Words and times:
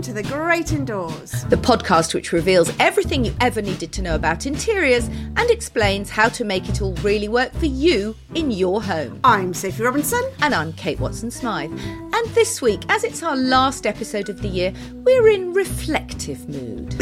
Welcome 0.00 0.14
to 0.14 0.22
The 0.22 0.34
Great 0.34 0.72
Indoors. 0.72 1.44
the 1.50 1.56
podcast 1.56 2.14
which 2.14 2.32
reveals 2.32 2.72
everything 2.80 3.22
you 3.22 3.34
ever 3.38 3.60
needed 3.60 3.92
to 3.92 4.00
know 4.00 4.14
about 4.14 4.46
interiors 4.46 5.08
and 5.08 5.50
explains 5.50 6.08
how 6.08 6.30
to 6.30 6.42
make 6.42 6.66
it 6.70 6.80
all 6.80 6.94
really 7.02 7.28
work 7.28 7.52
for 7.52 7.66
you 7.66 8.16
in 8.34 8.50
your 8.50 8.82
home. 8.82 9.20
I'm 9.24 9.52
Sophie 9.52 9.82
Robinson. 9.82 10.22
And 10.40 10.54
I'm 10.54 10.72
Kate 10.72 10.98
Watson 10.98 11.30
Smythe. 11.30 11.70
And 11.72 12.26
this 12.30 12.62
week, 12.62 12.80
as 12.88 13.04
it's 13.04 13.22
our 13.22 13.36
last 13.36 13.84
episode 13.86 14.30
of 14.30 14.40
the 14.40 14.48
year, 14.48 14.72
we're 15.04 15.28
in 15.28 15.52
reflective 15.52 16.48
mood. 16.48 16.96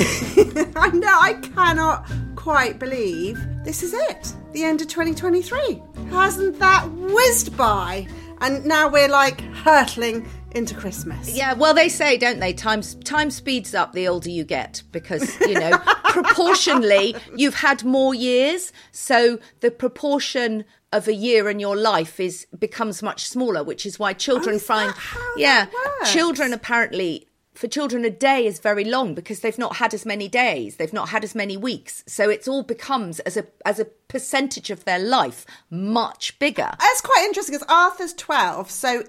I 0.74 0.88
know, 0.88 1.18
I 1.20 1.38
cannot 1.54 2.10
quite 2.34 2.80
believe 2.80 3.38
this 3.64 3.84
is 3.84 3.94
it. 3.94 4.34
The 4.52 4.64
end 4.64 4.80
of 4.80 4.88
2023. 4.88 5.80
Hasn't 6.10 6.58
that 6.58 6.90
whizzed 6.90 7.56
by? 7.56 8.08
And 8.40 8.64
now 8.64 8.88
we're 8.88 9.08
like 9.08 9.40
hurtling 9.40 10.28
into 10.52 10.74
Christmas. 10.74 11.34
yeah, 11.34 11.52
well, 11.52 11.74
they 11.74 11.88
say, 11.88 12.16
don't 12.16 12.40
they? 12.40 12.52
Time 12.52 12.82
time 13.04 13.30
speeds 13.30 13.74
up 13.74 13.92
the 13.92 14.08
older 14.08 14.30
you 14.30 14.44
get 14.44 14.82
because 14.92 15.38
you 15.40 15.54
know 15.54 15.78
proportionally 16.04 17.14
you've 17.36 17.54
had 17.54 17.84
more 17.84 18.14
years, 18.14 18.72
so 18.92 19.38
the 19.60 19.70
proportion 19.70 20.64
of 20.92 21.06
a 21.06 21.12
year 21.12 21.50
in 21.50 21.60
your 21.60 21.76
life 21.76 22.18
is 22.18 22.46
becomes 22.58 23.02
much 23.02 23.28
smaller, 23.28 23.62
which 23.62 23.84
is 23.84 23.98
why 23.98 24.12
children 24.12 24.54
Oh, 24.54 24.56
is 24.56 24.64
find 24.64 24.94
yeah, 25.36 25.66
children 26.06 26.52
apparently. 26.52 27.24
For 27.54 27.66
children, 27.66 28.04
a 28.04 28.10
day 28.10 28.46
is 28.46 28.60
very 28.60 28.84
long 28.84 29.16
because 29.16 29.40
they've 29.40 29.58
not 29.58 29.76
had 29.76 29.92
as 29.92 30.06
many 30.06 30.28
days, 30.28 30.76
they've 30.76 30.92
not 30.92 31.08
had 31.08 31.24
as 31.24 31.34
many 31.34 31.56
weeks, 31.56 32.04
so 32.06 32.30
it's 32.30 32.46
all 32.46 32.62
becomes 32.62 33.18
as 33.20 33.36
a 33.36 33.46
as 33.66 33.80
a 33.80 33.84
percentage 34.06 34.70
of 34.70 34.84
their 34.84 35.00
life 35.00 35.44
much 35.68 36.38
bigger. 36.38 36.70
That's 36.78 37.00
quite 37.00 37.24
interesting 37.26 37.56
because 37.58 37.66
Arthur's 37.68 38.14
12, 38.14 38.70
so 38.70 39.02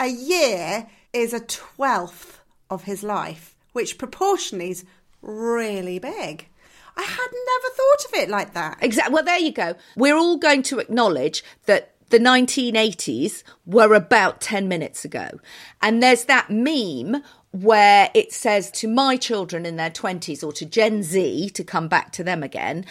a 0.00 0.08
year 0.08 0.88
is 1.12 1.32
a 1.32 1.40
twelfth 1.40 2.40
of 2.70 2.84
his 2.84 3.02
life, 3.02 3.54
which 3.72 3.98
proportionally 3.98 4.70
is 4.70 4.84
really 5.20 5.98
big. 5.98 6.48
I 6.96 7.02
had 7.02 7.28
never 7.30 7.74
thought 7.74 8.04
of 8.06 8.14
it 8.22 8.28
like 8.28 8.54
that. 8.54 8.78
Exactly. 8.80 9.14
Well, 9.14 9.24
there 9.24 9.38
you 9.38 9.52
go. 9.52 9.74
We're 9.96 10.16
all 10.16 10.36
going 10.36 10.62
to 10.64 10.78
acknowledge 10.78 11.42
that 11.66 11.94
the 12.10 12.18
1980s 12.18 13.42
were 13.64 13.94
about 13.94 14.42
10 14.42 14.68
minutes 14.68 15.04
ago. 15.04 15.40
And 15.80 16.02
there's 16.02 16.24
that 16.24 16.50
meme 16.50 17.22
where 17.52 18.10
it 18.14 18.32
says 18.32 18.70
to 18.72 18.88
my 18.88 19.16
children 19.16 19.64
in 19.64 19.76
their 19.76 19.90
20s 19.90 20.44
or 20.44 20.52
to 20.52 20.66
Gen 20.66 21.02
Z, 21.02 21.50
to 21.50 21.64
come 21.64 21.88
back 21.88 22.12
to 22.12 22.24
them 22.24 22.42
again, 22.42 22.84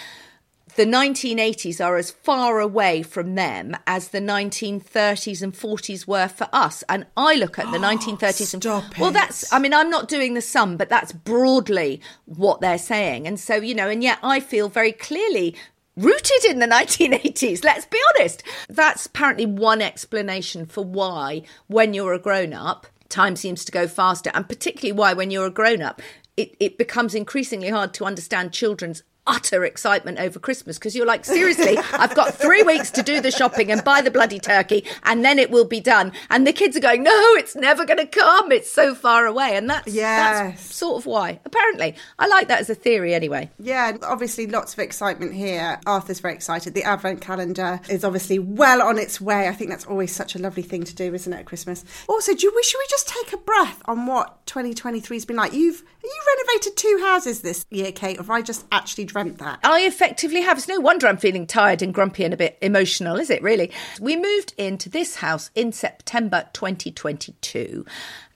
the 0.75 0.85
1980s 0.85 1.83
are 1.83 1.97
as 1.97 2.11
far 2.11 2.59
away 2.59 3.03
from 3.03 3.35
them 3.35 3.75
as 3.87 4.09
the 4.09 4.19
1930s 4.19 5.41
and 5.41 5.53
40s 5.53 6.07
were 6.07 6.27
for 6.27 6.47
us. 6.53 6.83
And 6.87 7.05
I 7.17 7.35
look 7.35 7.59
at 7.59 7.71
the 7.71 7.77
ah, 7.77 7.93
1930s 7.93 8.53
and 8.53 8.63
Stop 8.63 8.97
well, 8.97 9.11
that's 9.11 9.51
I 9.51 9.59
mean, 9.59 9.73
I'm 9.73 9.89
not 9.89 10.07
doing 10.07 10.33
the 10.33 10.41
sum, 10.41 10.77
but 10.77 10.89
that's 10.89 11.11
broadly 11.11 12.01
what 12.25 12.61
they're 12.61 12.77
saying. 12.77 13.27
And 13.27 13.39
so, 13.39 13.55
you 13.55 13.75
know, 13.75 13.89
and 13.89 14.03
yet 14.03 14.19
I 14.23 14.39
feel 14.39 14.69
very 14.69 14.91
clearly 14.91 15.55
rooted 15.97 16.45
in 16.45 16.59
the 16.59 16.67
1980s. 16.67 17.63
Let's 17.63 17.85
be 17.85 17.99
honest. 18.15 18.43
That's 18.69 19.05
apparently 19.05 19.45
one 19.45 19.81
explanation 19.81 20.65
for 20.65 20.83
why, 20.83 21.43
when 21.67 21.93
you're 21.93 22.13
a 22.13 22.19
grown 22.19 22.53
up, 22.53 22.87
time 23.09 23.35
seems 23.35 23.65
to 23.65 23.71
go 23.71 23.87
faster. 23.87 24.31
And 24.33 24.47
particularly 24.47 24.97
why, 24.97 25.13
when 25.13 25.31
you're 25.31 25.47
a 25.47 25.51
grown 25.51 25.81
up, 25.81 26.01
it, 26.37 26.55
it 26.59 26.77
becomes 26.77 27.13
increasingly 27.13 27.69
hard 27.69 27.93
to 27.95 28.05
understand 28.05 28.53
children's 28.53 29.03
utter 29.27 29.63
excitement 29.63 30.19
over 30.19 30.39
Christmas 30.39 30.77
because 30.79 30.95
you're 30.95 31.05
like, 31.05 31.23
seriously, 31.25 31.77
I've 31.93 32.15
got 32.15 32.33
three 32.33 32.63
weeks 32.63 32.89
to 32.91 33.03
do 33.03 33.21
the 33.21 33.31
shopping 33.31 33.71
and 33.71 33.83
buy 33.83 34.01
the 34.01 34.09
bloody 34.11 34.39
turkey 34.39 34.83
and 35.03 35.23
then 35.23 35.37
it 35.39 35.51
will 35.51 35.65
be 35.65 35.79
done. 35.79 36.11
And 36.29 36.45
the 36.47 36.53
kids 36.53 36.75
are 36.75 36.79
going, 36.81 37.03
no, 37.03 37.11
it's 37.35 37.55
never 37.55 37.85
going 37.85 37.99
to 37.99 38.05
come. 38.07 38.51
It's 38.51 38.71
so 38.71 38.95
far 38.95 39.25
away. 39.25 39.55
And 39.55 39.69
that's, 39.69 39.93
Yes. 39.93 40.39
that's 40.61 40.75
sort 40.75 40.97
of 41.01 41.05
why. 41.05 41.39
Apparently. 41.45 41.95
I 42.17 42.27
like 42.27 42.47
that 42.47 42.59
as 42.61 42.69
a 42.69 42.75
theory 42.75 43.13
anyway. 43.13 43.49
Yeah, 43.59 43.97
obviously 44.03 44.47
lots 44.47 44.73
of 44.73 44.79
excitement 44.79 45.33
here. 45.33 45.79
Arthur's 45.85 46.19
very 46.19 46.33
excited. 46.33 46.73
The 46.73 46.83
advent 46.83 47.21
calendar 47.21 47.79
is 47.89 48.03
obviously 48.03 48.39
well 48.39 48.81
on 48.81 48.97
its 48.97 49.21
way. 49.21 49.47
I 49.47 49.53
think 49.53 49.69
that's 49.69 49.85
always 49.85 50.13
such 50.13 50.35
a 50.35 50.39
lovely 50.39 50.63
thing 50.63 50.83
to 50.85 50.95
do, 50.95 51.13
isn't 51.13 51.31
it, 51.31 51.37
at 51.37 51.45
Christmas? 51.45 51.85
Also, 52.07 52.33
do 52.33 52.47
you, 52.47 52.63
should 52.63 52.77
we 52.79 52.85
just 52.89 53.07
take 53.07 53.33
a 53.33 53.37
breath 53.37 53.81
on 53.85 54.05
what 54.07 54.45
2023 54.47 55.15
has 55.17 55.25
been 55.25 55.35
like? 55.37 55.53
You've 55.53 55.83
you 56.03 56.21
renovated 56.37 56.75
two 56.77 56.97
houses 57.03 57.41
this 57.41 57.63
year, 57.69 57.91
Kate, 57.91 58.17
or 58.17 58.23
have 58.23 58.29
I 58.31 58.41
just 58.41 58.65
actually 58.71 59.03
dreamt 59.05 59.20
that? 59.29 59.59
I 59.63 59.81
effectively 59.81 60.41
have. 60.41 60.57
It's 60.57 60.67
no 60.67 60.79
wonder 60.79 61.07
I'm 61.07 61.17
feeling 61.17 61.47
tired 61.47 61.81
and 61.81 61.93
grumpy 61.93 62.23
and 62.23 62.33
a 62.33 62.37
bit 62.37 62.57
emotional, 62.61 63.17
is 63.17 63.29
it 63.29 63.41
really? 63.41 63.71
We 63.99 64.15
moved 64.15 64.53
into 64.57 64.89
this 64.89 65.17
house 65.17 65.51
in 65.55 65.71
September 65.71 66.49
2022 66.53 67.85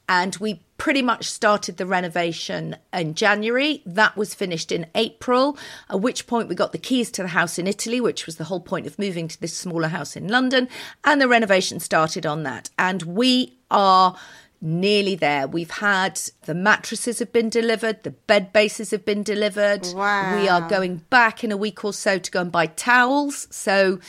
and 0.07 0.35
we 0.37 0.61
pretty 0.77 1.01
much 1.01 1.25
started 1.25 1.77
the 1.77 1.85
renovation 1.85 2.75
in 2.93 3.15
January. 3.15 3.81
That 3.85 4.15
was 4.17 4.33
finished 4.33 4.71
in 4.71 4.87
April, 4.93 5.57
at 5.89 6.01
which 6.01 6.27
point 6.27 6.49
we 6.49 6.55
got 6.55 6.73
the 6.73 6.77
keys 6.77 7.09
to 7.11 7.23
the 7.23 7.29
house 7.29 7.57
in 7.57 7.67
Italy, 7.67 8.01
which 8.01 8.25
was 8.25 8.35
the 8.35 8.43
whole 8.43 8.59
point 8.59 8.85
of 8.85 8.99
moving 8.99 9.27
to 9.27 9.39
this 9.39 9.55
smaller 9.55 9.87
house 9.87 10.15
in 10.15 10.27
London, 10.27 10.67
and 11.03 11.21
the 11.21 11.27
renovation 11.27 11.79
started 11.79 12.25
on 12.25 12.43
that. 12.43 12.69
And 12.77 13.01
we 13.03 13.57
are 13.71 14.15
nearly 14.61 15.15
there. 15.15 15.47
We've 15.47 15.71
had 15.71 16.19
the 16.43 16.53
mattresses 16.53 17.19
have 17.19 17.31
been 17.31 17.49
delivered, 17.49 18.03
the 18.03 18.11
bed 18.11 18.53
bases 18.53 18.91
have 18.91 19.05
been 19.05 19.23
delivered. 19.23 19.87
Wow. 19.93 20.39
We 20.39 20.47
are 20.47 20.67
going 20.67 20.97
back 21.09 21.43
in 21.43 21.51
a 21.51 21.57
week 21.57 21.83
or 21.83 21.93
so 21.93 22.17
to 22.17 22.31
go 22.31 22.41
and 22.41 22.51
buy 22.51 22.67
towels. 22.67 23.47
So, 23.51 23.99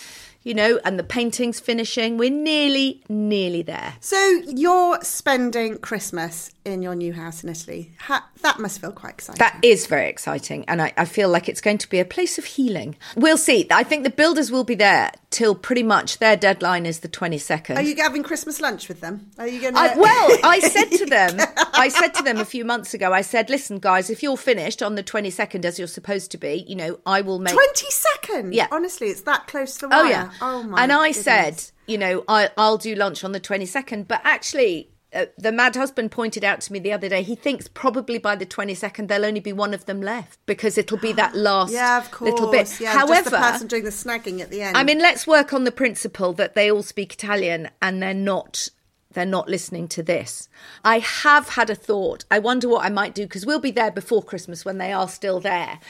you 0.46 0.54
know, 0.54 0.78
and 0.84 0.96
the 0.96 1.02
painting's 1.02 1.58
finishing. 1.58 2.18
We're 2.18 2.30
nearly, 2.30 3.02
nearly 3.08 3.62
there. 3.62 3.94
So 3.98 4.16
you're 4.46 5.02
spending 5.02 5.78
Christmas 5.78 6.52
in 6.64 6.82
your 6.82 6.94
new 6.94 7.12
house 7.12 7.42
in 7.42 7.50
Italy. 7.50 7.92
Ha- 8.00 8.28
that 8.42 8.60
must 8.60 8.80
feel 8.80 8.92
quite 8.92 9.14
exciting. 9.14 9.38
That 9.38 9.58
is 9.62 9.86
very 9.86 10.08
exciting. 10.08 10.64
And 10.68 10.80
I, 10.82 10.92
I 10.96 11.04
feel 11.04 11.28
like 11.28 11.48
it's 11.48 11.60
going 11.60 11.78
to 11.78 11.88
be 11.88 11.98
a 11.98 12.04
place 12.04 12.38
of 12.38 12.44
healing. 12.44 12.96
We'll 13.16 13.38
see. 13.38 13.66
I 13.72 13.82
think 13.82 14.04
the 14.04 14.10
builders 14.10 14.52
will 14.52 14.62
be 14.64 14.76
there 14.76 15.10
till 15.30 15.54
pretty 15.54 15.82
much 15.82 16.18
their 16.18 16.36
deadline 16.36 16.86
is 16.86 17.00
the 17.00 17.08
22nd. 17.08 17.76
Are 17.76 17.82
you 17.82 17.96
having 17.96 18.22
Christmas 18.22 18.60
lunch 18.60 18.88
with 18.88 19.00
them? 19.00 19.30
Are 19.38 19.46
you 19.46 19.60
going 19.60 19.74
to? 19.74 19.94
Well, 19.96 20.38
I 20.44 20.60
said 20.60 20.90
to 20.92 21.06
them, 21.06 21.38
I 21.74 21.88
said 21.88 22.14
to 22.14 22.22
them 22.22 22.38
a 22.38 22.44
few 22.44 22.64
months 22.64 22.94
ago, 22.94 23.12
I 23.12 23.22
said, 23.22 23.50
listen, 23.50 23.78
guys, 23.78 24.10
if 24.10 24.22
you're 24.22 24.36
finished 24.36 24.82
on 24.82 24.94
the 24.94 25.02
22nd 25.02 25.64
as 25.64 25.78
you're 25.78 25.88
supposed 25.88 26.30
to 26.32 26.38
be, 26.38 26.64
you 26.68 26.76
know, 26.76 26.98
I 27.04 27.20
will 27.20 27.38
make. 27.38 27.54
Twenty 27.54 27.90
second. 27.90 28.54
Yeah. 28.54 28.68
Honestly, 28.70 29.08
it's 29.08 29.22
that 29.22 29.46
close 29.46 29.74
to 29.74 29.80
the 29.82 29.88
wire. 29.88 30.04
Oh, 30.04 30.08
yeah. 30.08 30.30
Oh 30.40 30.62
my. 30.62 30.82
and 30.82 30.92
I 30.92 31.08
goodness. 31.08 31.24
said, 31.24 31.64
you 31.86 31.98
know, 31.98 32.24
I, 32.28 32.50
I'll 32.56 32.78
do 32.78 32.94
lunch 32.94 33.24
on 33.24 33.32
the 33.32 33.40
22nd. 33.40 34.06
But 34.08 34.20
actually, 34.24 34.90
uh, 35.14 35.26
the 35.38 35.52
mad 35.52 35.76
husband 35.76 36.10
pointed 36.10 36.44
out 36.44 36.60
to 36.62 36.72
me 36.72 36.78
the 36.78 36.92
other 36.92 37.08
day, 37.08 37.22
he 37.22 37.34
thinks 37.34 37.68
probably 37.68 38.18
by 38.18 38.36
the 38.36 38.44
22nd 38.46 39.08
there'll 39.08 39.24
only 39.24 39.40
be 39.40 39.52
one 39.52 39.72
of 39.72 39.86
them 39.86 40.02
left 40.02 40.38
because 40.46 40.76
it'll 40.76 40.98
be 40.98 41.12
that 41.12 41.34
last 41.36 41.72
Yeah, 41.72 41.98
of 41.98 42.10
course. 42.10 42.32
little 42.32 42.50
bit. 42.50 42.80
Yeah, 42.80 42.92
However, 42.92 43.14
just 43.14 43.30
the 43.30 43.36
person 43.38 43.66
doing 43.68 43.84
the 43.84 43.90
snagging 43.90 44.40
at 44.40 44.50
the 44.50 44.62
end. 44.62 44.76
I 44.76 44.82
mean, 44.82 44.98
let's 44.98 45.26
work 45.26 45.52
on 45.52 45.64
the 45.64 45.72
principle 45.72 46.32
that 46.34 46.54
they 46.54 46.70
all 46.70 46.82
speak 46.82 47.12
Italian 47.14 47.70
and 47.80 48.02
they're 48.02 48.12
not 48.14 48.68
they're 49.16 49.24
not 49.24 49.48
listening 49.48 49.88
to 49.88 50.02
this. 50.02 50.48
I 50.84 50.98
have 50.98 51.48
had 51.48 51.70
a 51.70 51.74
thought. 51.74 52.26
I 52.30 52.38
wonder 52.38 52.68
what 52.68 52.84
I 52.84 52.90
might 52.90 53.14
do 53.14 53.22
because 53.22 53.46
we'll 53.46 53.58
be 53.58 53.70
there 53.70 53.90
before 53.90 54.22
Christmas 54.22 54.62
when 54.62 54.76
they 54.76 54.92
are 54.92 55.08
still 55.08 55.40
there. 55.40 55.80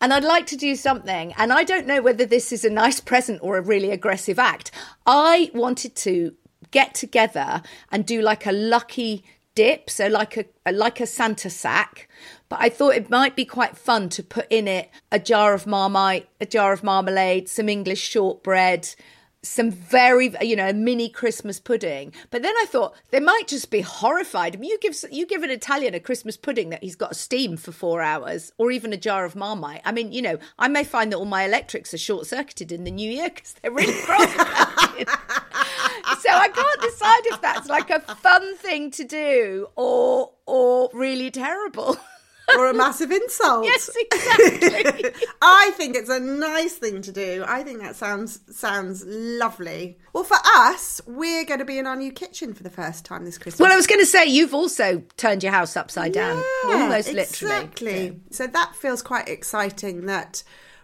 And 0.00 0.14
I'd 0.14 0.24
like 0.24 0.46
to 0.46 0.56
do 0.56 0.74
something. 0.74 1.34
And 1.36 1.52
I 1.52 1.62
don't 1.62 1.86
know 1.86 2.00
whether 2.00 2.24
this 2.24 2.52
is 2.52 2.64
a 2.64 2.70
nice 2.70 2.98
present 2.98 3.40
or 3.42 3.58
a 3.58 3.62
really 3.62 3.90
aggressive 3.90 4.38
act. 4.38 4.70
I 5.04 5.50
wanted 5.52 5.94
to 5.96 6.34
get 6.70 6.94
together 6.94 7.62
and 7.92 8.06
do 8.06 8.22
like 8.22 8.46
a 8.46 8.52
lucky 8.52 9.24
dip, 9.54 9.90
so 9.90 10.06
like 10.06 10.38
a, 10.38 10.72
like 10.72 11.00
a 11.00 11.06
Santa 11.06 11.50
sack. 11.50 12.08
But 12.48 12.60
I 12.62 12.70
thought 12.70 12.94
it 12.94 13.10
might 13.10 13.36
be 13.36 13.44
quite 13.44 13.76
fun 13.76 14.08
to 14.10 14.22
put 14.22 14.46
in 14.48 14.66
it 14.66 14.90
a 15.12 15.18
jar 15.18 15.52
of 15.52 15.66
marmite, 15.66 16.30
a 16.40 16.46
jar 16.46 16.72
of 16.72 16.82
marmalade, 16.82 17.50
some 17.50 17.68
English 17.68 18.00
shortbread, 18.00 18.88
some 19.42 19.70
very 19.70 20.34
you 20.42 20.54
know 20.54 20.68
a 20.68 20.72
mini 20.74 21.08
christmas 21.08 21.58
pudding 21.58 22.12
but 22.30 22.42
then 22.42 22.54
i 22.58 22.66
thought 22.68 22.94
they 23.10 23.20
might 23.20 23.44
just 23.46 23.70
be 23.70 23.80
horrified 23.80 24.54
I 24.54 24.58
mean, 24.58 24.70
you 24.70 24.78
give 24.80 24.94
you 25.10 25.26
give 25.26 25.42
an 25.42 25.50
italian 25.50 25.94
a 25.94 26.00
christmas 26.00 26.36
pudding 26.36 26.68
that 26.70 26.82
he's 26.82 26.96
got 26.96 27.12
to 27.12 27.18
steam 27.18 27.56
for 27.56 27.72
four 27.72 28.02
hours 28.02 28.52
or 28.58 28.70
even 28.70 28.92
a 28.92 28.98
jar 28.98 29.24
of 29.24 29.34
marmite 29.34 29.80
i 29.84 29.92
mean 29.92 30.12
you 30.12 30.20
know 30.20 30.38
i 30.58 30.68
may 30.68 30.84
find 30.84 31.10
that 31.10 31.16
all 31.16 31.24
my 31.24 31.44
electrics 31.44 31.94
are 31.94 31.98
short 31.98 32.26
circuited 32.26 32.70
in 32.70 32.84
the 32.84 32.90
new 32.90 33.10
year 33.10 33.30
because 33.30 33.54
they're 33.62 33.70
really 33.70 33.94
cross 34.02 34.28
so 36.20 36.28
I 36.30 36.48
can't 36.48 36.80
decide 36.82 37.26
if 37.26 37.40
that's 37.40 37.68
like 37.68 37.90
a 37.90 38.00
fun 38.00 38.56
thing 38.56 38.90
to 38.92 39.04
do 39.04 39.68
or 39.76 40.32
or 40.46 40.90
really 40.92 41.30
terrible. 41.30 41.96
or 42.56 42.66
a 42.66 42.74
massive 42.74 43.12
insult. 43.12 43.64
Yes, 43.70 43.90
exactly. 43.96 45.12
I 45.80 45.82
think 45.82 45.96
it's 45.96 46.10
a 46.10 46.20
nice 46.20 46.74
thing 46.74 47.00
to 47.00 47.10
do. 47.10 47.42
I 47.48 47.62
think 47.62 47.80
that 47.80 47.96
sounds 47.96 48.40
sounds 48.54 49.02
lovely. 49.06 49.96
Well, 50.12 50.24
for 50.24 50.36
us, 50.56 51.00
we're 51.06 51.46
going 51.46 51.60
to 51.60 51.64
be 51.64 51.78
in 51.78 51.86
our 51.86 51.96
new 51.96 52.12
kitchen 52.12 52.52
for 52.52 52.62
the 52.62 52.68
first 52.68 53.06
time 53.06 53.24
this 53.24 53.38
Christmas. 53.38 53.60
well, 53.60 53.72
I 53.72 53.76
was 53.76 53.86
going 53.86 54.00
to 54.02 54.06
say 54.06 54.26
you've 54.26 54.52
also 54.52 55.02
turned 55.16 55.42
your 55.42 55.52
house 55.52 55.78
upside 55.78 56.12
down, 56.12 56.36
Yeah, 56.68 56.82
almost 56.82 57.14
literally. 57.14 57.54
Exactly. 57.54 58.20
So 58.30 58.46
that 58.46 58.74
feels 58.76 59.00
quite 59.00 59.30
exciting 59.30 60.04
that 60.04 60.42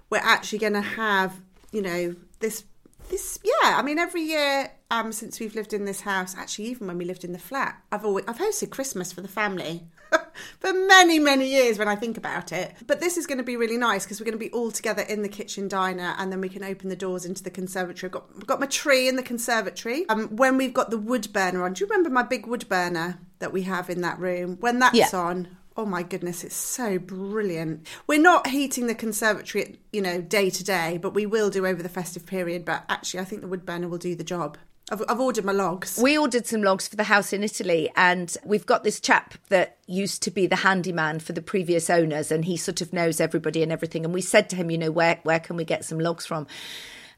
we're 0.09 0.17
actually 0.17 0.61
going 0.61 0.73
to 0.73 0.81
have, 0.81 1.43
you 1.73 1.83
know, 1.83 2.17
this 2.41 2.65
this 3.11 3.39
yeah, 3.45 3.77
I 3.77 3.83
mean 3.83 3.99
every 3.99 4.23
year 4.23 4.71
um 4.91 5.13
since 5.13 5.39
we've 5.39 5.55
lived 5.55 5.75
in 5.75 5.85
this 5.85 6.01
house, 6.01 6.35
actually 6.35 6.69
even 6.69 6.87
when 6.87 6.97
we 6.97 7.05
lived 7.05 7.23
in 7.23 7.33
the 7.33 7.39
flat, 7.39 7.83
I've 7.93 8.07
always 8.07 8.25
I've 8.27 8.39
hosted 8.39 8.71
Christmas 8.71 9.13
for 9.13 9.21
the 9.21 9.29
family. 9.29 9.89
for 10.61 10.73
many 10.73 11.19
many 11.19 11.49
years 11.49 11.79
when 11.79 11.89
I 11.89 11.97
think 11.97 12.17
about 12.17 12.53
it. 12.53 12.75
But 12.87 13.01
this 13.01 13.17
is 13.17 13.27
going 13.27 13.39
to 13.39 13.45
be 13.45 13.57
really 13.57 13.77
nice 13.79 14.05
because 14.05 14.21
we're 14.21 14.27
going 14.27 14.39
to 14.39 14.45
be 14.45 14.51
all 14.53 14.71
together 14.71 15.03
in 15.03 15.23
the 15.23 15.29
kitchen 15.29 15.69
diner 15.69 16.15
and 16.19 16.31
then 16.33 16.41
we 16.41 16.49
can 16.49 16.65
open 16.65 16.89
the 16.89 16.97
doors 16.97 17.25
into 17.25 17.43
the 17.43 17.51
conservatory. 17.51 18.09
I've 18.09 18.13
got 18.13 18.27
I've 18.37 18.47
got 18.47 18.61
my 18.61 18.67
tree 18.67 19.09
in 19.09 19.17
the 19.17 19.23
conservatory. 19.23 20.09
Um 20.09 20.29
when 20.37 20.57
we've 20.57 20.75
got 20.75 20.91
the 20.91 20.99
wood 20.99 21.33
burner 21.33 21.65
on. 21.65 21.73
Do 21.75 21.85
you 21.85 21.89
remember 21.89 22.11
my 22.11 22.23
big 22.23 22.47
wood 22.47 22.69
burner 22.69 23.19
that 23.39 23.53
we 23.53 23.63
have 23.63 23.91
in 23.91 24.01
that 24.03 24.19
room? 24.19 24.57
When 24.61 24.79
that's 24.79 24.97
Yeah. 24.97 25.09
on, 25.15 25.49
Oh 25.79 25.85
my 25.85 26.03
goodness, 26.03 26.43
it's 26.43 26.57
so 26.57 26.99
brilliant. 26.99 27.87
We're 28.07 28.19
not 28.19 28.47
heating 28.47 28.87
the 28.87 28.95
conservatory, 28.95 29.79
you 29.93 30.01
know, 30.01 30.23
day 30.23 30.49
to 30.49 30.65
day, 30.65 30.99
but 31.03 31.13
we 31.13 31.27
will 31.27 31.51
do 31.51 31.67
over 31.67 31.83
the 31.83 31.91
festive 31.91 32.25
period. 32.25 32.65
But 32.65 32.85
actually, 32.89 33.21
I 33.21 33.25
think 33.25 33.43
the 33.43 33.49
wood 33.49 33.67
burner 33.67 33.87
will 33.87 33.99
do 33.99 34.15
the 34.15 34.25
job. 34.25 34.57
I've, 34.91 35.03
I've 35.09 35.21
ordered 35.21 35.45
my 35.45 35.53
logs. 35.53 35.99
We 36.01 36.17
ordered 36.17 36.47
some 36.47 36.63
logs 36.63 36.87
for 36.87 36.95
the 36.95 37.05
house 37.05 37.33
in 37.33 37.43
Italy, 37.43 37.91
and 37.97 38.37
we've 38.45 38.67
got 38.67 38.85
this 38.85 39.01
chap 39.01 39.35
that 39.49 39.79
used 39.87 40.23
to 40.23 40.31
be 40.31 40.47
the 40.47 40.57
handyman 40.57 41.19
for 41.19 41.33
the 41.33 41.43
previous 41.43 41.91
owners, 41.91 42.31
and 42.31 42.45
he 42.45 42.57
sort 42.57 42.81
of 42.81 42.93
knows 42.93 43.21
everybody 43.21 43.63
and 43.63 43.73
everything. 43.73 44.05
And 44.05 44.15
we 44.15 44.21
said 44.21 44.49
to 44.51 44.57
him, 44.57 44.71
you 44.71 44.79
know, 44.79 44.93
where 44.93 45.19
where 45.25 45.41
can 45.41 45.57
we 45.57 45.65
get 45.65 45.85
some 45.85 45.99
logs 45.99 46.25
from? 46.25 46.47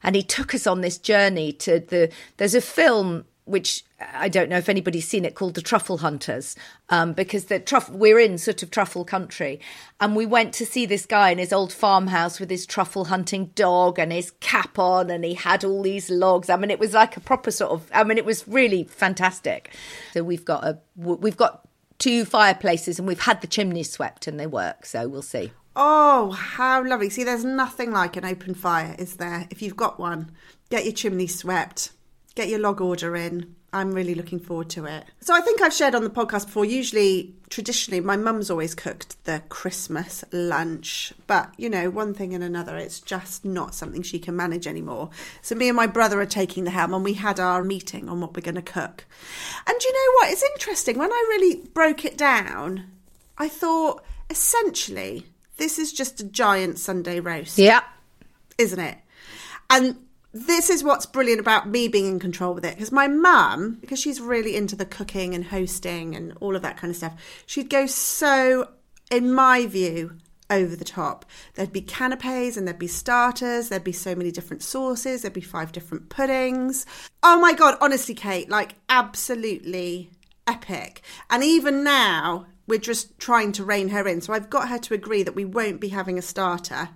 And 0.01 0.15
he 0.15 0.23
took 0.23 0.55
us 0.55 0.65
on 0.65 0.81
this 0.81 0.97
journey 0.97 1.51
to 1.53 1.79
the. 1.79 2.11
There's 2.37 2.55
a 2.55 2.61
film 2.61 3.25
which 3.49 3.83
I 3.99 4.29
don't 4.29 4.49
know 4.49 4.57
if 4.57 4.69
anybody's 4.69 5.07
seen 5.07 5.25
it 5.25 5.35
called 5.35 5.55
The 5.55 5.61
Truffle 5.61 5.97
Hunters, 5.97 6.55
um, 6.89 7.13
because 7.13 7.45
the 7.45 7.59
truff 7.59 7.89
we're 7.89 8.19
in 8.19 8.37
sort 8.37 8.63
of 8.63 8.71
truffle 8.71 9.03
country, 9.03 9.59
and 9.99 10.15
we 10.15 10.25
went 10.25 10.53
to 10.55 10.65
see 10.65 10.85
this 10.85 11.05
guy 11.05 11.31
in 11.31 11.37
his 11.37 11.51
old 11.51 11.73
farmhouse 11.73 12.39
with 12.39 12.49
his 12.49 12.65
truffle 12.65 13.05
hunting 13.05 13.47
dog 13.55 13.99
and 13.99 14.11
his 14.11 14.31
cap 14.39 14.77
on, 14.77 15.09
and 15.09 15.25
he 15.25 15.33
had 15.33 15.63
all 15.63 15.81
these 15.81 16.09
logs. 16.09 16.49
I 16.49 16.57
mean, 16.57 16.71
it 16.71 16.79
was 16.79 16.93
like 16.93 17.17
a 17.17 17.21
proper 17.21 17.51
sort 17.51 17.71
of. 17.71 17.89
I 17.93 18.03
mean, 18.03 18.17
it 18.17 18.25
was 18.25 18.47
really 18.47 18.83
fantastic. 18.83 19.75
So 20.13 20.23
we've 20.23 20.45
got 20.45 20.63
a 20.63 20.79
we've 20.95 21.37
got 21.37 21.67
two 21.97 22.25
fireplaces, 22.25 22.99
and 22.99 23.07
we've 23.07 23.21
had 23.21 23.41
the 23.41 23.47
chimneys 23.47 23.91
swept, 23.91 24.27
and 24.27 24.39
they 24.39 24.47
work. 24.47 24.85
So 24.85 25.07
we'll 25.07 25.21
see. 25.21 25.51
Oh, 25.75 26.31
how 26.31 26.85
lovely. 26.85 27.09
See, 27.09 27.23
there's 27.23 27.45
nothing 27.45 27.91
like 27.91 28.17
an 28.17 28.25
open 28.25 28.53
fire, 28.53 28.95
is 28.99 29.15
there? 29.15 29.47
If 29.49 29.61
you've 29.61 29.77
got 29.77 29.99
one, 29.99 30.31
get 30.69 30.83
your 30.83 30.93
chimney 30.93 31.27
swept, 31.27 31.91
get 32.39 32.47
your 32.49 32.59
log 32.59 32.79
order 32.79 33.15
in. 33.17 33.53
I'm 33.73 33.91
really 33.91 34.15
looking 34.15 34.39
forward 34.39 34.69
to 34.71 34.85
it. 34.85 35.03
So 35.19 35.35
I 35.35 35.41
think 35.41 35.61
I've 35.61 35.73
shared 35.73 35.93
on 35.93 36.03
the 36.05 36.09
podcast 36.09 36.45
before, 36.45 36.63
usually, 36.63 37.35
traditionally, 37.49 37.99
my 37.99 38.15
mum's 38.15 38.49
always 38.49 38.73
cooked 38.73 39.21
the 39.25 39.43
Christmas 39.49 40.23
lunch. 40.31 41.13
But, 41.27 41.53
you 41.57 41.69
know, 41.69 41.89
one 41.89 42.13
thing 42.13 42.33
and 42.33 42.43
another, 42.43 42.77
it's 42.77 43.01
just 43.01 43.43
not 43.43 43.75
something 43.75 44.01
she 44.01 44.17
can 44.19 44.35
manage 44.35 44.65
anymore. 44.67 45.09
So 45.41 45.53
me 45.53 45.67
and 45.67 45.75
my 45.75 45.85
brother 45.85 46.19
are 46.21 46.25
taking 46.25 46.63
the 46.63 46.71
helm 46.71 46.93
and 46.93 47.03
we 47.03 47.13
had 47.13 47.39
our 47.41 47.63
meeting 47.63 48.07
on 48.09 48.21
what 48.21 48.33
we're 48.35 48.41
going 48.41 48.55
to 48.55 48.61
cook. 48.61 49.05
And 49.67 49.83
you 49.83 49.93
know 49.93 50.13
what? 50.15 50.31
It's 50.31 50.43
interesting. 50.55 50.97
When 50.97 51.11
I 51.11 51.25
really 51.29 51.67
broke 51.73 52.05
it 52.05 52.17
down, 52.17 52.85
I 53.37 53.49
thought, 53.49 54.03
essentially, 54.29 55.25
this 55.57 55.77
is 55.77 55.91
just 55.91 56.21
a 56.21 56.23
giant 56.23 56.79
Sunday 56.79 57.19
roast 57.19 57.57
Yeah. 57.59 57.81
isn't 58.57 58.79
it? 58.79 58.97
And 59.69 59.97
this 60.31 60.69
is 60.69 60.83
what's 60.83 61.05
brilliant 61.05 61.39
about 61.39 61.67
me 61.67 61.87
being 61.87 62.05
in 62.05 62.19
control 62.19 62.53
with 62.53 62.65
it 62.65 62.75
because 62.75 62.91
my 62.91 63.07
mum, 63.07 63.77
because 63.81 63.99
she's 63.99 64.21
really 64.21 64.55
into 64.55 64.75
the 64.75 64.85
cooking 64.85 65.33
and 65.33 65.45
hosting 65.45 66.15
and 66.15 66.33
all 66.39 66.55
of 66.55 66.61
that 66.61 66.77
kind 66.77 66.91
of 66.91 66.97
stuff, 66.97 67.43
she'd 67.45 67.69
go 67.69 67.87
so, 67.87 68.69
in 69.09 69.33
my 69.33 69.65
view, 69.65 70.17
over 70.49 70.75
the 70.75 70.85
top. 70.85 71.25
There'd 71.55 71.73
be 71.73 71.81
canapes 71.81 72.57
and 72.57 72.67
there'd 72.67 72.79
be 72.79 72.87
starters, 72.87 73.69
there'd 73.69 73.83
be 73.83 73.91
so 73.91 74.15
many 74.15 74.31
different 74.31 74.63
sauces, 74.63 75.21
there'd 75.21 75.33
be 75.33 75.41
five 75.41 75.71
different 75.71 76.09
puddings. 76.09 76.85
Oh 77.23 77.39
my 77.39 77.53
god, 77.53 77.77
honestly, 77.81 78.15
Kate, 78.15 78.49
like 78.49 78.75
absolutely 78.87 80.11
epic. 80.47 81.01
And 81.29 81.43
even 81.43 81.83
now, 81.83 82.47
we're 82.67 82.79
just 82.79 83.17
trying 83.19 83.51
to 83.53 83.63
rein 83.63 83.89
her 83.89 84.07
in. 84.07 84.21
So 84.21 84.33
I've 84.33 84.49
got 84.49 84.69
her 84.69 84.77
to 84.77 84.93
agree 84.93 85.23
that 85.23 85.35
we 85.35 85.45
won't 85.45 85.81
be 85.81 85.89
having 85.89 86.19
a 86.19 86.23
starter 86.23 86.89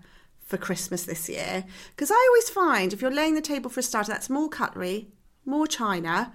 for 0.53 0.57
Christmas 0.57 1.05
this 1.05 1.27
year. 1.27 1.65
Because 1.95 2.11
I 2.11 2.27
always 2.29 2.49
find 2.49 2.93
if 2.93 3.01
you're 3.01 3.09
laying 3.09 3.33
the 3.33 3.41
table 3.41 3.71
for 3.71 3.79
a 3.79 3.83
starter, 3.83 4.11
that's 4.11 4.29
more 4.29 4.49
cutlery, 4.49 5.07
more 5.45 5.65
china. 5.65 6.31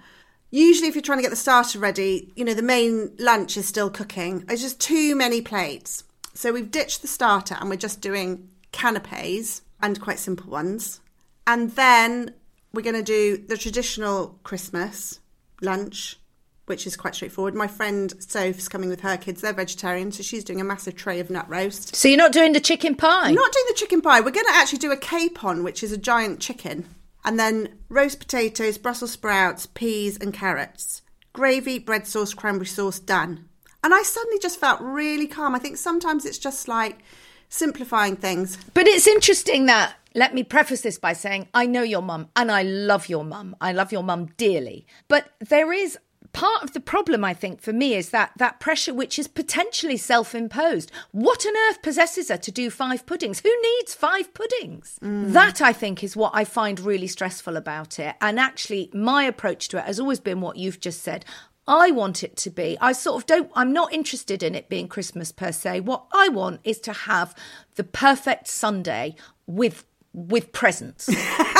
Usually, 0.51 0.89
if 0.89 0.95
you're 0.95 1.01
trying 1.01 1.19
to 1.19 1.23
get 1.23 1.29
the 1.29 1.37
starter 1.37 1.79
ready, 1.79 2.33
you 2.35 2.43
know, 2.43 2.53
the 2.53 2.61
main 2.61 3.15
lunch 3.17 3.55
is 3.55 3.65
still 3.65 3.89
cooking. 3.89 4.43
It's 4.49 4.61
just 4.61 4.81
too 4.81 5.15
many 5.15 5.41
plates. 5.41 6.03
So 6.33 6.51
we've 6.51 6.69
ditched 6.69 7.01
the 7.01 7.07
starter 7.07 7.55
and 7.57 7.69
we're 7.69 7.77
just 7.77 8.01
doing 8.01 8.49
canapes 8.73 9.61
and 9.81 10.01
quite 10.01 10.19
simple 10.19 10.51
ones. 10.51 10.99
And 11.47 11.71
then 11.77 12.33
we're 12.73 12.81
going 12.81 12.95
to 12.95 13.03
do 13.03 13.37
the 13.37 13.55
traditional 13.55 14.37
Christmas 14.43 15.21
lunch, 15.61 16.19
which 16.69 16.87
is 16.87 16.95
quite 16.95 17.15
straightforward. 17.15 17.55
My 17.55 17.67
friend 17.67 18.13
Soph's 18.19 18.69
coming 18.69 18.89
with 18.89 19.01
her 19.01 19.17
kids. 19.17 19.41
They're 19.41 19.51
vegetarian, 19.53 20.11
so 20.11 20.23
she's 20.23 20.43
doing 20.43 20.61
a 20.61 20.63
massive 20.63 20.95
tray 20.95 21.19
of 21.19 21.29
nut 21.29 21.49
roast. 21.49 21.95
So 21.95 22.07
you're 22.07 22.17
not 22.17 22.31
doing 22.31 22.53
the 22.53 22.59
chicken 22.59 22.95
pie? 22.95 23.29
I'm 23.29 23.35
not 23.35 23.51
doing 23.51 23.65
the 23.67 23.75
chicken 23.75 24.01
pie. 24.01 24.21
We're 24.21 24.31
going 24.31 24.45
to 24.45 24.55
actually 24.55 24.79
do 24.79 24.91
a 24.91 24.97
capon, 24.97 25.63
which 25.63 25.83
is 25.83 25.91
a 25.91 25.97
giant 25.97 26.39
chicken, 26.39 26.85
and 27.25 27.39
then 27.39 27.79
roast 27.89 28.19
potatoes, 28.19 28.77
Brussels 28.77 29.11
sprouts, 29.11 29.65
peas, 29.65 30.17
and 30.17 30.33
carrots. 30.33 31.01
Gravy, 31.33 31.79
bread 31.79 32.07
sauce, 32.07 32.33
cranberry 32.33 32.67
sauce, 32.67 32.99
done. 32.99 33.49
And 33.83 33.93
I 33.93 34.03
suddenly 34.03 34.39
just 34.39 34.59
felt 34.59 34.81
really 34.81 35.27
calm. 35.27 35.55
I 35.55 35.59
think 35.59 35.77
sometimes 35.77 36.25
it's 36.25 36.37
just 36.37 36.67
like 36.67 36.99
simplifying 37.49 38.15
things. 38.15 38.57
But 38.73 38.87
it's 38.87 39.07
interesting 39.07 39.65
that, 39.67 39.95
let 40.15 40.33
me 40.33 40.43
preface 40.43 40.81
this 40.81 40.97
by 40.97 41.13
saying, 41.13 41.47
I 41.53 41.65
know 41.65 41.83
your 41.83 42.01
mum 42.01 42.29
and 42.35 42.51
I 42.51 42.63
love 42.63 43.09
your 43.09 43.23
mum. 43.23 43.55
I 43.61 43.73
love 43.73 43.91
your 43.91 44.03
mum 44.03 44.29
dearly. 44.37 44.87
But 45.07 45.31
there 45.39 45.71
is 45.71 45.97
part 46.39 46.63
of 46.63 46.71
the 46.71 46.79
problem, 46.79 47.25
I 47.25 47.33
think, 47.33 47.59
for 47.59 47.73
me 47.73 47.95
is 47.95 48.11
that 48.11 48.31
that 48.37 48.61
pressure 48.61 48.93
which 48.93 49.19
is 49.19 49.27
potentially 49.27 49.97
self 49.97 50.33
imposed. 50.33 50.89
What 51.11 51.45
on 51.45 51.53
earth 51.69 51.81
possesses 51.81 52.29
her 52.29 52.37
to 52.37 52.51
do 52.51 52.69
five 52.69 53.05
puddings? 53.05 53.41
Who 53.41 53.53
needs 53.61 53.93
five 53.93 54.33
puddings? 54.33 54.97
Mm. 55.03 55.33
That, 55.33 55.61
I 55.61 55.73
think, 55.73 56.01
is 56.01 56.15
what 56.15 56.31
I 56.33 56.45
find 56.45 56.79
really 56.79 57.07
stressful 57.07 57.57
about 57.57 57.99
it. 57.99 58.15
And 58.21 58.39
actually, 58.39 58.89
my 58.93 59.23
approach 59.23 59.67
to 59.69 59.79
it 59.79 59.83
has 59.83 59.99
always 59.99 60.21
been 60.21 60.39
what 60.39 60.55
you've 60.55 60.79
just 60.79 61.01
said. 61.01 61.25
I 61.67 61.91
want 61.91 62.23
it 62.23 62.37
to 62.37 62.49
be. 62.49 62.77
I 62.79 62.93
sort 62.93 63.21
of 63.21 63.27
don't, 63.27 63.51
I'm 63.53 63.73
not 63.73 63.93
interested 63.93 64.41
in 64.41 64.55
it 64.55 64.69
being 64.69 64.87
Christmas 64.87 65.33
per 65.33 65.51
se. 65.51 65.81
What 65.81 66.05
I 66.13 66.29
want 66.29 66.61
is 66.63 66.79
to 66.81 66.93
have 66.93 67.35
the 67.75 67.83
perfect 67.83 68.47
Sunday 68.47 69.15
with 69.45 69.83
with 70.11 70.51
presents. 70.51 71.07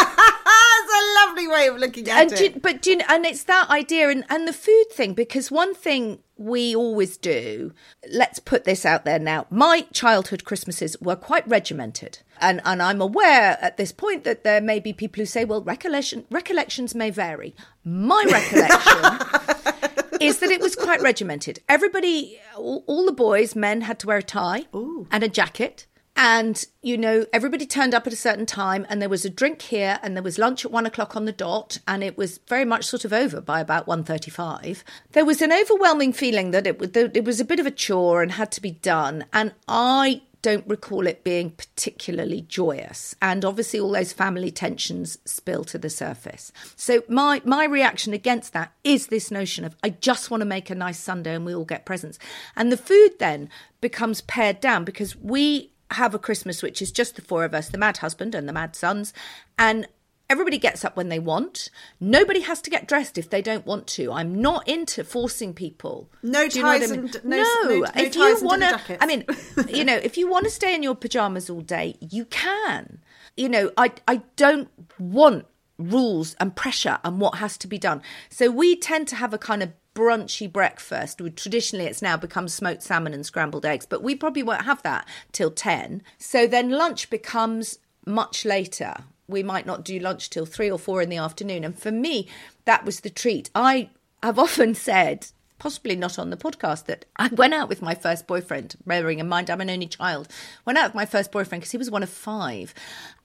That's 1.50 1.62
a 1.62 1.64
lovely 1.66 1.70
way 1.70 1.76
of 1.76 1.80
looking 1.80 2.10
at 2.10 2.22
and 2.22 2.32
it. 2.34 2.56
you- 2.56 2.60
but 2.62 2.82
do 2.82 2.92
you, 2.92 3.00
and 3.10 3.26
it's 3.26 3.44
that 3.46 3.70
idea 3.70 4.10
and, 4.10 4.24
and 4.30 4.48
the 4.48 4.54
food 4.54 4.86
thing 4.92 5.14
because 5.14 5.52
one 5.52 5.74
thing 5.74 6.20
we 6.38 6.74
always 6.76 7.18
do 7.18 7.74
let's 8.14 8.40
put 8.40 8.64
this 8.64 8.86
out 8.86 9.04
there 9.04 9.20
now 9.20 9.46
my 9.50 9.82
childhood 9.92 10.46
christmases 10.46 10.96
were 11.02 11.16
quite 11.16 11.46
regimented. 11.48 12.20
And 12.42 12.62
and 12.64 12.82
i'm 12.82 13.02
aware 13.02 13.58
at 13.62 13.76
this 13.76 13.92
point 13.92 14.24
that 14.24 14.44
there 14.46 14.62
may 14.62 14.80
be 14.80 14.94
people 14.94 15.22
who 15.22 15.26
say 15.26 15.44
well 15.46 15.62
recollection 15.62 16.26
recollections 16.32 16.96
may 16.96 17.10
vary. 17.10 17.54
My 17.84 18.24
recollection 18.32 20.18
is 20.22 20.40
that 20.40 20.50
it 20.52 20.62
was 20.62 20.76
quite 20.76 21.02
regimented. 21.02 21.60
Everybody 21.68 22.40
all, 22.56 22.84
all 22.88 23.06
the 23.06 23.12
boys 23.12 23.56
men 23.56 23.82
had 23.82 24.00
to 24.00 24.08
wear 24.08 24.18
a 24.18 24.24
tie 24.24 24.66
and 25.12 25.24
a 25.24 25.28
jacket 25.30 25.88
and 26.20 26.66
you 26.84 26.98
know 26.98 27.26
everybody 27.32 27.66
turned 27.66 27.96
up 27.96 28.06
at 28.06 28.14
a 28.14 28.18
certain 28.18 28.46
time 28.46 28.86
and 28.90 29.02
there 29.02 29.10
was 29.10 29.24
a 29.24 29.30
drink 29.30 29.62
here 29.64 29.98
and 30.04 30.16
there 30.16 30.24
was 30.24 30.38
lunch 30.38 30.66
at 30.66 30.72
one 30.72 30.86
o'clock 30.86 31.16
on 31.16 31.26
the 31.26 31.32
dot 31.32 31.80
and 31.88 32.04
it 32.04 32.18
was 32.18 32.40
very 32.48 32.66
much 32.66 32.86
sort 32.86 33.06
of 33.06 33.14
over 33.14 33.40
by 33.42 33.60
about 33.62 33.88
1.35 33.88 34.84
there 35.14 35.26
was 35.26 35.42
an 35.42 35.52
overwhelming 35.52 36.14
feeling 36.14 36.52
that 36.52 36.68
it, 36.68 36.94
that 36.94 37.16
it 37.16 37.24
was 37.24 37.40
a 37.40 37.46
bit 37.46 37.60
of 37.60 37.66
a 37.66 37.72
chore 37.72 38.22
and 38.22 38.34
had 38.34 38.52
to 38.52 38.62
be 38.62 38.72
done 38.72 39.26
and 39.34 39.54
i 39.68 40.22
don't 40.42 40.68
recall 40.68 41.06
it 41.06 41.24
being 41.26 41.50
particularly 41.52 42.40
joyous. 42.42 43.14
And 43.22 43.44
obviously 43.44 43.78
all 43.78 43.92
those 43.92 44.14
family 44.14 44.52
tensions 44.52 45.18
spill 45.26 45.66
to 45.66 45.78
the 45.78 45.90
surface. 45.90 46.54
So 46.78 47.04
my 47.10 47.42
my 47.44 47.66
reaction 47.66 48.14
against 48.14 48.54
that 48.54 48.72
is 48.86 49.08
this 49.08 49.32
notion 49.32 49.66
of 49.66 49.76
i 49.84 49.90
just 49.90 50.32
want 50.32 50.40
to 50.40 50.46
make 50.46 50.70
a 50.70 50.76
nice 50.76 50.98
sunday 50.98 51.36
and 51.36 51.46
we 51.46 51.54
all 51.54 51.66
get 51.66 51.86
presents. 51.86 52.20
And 52.56 52.72
the 52.72 52.78
food 52.78 53.20
then 53.20 53.50
becomes 53.82 54.22
pared 54.22 54.62
down 54.62 54.86
because 54.86 55.14
we 55.18 55.72
have 55.92 56.14
a 56.14 56.20
christmas 56.20 56.62
which 56.62 56.82
is 56.82 56.92
just 56.92 57.16
the 57.16 57.22
four 57.22 57.44
of 57.44 57.54
us 57.54 57.70
the 57.70 57.78
mad 57.78 57.98
husband 57.98 58.36
and 58.36 58.48
the 58.48 58.54
mad 58.54 58.76
sons 58.76 59.14
and 59.58 59.88
Everybody 60.32 60.60
gets 60.60 60.86
up 60.86 60.96
when 60.96 61.10
they 61.10 61.18
want. 61.18 61.72
Nobody 62.00 62.42
has 62.42 62.62
to 62.62 62.70
get 62.70 62.88
dressed 62.88 63.18
if 63.18 63.32
they 63.32 63.42
don't 63.42 63.66
want 63.66 63.88
to. 63.88 64.12
I'm 64.12 64.40
not 64.40 64.68
into 64.68 65.04
forcing 65.04 65.56
people. 65.56 66.08
No 66.22 66.48
Do 66.48 66.60
you 66.60 66.64
know 66.66 66.78
ties 66.78 66.92
I 66.92 66.96
mean? 66.96 67.06
and- 67.06 67.24
no- 67.24 67.38
no- 67.64 67.80
no 67.80 67.88
if 67.96 68.16
you 68.16 68.38
want 68.44 68.62
to. 68.62 69.04
I 69.04 69.08
mean, 69.08 69.26
you 69.70 69.84
know, 69.84 69.96
if 69.96 70.20
you 70.20 70.30
want 70.30 70.44
to 70.46 70.52
stay 70.52 70.76
in 70.76 70.84
your 70.84 70.94
pajamas 70.94 71.50
all 71.50 71.62
day, 71.62 71.96
you 72.00 72.26
can. 72.26 73.00
You 73.36 73.50
know, 73.50 73.72
I 73.76 73.92
I 74.08 74.22
don't 74.36 74.70
want 75.00 75.48
rules 75.80 76.36
and 76.40 76.56
pressure 76.56 77.00
and 77.04 77.20
what 77.20 77.36
has 77.40 77.58
to 77.58 77.68
be 77.68 77.80
done. 77.80 78.04
So 78.30 78.52
we 78.52 78.76
tend 78.76 79.08
to 79.08 79.16
have 79.16 79.34
a 79.34 79.40
kind 79.40 79.64
of 79.64 79.72
brunchy 80.00 80.52
breakfast. 80.52 81.22
Traditionally, 81.36 81.86
it's 81.86 82.02
now 82.02 82.16
become 82.16 82.48
smoked 82.48 82.84
salmon 82.84 83.14
and 83.14 83.26
scrambled 83.26 83.66
eggs, 83.66 83.86
but 83.86 84.02
we 84.02 84.16
probably 84.16 84.44
won't 84.44 84.64
have 84.64 84.82
that 84.84 85.06
till 85.34 85.52
10. 85.52 86.02
So 86.18 86.48
then 86.48 86.70
lunch 86.70 87.10
becomes 87.10 87.80
much 88.06 88.46
later. 88.46 88.94
We 89.28 89.44
might 89.44 89.66
not 89.66 89.84
do 89.84 90.00
lunch 90.00 90.30
till 90.30 90.46
three 90.46 90.72
or 90.72 90.80
four 90.80 91.02
in 91.02 91.10
the 91.10 91.18
afternoon. 91.18 91.66
And 91.66 91.78
for 91.78 91.92
me, 91.92 92.30
that 92.64 92.86
was 92.86 93.02
the 93.02 93.10
treat. 93.10 93.50
I 93.54 93.90
have 94.24 94.40
often 94.48 94.74
said, 94.74 95.28
possibly 95.60 95.96
not 95.96 96.18
on 96.18 96.30
the 96.30 96.38
podcast, 96.38 96.86
that 96.86 97.06
I 97.18 97.28
went 97.28 97.54
out 97.54 97.70
with 97.70 97.82
my 97.82 97.94
first 97.94 98.26
boyfriend, 98.26 98.76
bearing 98.86 99.20
in 99.20 99.28
mind 99.28 99.50
I'm 99.50 99.62
an 99.62 99.70
only 99.70 99.88
child, 99.88 100.28
went 100.66 100.80
out 100.80 100.90
with 100.90 100.96
my 100.96 101.06
first 101.06 101.32
boyfriend 101.32 101.62
because 101.62 101.72
he 101.72 101.78
was 101.78 101.92
one 101.92 102.02
of 102.02 102.10
five. 102.10 102.74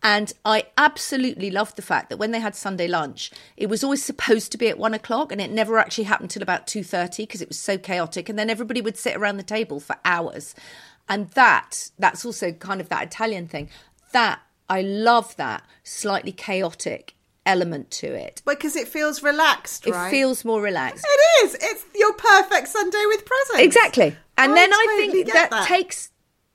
And 0.02 0.32
I 0.44 0.66
absolutely 0.76 1.50
loved 1.50 1.76
the 1.76 1.82
fact 1.82 2.10
that 2.10 2.18
when 2.18 2.32
they 2.32 2.40
had 2.40 2.54
Sunday 2.54 2.88
lunch, 2.88 3.30
it 3.56 3.68
was 3.68 3.82
always 3.82 4.04
supposed 4.04 4.52
to 4.52 4.58
be 4.58 4.68
at 4.68 4.78
one 4.78 4.92
o'clock 4.92 5.32
and 5.32 5.40
it 5.40 5.50
never 5.50 5.78
actually 5.78 6.04
happened 6.04 6.30
till 6.30 6.42
about 6.42 6.66
2.30 6.66 7.18
because 7.18 7.40
it 7.40 7.48
was 7.48 7.58
so 7.58 7.78
chaotic. 7.78 8.28
And 8.28 8.38
then 8.38 8.50
everybody 8.50 8.82
would 8.82 8.98
sit 8.98 9.16
around 9.16 9.38
the 9.38 9.42
table 9.42 9.80
for 9.80 9.96
hours. 10.04 10.54
And 11.08 11.30
that, 11.30 11.90
that's 11.98 12.24
also 12.24 12.52
kind 12.52 12.80
of 12.80 12.88
that 12.90 13.04
Italian 13.04 13.46
thing. 13.46 13.70
That, 14.12 14.40
I 14.68 14.82
love 14.82 15.36
that 15.36 15.64
slightly 15.82 16.32
chaotic 16.32 17.14
element 17.46 17.90
to 17.90 18.06
it. 18.06 18.42
Because 18.46 18.76
it 18.76 18.88
feels 18.88 19.22
relaxed, 19.22 19.86
It 19.86 19.92
right? 19.92 20.10
feels 20.10 20.44
more 20.44 20.60
relaxed. 20.62 21.04
It 21.08 21.44
is. 21.46 21.56
It's 21.60 21.84
your 21.94 22.12
perfect 22.14 22.68
Sunday 22.68 23.02
with 23.06 23.24
presents. 23.24 23.62
Exactly. 23.62 24.16
And 24.38 24.52
I 24.52 24.54
then 24.54 24.72
I 24.72 24.86
think 25.10 25.26
that, 25.32 25.50
that. 25.50 25.66
takes 25.68 26.10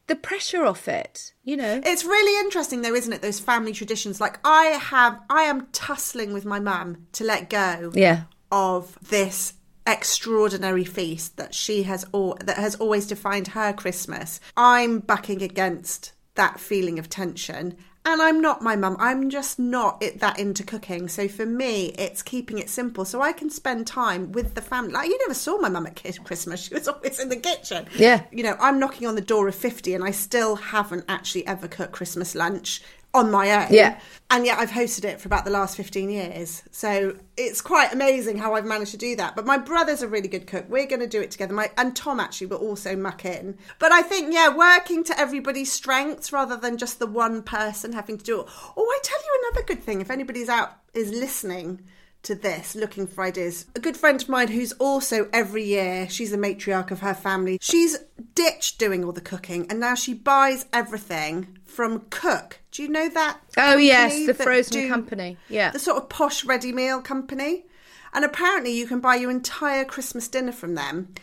the 0.07 0.15
pressure 0.15 0.65
off 0.65 0.87
it, 0.87 1.33
you 1.43 1.55
know? 1.55 1.81
It's 1.85 2.03
really 2.03 2.39
interesting 2.43 2.81
though, 2.81 2.95
isn't 2.95 3.13
it? 3.13 3.21
Those 3.21 3.39
family 3.39 3.71
traditions. 3.73 4.19
Like 4.19 4.39
I 4.43 4.65
have, 4.65 5.19
I 5.29 5.43
am 5.43 5.67
tussling 5.71 6.33
with 6.33 6.45
my 6.45 6.59
mum 6.59 7.05
to 7.13 7.23
let 7.23 7.49
go 7.49 7.91
Yeah. 7.93 8.23
of 8.51 8.97
this 9.07 9.53
extraordinary 9.85 10.83
feast 10.85 11.37
that 11.37 11.53
she 11.53 11.83
has 11.83 12.05
all 12.11 12.37
that 12.43 12.57
has 12.57 12.75
always 12.75 13.05
defined 13.07 13.49
her 13.49 13.73
Christmas. 13.73 14.39
I'm 14.57 14.99
bucking 14.99 15.43
against 15.43 16.13
that 16.35 16.59
feeling 16.59 16.97
of 16.99 17.09
tension. 17.09 17.75
And 18.05 18.21
I'm 18.21 18.41
not 18.41 18.61
my 18.61 18.75
mum. 18.75 18.95
I'm 18.99 19.29
just 19.29 19.59
not 19.59 20.01
it, 20.01 20.19
that 20.19 20.39
into 20.39 20.63
cooking. 20.63 21.07
So 21.09 21.27
for 21.27 21.45
me, 21.45 21.87
it's 21.97 22.21
keeping 22.21 22.57
it 22.57 22.69
simple, 22.69 23.05
so 23.05 23.21
I 23.21 23.33
can 23.33 23.49
spend 23.49 23.87
time 23.87 24.31
with 24.31 24.55
the 24.55 24.61
family. 24.61 24.93
Like 24.93 25.09
you 25.09 25.17
never 25.19 25.33
saw 25.33 25.57
my 25.57 25.69
mum 25.69 25.85
at 25.85 26.01
Christmas; 26.23 26.63
she 26.63 26.73
was 26.73 26.87
always 26.87 27.19
in 27.19 27.29
the 27.29 27.35
kitchen. 27.35 27.85
Yeah. 27.95 28.23
you 28.31 28.43
know, 28.43 28.55
I'm 28.59 28.79
knocking 28.79 29.07
on 29.07 29.15
the 29.15 29.21
door 29.21 29.47
of 29.47 29.55
50 29.55 29.93
and 29.93 30.03
I 30.03 30.11
still 30.11 30.55
haven't 30.55 31.05
actually 31.09 31.45
ever 31.45 31.67
cooked 31.67 31.91
Christmas 31.91 32.35
lunch 32.35 32.81
on 33.13 33.31
my 33.31 33.65
own. 33.65 33.73
Yeah. 33.73 33.99
And 34.31 34.45
yet 34.45 34.59
I've 34.59 34.69
hosted 34.69 35.05
it 35.05 35.19
for 35.19 35.27
about 35.27 35.43
the 35.43 35.51
last 35.51 35.75
15 35.75 36.09
years. 36.09 36.61
So 36.69 37.17
it's 37.35 37.61
quite 37.61 37.91
amazing 37.91 38.37
how 38.37 38.53
I've 38.53 38.65
managed 38.65 38.91
to 38.91 38.97
do 38.97 39.15
that. 39.15 39.35
But 39.35 39.47
my 39.47 39.57
brother's 39.57 40.03
a 40.03 40.07
really 40.07 40.27
good 40.27 40.45
cook. 40.45 40.65
We're 40.69 40.85
going 40.85 40.99
to 40.99 41.07
do 41.07 41.19
it 41.19 41.31
together. 41.31 41.53
My 41.53 41.71
And 41.77 41.95
Tom 41.95 42.19
actually 42.19 42.47
will 42.47 42.57
also 42.57 42.95
muck 42.95 43.25
in. 43.25 43.57
But 43.79 43.91
I 43.91 44.03
think, 44.03 44.31
yeah, 44.31 44.55
working 44.55 45.03
to 45.05 45.19
everybody's 45.19 45.71
strengths 45.71 46.31
rather 46.31 46.55
than 46.55 46.77
just 46.77 46.99
the 46.99 47.07
one 47.07 47.41
person 47.41 47.93
having 47.93 48.19
to 48.19 48.23
do 48.23 48.41
it. 48.41 48.47
Oh, 48.77 48.85
I 48.85 48.99
tell 49.01 49.19
you 49.19 49.43
another 49.43 49.65
good 49.65 49.83
thing. 49.83 49.99
If 49.99 50.11
anybody's 50.11 50.49
out 50.49 50.73
is 50.93 51.09
listening 51.09 51.81
to 52.21 52.35
this, 52.35 52.75
looking 52.75 53.07
for 53.07 53.23
ideas. 53.23 53.65
A 53.75 53.79
good 53.79 53.97
friend 53.97 54.21
of 54.21 54.29
mine 54.29 54.49
who's 54.49 54.73
also 54.73 55.29
every 55.31 55.63
year, 55.63 56.07
she's 56.09 56.31
the 56.31 56.37
matriarch 56.37 56.91
of 56.91 56.99
her 56.99 57.13
family. 57.13 57.57
She's 57.61 57.97
ditched 58.35 58.77
doing 58.77 59.03
all 59.03 59.11
the 59.11 59.21
cooking 59.21 59.65
and 59.69 59.79
now 59.79 59.95
she 59.95 60.13
buys 60.13 60.65
everything 60.73 61.57
from 61.65 62.05
Cook. 62.09 62.58
Do 62.71 62.83
you 62.83 62.89
know 62.89 63.09
that? 63.09 63.39
Oh, 63.57 63.77
yes, 63.77 64.25
the 64.25 64.33
frozen 64.33 64.87
company. 64.87 65.37
Yeah. 65.49 65.71
The 65.71 65.79
sort 65.79 65.97
of 65.97 66.09
posh 66.09 66.45
ready 66.45 66.71
meal 66.71 67.01
company. 67.01 67.65
And 68.13 68.25
apparently 68.25 68.71
you 68.71 68.87
can 68.87 68.99
buy 68.99 69.15
your 69.15 69.31
entire 69.31 69.85
Christmas 69.85 70.27
dinner 70.27 70.51
from 70.51 70.75
them. 70.75 71.13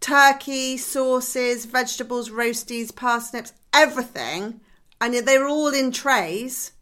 Turkey, 0.00 0.76
sauces, 0.76 1.66
vegetables, 1.66 2.30
roasties, 2.30 2.94
parsnips, 2.94 3.52
everything. 3.72 4.60
And 5.00 5.14
they're 5.14 5.48
all 5.48 5.68
in 5.68 5.92
trays 5.92 6.72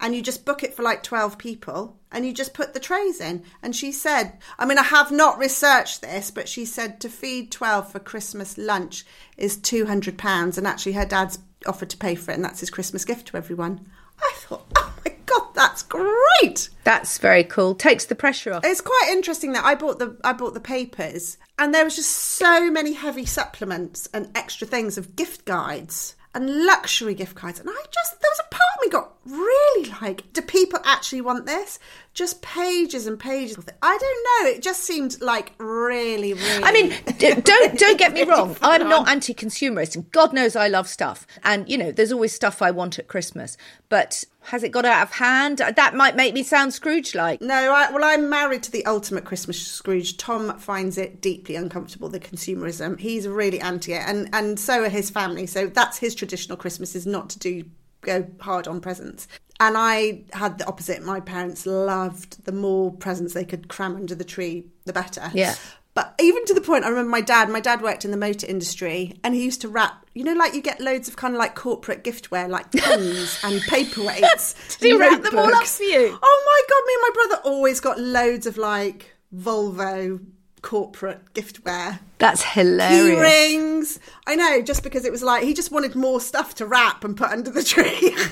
and 0.00 0.14
you 0.14 0.22
just 0.22 0.44
book 0.44 0.62
it 0.62 0.74
for 0.74 0.82
like 0.82 1.02
12 1.02 1.38
people 1.38 1.98
and 2.12 2.24
you 2.26 2.32
just 2.32 2.54
put 2.54 2.74
the 2.74 2.80
trays 2.80 3.20
in. 3.20 3.42
And 3.62 3.74
she 3.74 3.90
said, 3.90 4.38
I 4.58 4.66
mean, 4.66 4.78
I 4.78 4.82
have 4.82 5.10
not 5.10 5.38
researched 5.38 6.02
this, 6.02 6.30
but 6.30 6.48
she 6.48 6.64
said 6.64 7.00
to 7.00 7.08
feed 7.08 7.50
12 7.50 7.90
for 7.90 7.98
Christmas 7.98 8.58
lunch 8.58 9.04
is 9.36 9.56
£200. 9.58 10.58
And 10.58 10.66
actually, 10.66 10.92
her 10.92 11.06
dad's 11.06 11.38
offered 11.66 11.90
to 11.90 11.96
pay 11.96 12.14
for 12.14 12.30
it, 12.30 12.34
and 12.34 12.44
that's 12.44 12.60
his 12.60 12.70
Christmas 12.70 13.04
gift 13.04 13.28
to 13.28 13.36
everyone. 13.36 13.86
I 14.20 14.32
thought, 14.36 14.66
oh 14.76 14.94
my 15.04 15.14
God, 15.26 15.48
that's 15.54 15.82
great. 15.82 16.68
That's 16.84 17.18
very 17.18 17.44
cool. 17.44 17.74
Takes 17.74 18.06
the 18.06 18.14
pressure 18.14 18.52
off. 18.52 18.64
It's 18.64 18.80
quite 18.80 19.08
interesting 19.10 19.52
that 19.52 19.64
I 19.64 19.74
bought 19.74 19.98
the 19.98 20.16
I 20.22 20.32
bought 20.32 20.54
the 20.54 20.60
papers 20.60 21.38
and 21.58 21.74
there 21.74 21.84
was 21.84 21.96
just 21.96 22.10
so 22.10 22.70
many 22.70 22.92
heavy 22.92 23.26
supplements 23.26 24.08
and 24.12 24.30
extra 24.34 24.66
things 24.66 24.98
of 24.98 25.16
gift 25.16 25.44
guides 25.44 26.16
and 26.34 26.64
luxury 26.66 27.14
gift 27.14 27.40
guides 27.40 27.60
and 27.60 27.68
I 27.70 27.82
just 27.90 28.20
there 28.20 28.30
was 28.30 28.40
a 28.40 28.54
part 28.54 28.62
of 28.76 28.82
me 28.82 28.90
got 28.90 29.13
really 29.26 29.90
like 30.02 30.32
do 30.32 30.42
people 30.42 30.78
actually 30.84 31.20
want 31.20 31.46
this 31.46 31.78
just 32.12 32.42
pages 32.42 33.06
and 33.06 33.18
pages 33.18 33.58
of 33.58 33.66
it. 33.66 33.76
I 33.82 33.98
don't 33.98 34.46
know 34.46 34.50
it 34.50 34.62
just 34.62 34.84
seemed 34.84 35.20
like 35.20 35.52
really 35.58 36.34
really 36.34 36.64
I 36.64 36.72
mean, 36.72 36.94
don't 37.18 37.78
don't 37.78 37.98
get 37.98 38.12
me 38.12 38.22
wrong. 38.28 38.56
I'm 38.62 38.88
not 38.88 39.08
anti-consumerist, 39.08 39.96
and 39.96 40.10
God 40.12 40.32
knows 40.32 40.56
I 40.56 40.68
love 40.68 40.88
stuff. 40.88 41.26
And 41.42 41.68
you 41.68 41.76
know, 41.76 41.90
there's 41.90 42.12
always 42.12 42.34
stuff 42.34 42.62
I 42.62 42.70
want 42.70 42.98
at 42.98 43.08
Christmas. 43.08 43.56
But 43.88 44.24
has 44.42 44.62
it 44.62 44.70
got 44.70 44.84
out 44.84 45.02
of 45.02 45.12
hand? 45.12 45.58
That 45.58 45.94
might 45.94 46.16
make 46.16 46.34
me 46.34 46.42
sound 46.42 46.74
Scrooge-like. 46.74 47.40
No, 47.40 47.72
I, 47.72 47.90
well, 47.90 48.04
I'm 48.04 48.28
married 48.28 48.62
to 48.64 48.70
the 48.70 48.84
ultimate 48.84 49.24
Christmas 49.24 49.60
Scrooge. 49.64 50.16
Tom 50.16 50.58
finds 50.58 50.98
it 50.98 51.20
deeply 51.20 51.56
uncomfortable, 51.56 52.08
the 52.08 52.20
consumerism. 52.20 52.98
He's 53.00 53.26
really 53.26 53.60
anti 53.60 53.94
it, 53.94 54.02
and, 54.06 54.28
and 54.32 54.58
so 54.58 54.82
are 54.82 54.88
his 54.88 55.10
family. 55.10 55.46
So 55.46 55.66
that's 55.66 55.98
his 55.98 56.14
traditional 56.14 56.58
Christmas 56.58 56.94
is 56.94 57.06
not 57.06 57.30
to 57.30 57.38
do 57.38 57.64
go 58.04 58.26
hard 58.40 58.68
on 58.68 58.80
presents. 58.80 59.28
And 59.60 59.76
I 59.78 60.22
had 60.32 60.58
the 60.58 60.66
opposite. 60.66 61.02
My 61.02 61.20
parents 61.20 61.64
loved 61.64 62.44
the 62.44 62.52
more 62.52 62.92
presents 62.92 63.34
they 63.34 63.44
could 63.44 63.68
cram 63.68 63.94
under 63.96 64.14
the 64.14 64.24
tree, 64.24 64.66
the 64.84 64.92
better. 64.92 65.30
Yeah. 65.32 65.54
But 65.94 66.12
even 66.20 66.44
to 66.46 66.54
the 66.54 66.60
point, 66.60 66.84
I 66.84 66.88
remember 66.88 67.10
my 67.10 67.20
dad. 67.20 67.48
My 67.48 67.60
dad 67.60 67.80
worked 67.80 68.04
in 68.04 68.10
the 68.10 68.16
motor 68.16 68.48
industry, 68.48 69.14
and 69.22 69.32
he 69.32 69.44
used 69.44 69.60
to 69.60 69.68
wrap. 69.68 70.04
You 70.12 70.24
know, 70.24 70.32
like 70.32 70.52
you 70.54 70.60
get 70.60 70.80
loads 70.80 71.06
of 71.06 71.14
kind 71.14 71.34
of 71.34 71.38
like 71.38 71.54
corporate 71.54 72.02
giftware, 72.02 72.48
like 72.48 72.72
pens 72.76 73.38
and 73.44 73.60
paperweights. 73.62 74.78
Did 74.80 74.92
he 74.92 74.98
wrap 74.98 75.22
them 75.22 75.38
all 75.38 75.54
up 75.54 75.64
for 75.64 75.84
you? 75.84 76.18
Oh 76.20 76.42
my 76.46 76.62
god, 76.68 76.82
me 76.86 76.94
and 76.94 77.02
my 77.02 77.10
brother 77.14 77.42
always 77.44 77.78
got 77.78 78.00
loads 78.00 78.46
of 78.46 78.58
like 78.58 79.14
Volvo 79.32 80.18
corporate 80.64 81.20
giftware. 81.34 81.98
That's 82.18 82.42
Key 82.42 82.60
hilarious. 82.60 83.20
rings. 83.20 84.00
I 84.26 84.34
know, 84.34 84.62
just 84.62 84.82
because 84.82 85.04
it 85.04 85.12
was 85.12 85.22
like 85.22 85.44
he 85.44 85.52
just 85.52 85.70
wanted 85.70 85.94
more 85.94 86.20
stuff 86.22 86.54
to 86.56 86.64
wrap 86.66 87.04
and 87.04 87.14
put 87.16 87.30
under 87.30 87.50
the 87.50 87.62
tree. 87.62 88.16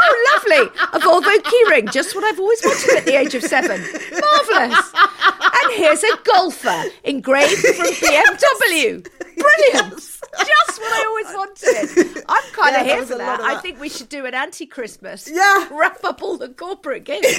Oh, 0.00 0.40
lovely! 0.42 0.70
A 0.94 0.98
Volvo 1.00 1.36
keyring, 1.42 1.92
just 1.92 2.14
what 2.14 2.24
I've 2.24 2.38
always 2.40 2.60
wanted 2.64 2.96
at 2.98 3.04
the 3.04 3.16
age 3.16 3.34
of 3.34 3.42
seven. 3.42 3.80
Marvellous. 3.80 4.92
And 4.94 5.72
here's 5.74 6.02
a 6.02 6.16
golfer 6.24 6.84
engraved 7.04 7.58
from 7.60 7.86
BMW. 7.86 9.06
Brilliant. 9.36 9.94
Just 9.98 10.80
what 10.80 10.92
I 10.92 11.04
always 11.08 11.34
wanted. 11.36 12.24
I'm 12.28 12.42
kind 12.52 12.74
Yeah, 12.74 12.80
of 12.80 12.86
here 12.86 13.06
for 13.06 13.16
lot 13.16 13.38
that. 13.38 13.40
I 13.40 13.60
think 13.60 13.80
we 13.80 13.88
should 13.88 14.08
do 14.08 14.24
an 14.24 14.34
anti-Christmas. 14.34 15.28
Yeah. 15.30 15.68
Wrap 15.72 16.02
up 16.04 16.22
all 16.22 16.38
the 16.38 16.48
corporate 16.48 17.04
gifts. 17.04 17.38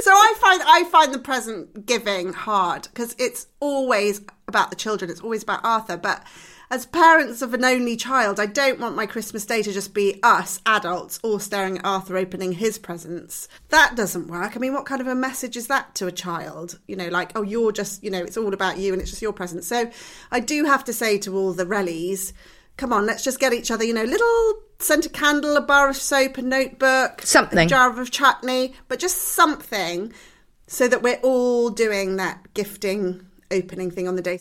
so 0.00 0.10
I 0.10 0.34
find 0.38 0.62
I 0.64 0.84
find 0.84 1.12
the 1.12 1.18
present 1.18 1.86
giving 1.86 2.32
hard 2.32 2.82
because 2.84 3.14
it's 3.18 3.46
always 3.60 4.20
about 4.46 4.70
the 4.70 4.76
children. 4.76 5.10
It's 5.10 5.20
always 5.20 5.42
about 5.42 5.64
Arthur. 5.64 5.96
But 5.96 6.24
as 6.70 6.84
parents 6.86 7.40
of 7.40 7.54
an 7.54 7.64
only 7.64 7.96
child, 7.96 8.38
I 8.38 8.46
don't 8.46 8.78
want 8.78 8.94
my 8.94 9.06
Christmas 9.06 9.46
day 9.46 9.62
to 9.62 9.72
just 9.72 9.94
be 9.94 10.20
us 10.22 10.60
adults 10.66 11.18
all 11.22 11.38
staring 11.38 11.78
at 11.78 11.84
Arthur 11.84 12.16
opening 12.18 12.52
his 12.52 12.78
presents. 12.78 13.48
That 13.70 13.96
doesn't 13.96 14.28
work. 14.28 14.54
I 14.54 14.58
mean, 14.58 14.74
what 14.74 14.84
kind 14.84 15.00
of 15.00 15.06
a 15.06 15.14
message 15.14 15.56
is 15.56 15.68
that 15.68 15.94
to 15.96 16.06
a 16.06 16.12
child? 16.12 16.78
You 16.86 16.96
know, 16.96 17.08
like 17.08 17.32
oh, 17.34 17.42
you're 17.42 17.72
just 17.72 18.02
you 18.04 18.10
know, 18.10 18.22
it's 18.22 18.36
all 18.36 18.52
about 18.52 18.78
you 18.78 18.92
and 18.92 19.00
it's 19.00 19.10
just 19.10 19.22
your 19.22 19.32
present. 19.32 19.64
So 19.64 19.90
I 20.30 20.40
do 20.40 20.64
have 20.64 20.84
to 20.84 20.92
say 20.92 21.18
to 21.18 21.36
all 21.36 21.52
the 21.52 21.66
rellies. 21.66 22.32
Come 22.78 22.92
on, 22.92 23.06
let's 23.06 23.24
just 23.24 23.40
get 23.40 23.52
each 23.52 23.70
other, 23.72 23.84
you 23.84 23.92
know, 23.92 24.04
little 24.04 24.54
scented 24.78 25.12
candle, 25.12 25.56
a 25.56 25.60
bar 25.60 25.90
of 25.90 25.96
soap, 25.96 26.38
a 26.38 26.42
notebook, 26.42 27.22
Something. 27.22 27.58
a 27.58 27.66
jar 27.66 28.00
of 28.00 28.10
chutney, 28.10 28.72
but 28.86 29.00
just 29.00 29.18
something 29.18 30.12
so 30.68 30.86
that 30.86 31.02
we're 31.02 31.18
all 31.22 31.70
doing 31.70 32.16
that 32.16 32.54
gifting 32.54 33.26
opening 33.50 33.90
thing 33.90 34.06
on 34.06 34.14
the 34.14 34.22
day. 34.22 34.38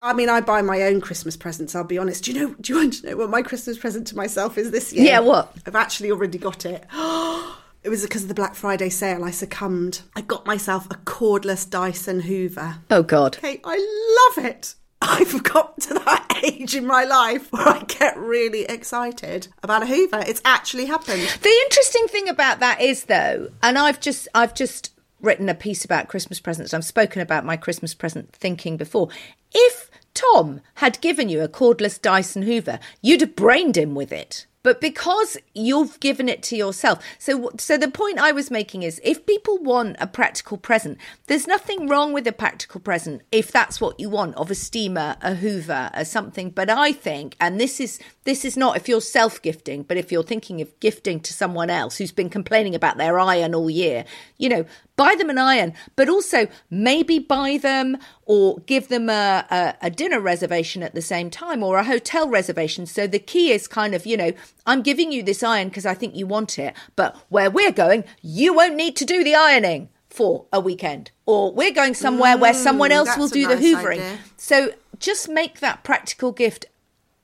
I 0.00 0.14
mean, 0.14 0.28
I 0.30 0.40
buy 0.40 0.62
my 0.62 0.82
own 0.82 1.00
Christmas 1.00 1.36
presents. 1.36 1.74
I'll 1.74 1.84
be 1.84 1.98
honest. 1.98 2.24
Do 2.24 2.32
you 2.32 2.40
know? 2.40 2.54
Do 2.60 2.72
you 2.72 2.78
want 2.80 2.94
to 2.94 3.10
know 3.10 3.16
what 3.16 3.30
my 3.30 3.42
Christmas 3.42 3.76
present 3.76 4.06
to 4.08 4.16
myself 4.16 4.56
is 4.56 4.70
this 4.70 4.92
year? 4.92 5.04
Yeah, 5.04 5.20
what? 5.20 5.52
I've 5.66 5.74
actually 5.76 6.10
already 6.10 6.38
got 6.38 6.64
it. 6.66 6.84
It 7.84 7.90
was 7.90 8.02
because 8.02 8.22
of 8.22 8.28
the 8.28 8.34
Black 8.34 8.56
Friday 8.56 8.88
sale. 8.90 9.24
I 9.24 9.30
succumbed. 9.30 10.00
I 10.16 10.20
got 10.20 10.44
myself 10.44 10.86
a 10.90 10.96
cordless 10.96 11.70
Dyson 11.70 12.20
Hoover. 12.22 12.78
Oh, 12.90 13.04
God. 13.04 13.36
Okay, 13.36 13.60
I 13.64 14.34
love 14.36 14.44
it. 14.44 14.74
I've 15.00 15.42
got 15.42 15.80
to 15.82 15.94
that 15.94 16.40
age 16.44 16.74
in 16.74 16.86
my 16.86 17.04
life 17.04 17.52
where 17.52 17.68
I 17.68 17.84
get 17.84 18.16
really 18.16 18.64
excited 18.64 19.48
about 19.62 19.82
a 19.82 19.86
Hoover. 19.86 20.22
It's 20.26 20.42
actually 20.44 20.86
happened. 20.86 21.22
The 21.42 21.62
interesting 21.64 22.06
thing 22.08 22.28
about 22.28 22.60
that 22.60 22.80
is, 22.80 23.04
though, 23.04 23.50
and 23.62 23.78
I've 23.78 24.00
just, 24.00 24.28
I've 24.34 24.54
just 24.54 24.92
written 25.20 25.48
a 25.48 25.54
piece 25.54 25.84
about 25.84 26.08
Christmas 26.08 26.40
presents. 26.40 26.74
I've 26.74 26.84
spoken 26.84 27.22
about 27.22 27.44
my 27.44 27.56
Christmas 27.56 27.94
present 27.94 28.32
thinking 28.32 28.76
before. 28.76 29.08
If 29.52 29.90
Tom 30.14 30.60
had 30.74 31.00
given 31.00 31.28
you 31.28 31.42
a 31.42 31.48
cordless 31.48 32.00
Dyson 32.00 32.42
Hoover, 32.42 32.80
you'd 33.00 33.20
have 33.20 33.36
brained 33.36 33.76
him 33.76 33.94
with 33.94 34.12
it. 34.12 34.46
But 34.62 34.80
because 34.80 35.36
you've 35.54 36.00
given 36.00 36.28
it 36.28 36.42
to 36.44 36.56
yourself, 36.56 37.02
so 37.18 37.50
so 37.58 37.78
the 37.78 37.90
point 37.90 38.18
I 38.18 38.32
was 38.32 38.50
making 38.50 38.82
is, 38.82 39.00
if 39.04 39.24
people 39.24 39.58
want 39.58 39.96
a 40.00 40.06
practical 40.06 40.58
present, 40.58 40.98
there's 41.26 41.46
nothing 41.46 41.86
wrong 41.86 42.12
with 42.12 42.26
a 42.26 42.32
practical 42.32 42.80
present 42.80 43.22
if 43.30 43.52
that's 43.52 43.80
what 43.80 44.00
you 44.00 44.10
want 44.10 44.34
of 44.34 44.50
a 44.50 44.56
steamer, 44.56 45.16
a 45.22 45.36
Hoover, 45.36 45.90
or 45.94 46.04
something. 46.04 46.50
But 46.50 46.70
I 46.70 46.92
think, 46.92 47.36
and 47.40 47.60
this 47.60 47.80
is 47.80 48.00
this 48.24 48.44
is 48.44 48.56
not 48.56 48.76
if 48.76 48.88
you're 48.88 49.00
self 49.00 49.40
gifting, 49.40 49.84
but 49.84 49.96
if 49.96 50.10
you're 50.10 50.24
thinking 50.24 50.60
of 50.60 50.78
gifting 50.80 51.20
to 51.20 51.32
someone 51.32 51.70
else 51.70 51.96
who's 51.96 52.12
been 52.12 52.28
complaining 52.28 52.74
about 52.74 52.98
their 52.98 53.18
iron 53.18 53.54
all 53.54 53.70
year, 53.70 54.04
you 54.38 54.48
know, 54.48 54.66
buy 54.96 55.14
them 55.16 55.30
an 55.30 55.38
iron, 55.38 55.72
but 55.96 56.08
also 56.08 56.48
maybe 56.68 57.18
buy 57.20 57.56
them 57.56 57.96
or 58.28 58.58
give 58.66 58.88
them 58.88 59.08
a, 59.08 59.46
a, 59.50 59.86
a, 59.86 59.90
dinner 59.90 60.20
reservation 60.20 60.82
at 60.82 60.94
the 60.94 61.00
same 61.00 61.30
time 61.30 61.62
or 61.62 61.78
a 61.78 61.84
hotel 61.84 62.28
reservation. 62.28 62.84
So 62.84 63.06
the 63.06 63.18
key 63.18 63.52
is 63.52 63.66
kind 63.66 63.94
of, 63.94 64.04
you 64.04 64.18
know, 64.18 64.32
I'm 64.66 64.82
giving 64.82 65.10
you 65.10 65.22
this 65.22 65.42
iron 65.42 65.68
because 65.68 65.86
I 65.86 65.94
think 65.94 66.14
you 66.14 66.26
want 66.26 66.58
it, 66.58 66.76
but 66.94 67.16
where 67.30 67.50
we're 67.50 67.72
going, 67.72 68.04
you 68.20 68.52
won't 68.52 68.76
need 68.76 68.96
to 68.96 69.06
do 69.06 69.24
the 69.24 69.34
ironing 69.34 69.88
for 70.10 70.44
a 70.52 70.60
weekend. 70.60 71.10
Or 71.24 71.50
we're 71.54 71.72
going 71.72 71.94
somewhere 71.94 72.36
mm, 72.36 72.40
where 72.40 72.54
someone 72.54 72.92
else 72.92 73.16
will 73.16 73.28
do 73.28 73.48
nice 73.48 73.58
the 73.58 73.64
hoovering. 73.64 73.92
Idea. 73.92 74.18
So 74.36 74.72
just 74.98 75.30
make 75.30 75.60
that 75.60 75.82
practical 75.82 76.30
gift 76.30 76.66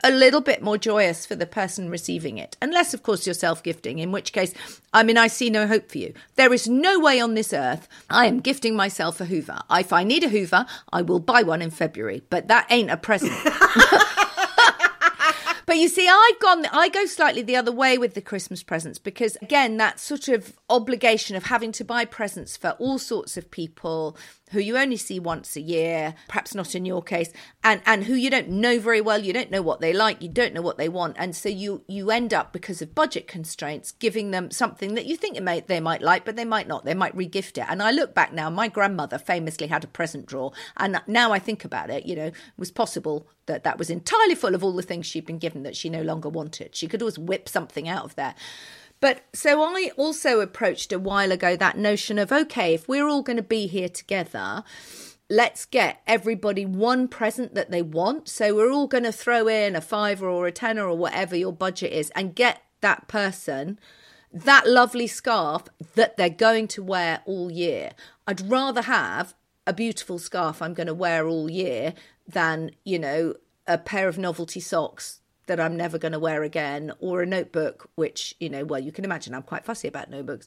a 0.05 0.11
little 0.11 0.43
bit 0.43 0.63
more 0.63 0.77
joyous 0.77 1.25
for 1.25 1.35
the 1.35 1.47
person 1.47 1.89
receiving 1.89 2.37
it. 2.37 2.57
Unless, 2.61 2.93
of 2.93 3.03
course, 3.03 3.27
you're 3.27 3.35
self 3.35 3.63
gifting, 3.63 3.99
in 3.99 4.13
which 4.13 4.33
case, 4.33 4.55
I 4.93 5.03
mean, 5.03 5.17
I 5.17 5.27
see 5.27 5.51
no 5.51 5.67
hope 5.67 5.91
for 5.91 5.99
you. 5.99 6.13
There 6.37 6.53
is 6.53 6.69
no 6.69 7.01
way 7.01 7.19
on 7.21 7.35
this 7.35 7.53
earth 7.53 7.89
I 8.11 8.27
am 8.27 8.41
gifting 8.41 8.77
myself 8.77 9.21
a 9.21 9.25
Hoover. 9.25 9.61
If 9.71 9.93
I 9.93 10.05
need 10.05 10.23
a 10.23 10.29
Hoover, 10.29 10.67
I 10.93 11.03
will 11.03 11.21
buy 11.21 11.43
one 11.43 11.63
in 11.63 11.71
February, 11.71 12.23
but 12.29 12.49
that 12.49 12.67
ain't 12.71 12.91
a 12.91 12.97
present. 12.97 13.33
But 15.67 15.77
you 15.81 15.89
see, 15.89 16.09
I've 16.09 16.39
gone, 16.41 16.67
I 16.67 16.89
go 16.89 17.07
slightly 17.07 17.43
the 17.43 17.57
other 17.57 17.73
way 17.73 17.97
with 17.97 18.15
the 18.15 18.21
Christmas 18.21 18.63
presents 18.63 18.99
because, 18.99 19.37
again, 19.41 19.79
that 19.79 19.99
sort 19.99 20.29
of 20.29 20.59
obligation 20.69 21.37
of 21.37 21.45
having 21.45 21.73
to 21.73 21.85
buy 21.85 22.05
presents 22.05 22.57
for 22.57 22.77
all 22.79 22.99
sorts 22.99 23.37
of 23.37 23.51
people 23.51 24.17
who 24.55 24.61
you 24.61 24.79
only 24.79 24.97
see 24.97 25.21
once 25.21 25.57
a 25.57 25.61
year, 25.61 26.15
perhaps 26.29 26.55
not 26.55 26.75
in 26.75 26.87
your 26.87 27.03
case, 27.03 27.31
and, 27.63 27.83
and 27.85 28.05
who 28.05 28.15
you 28.15 28.31
don't 28.31 28.49
know 28.49 28.79
very 28.79 29.01
well, 29.01 29.19
you 29.19 29.33
don't 29.33 29.51
know 29.51 29.61
what 29.61 29.81
they 29.81 29.93
like, 29.93 30.23
you 30.23 30.29
don't 30.29 30.55
know 30.55 30.63
what 30.63 30.79
they 30.79 30.89
want. 30.89 31.17
And 31.19 31.37
so 31.37 31.49
you, 31.49 31.83
you 31.87 32.11
end 32.11 32.33
up, 32.33 32.53
because 32.53 32.81
of 32.81 32.95
budget 32.95 33.27
constraints, 33.27 33.93
giving 33.93 34.31
them 34.31 34.51
something 34.51 34.95
that 34.95 35.07
you 35.07 35.17
think 35.17 35.41
might, 35.43 35.67
they 35.67 35.81
might 35.81 36.03
like, 36.03 36.25
but 36.25 36.37
they 36.37 36.45
might 36.45 36.69
not. 36.69 36.85
They 36.85 36.95
might 36.95 37.17
regift 37.17 37.59
it. 37.59 37.67
And 37.69 37.83
I 37.83 37.91
look 37.91 38.15
back 38.15 38.33
now, 38.33 38.49
my 38.49 38.69
grandmother 38.69 39.19
famously 39.19 39.67
had 39.67 39.85
a 39.85 39.89
present 39.89 40.27
drawer. 40.27 40.53
And 40.77 41.01
now 41.07 41.33
I 41.33 41.39
think 41.39 41.65
about 41.65 41.91
it, 41.91 42.07
you 42.07 42.17
know, 42.17 42.27
it 42.27 42.35
was 42.57 42.71
possible 42.71 43.27
that 43.47 43.65
that 43.65 43.79
was 43.79 43.91
entirely 43.91 44.35
full 44.35 44.55
of 44.55 44.65
all 44.65 44.73
the 44.73 44.83
things 44.83 45.05
she'd 45.05 45.27
been 45.27 45.39
given 45.39 45.65
that 45.65 45.77
she 45.77 45.91
no 45.91 46.03
longer 46.03 46.29
wanted. 46.29 46.75
She 46.75 46.87
could 46.87 47.03
always 47.03 47.19
whip 47.19 47.49
something 47.49 47.89
out 47.89 48.05
of 48.05 48.15
there. 48.15 48.35
But 49.05 49.21
so 49.35 49.63
I 49.63 49.91
also 49.99 50.41
approached 50.41 50.91
a 50.91 50.99
while 50.99 51.31
ago 51.31 51.57
that 51.57 51.77
notion 51.77 52.19
of 52.19 52.33
okay, 52.33 52.73
if 52.73 52.89
we're 52.89 53.07
all 53.07 53.21
going 53.21 53.37
to 53.37 53.43
be 53.43 53.67
here 53.67 53.91
together, 53.91 54.65
let's 55.29 55.67
get 55.67 56.01
everybody 56.07 56.65
one 56.65 57.09
present 57.09 57.55
that 57.55 57.71
they 57.71 57.83
want. 57.83 58.31
So 58.31 58.55
we're 58.55 58.73
all 58.73 58.87
going 58.87 59.05
to 59.05 59.13
throw 59.13 59.47
in 59.47 59.77
a 59.77 59.83
fiver 59.83 60.27
or 60.27 60.47
a 60.47 60.53
tenner 60.53 60.89
or 60.89 60.97
whatever 60.97 61.37
your 61.37 61.53
budget 61.53 61.93
is 61.93 62.09
and 62.17 62.35
get 62.35 62.63
that 62.81 63.07
person 63.07 63.79
that 64.33 64.67
lovely 64.67 65.07
scarf 65.07 65.65
that 65.97 66.17
they're 66.17 66.31
going 66.31 66.67
to 66.69 66.83
wear 66.83 67.21
all 67.27 67.53
year. 67.53 67.91
I'd 68.27 68.51
rather 68.51 68.81
have 68.81 69.35
a 69.67 69.75
beautiful 69.75 70.19
scarf 70.19 70.63
I'm 70.63 70.73
going 70.73 70.87
to 70.87 70.95
wear 70.95 71.29
all 71.29 71.51
year 71.51 71.93
than, 72.27 72.71
you 72.85 72.99
know, 72.99 73.35
a 73.67 73.77
pair 73.77 74.09
of 74.09 74.17
novelty 74.17 74.61
socks 74.61 75.21
that 75.47 75.61
I'm 75.61 75.77
never 75.77 75.99
going 75.99 76.13
to 76.13 76.19
wear 76.19 76.43
again, 76.43 76.93
or 77.01 77.23
a 77.23 77.27
notebook, 77.27 77.91
which 77.95 78.35
you 78.41 78.49
know, 78.49 78.65
well, 78.65 78.81
you 78.81 78.93
can 78.93 79.05
imagine 79.05 79.35
I'm 79.35 79.43
quite 79.43 79.65
fussy 79.65 79.89
about 79.89 80.11
notebooks, 80.11 80.47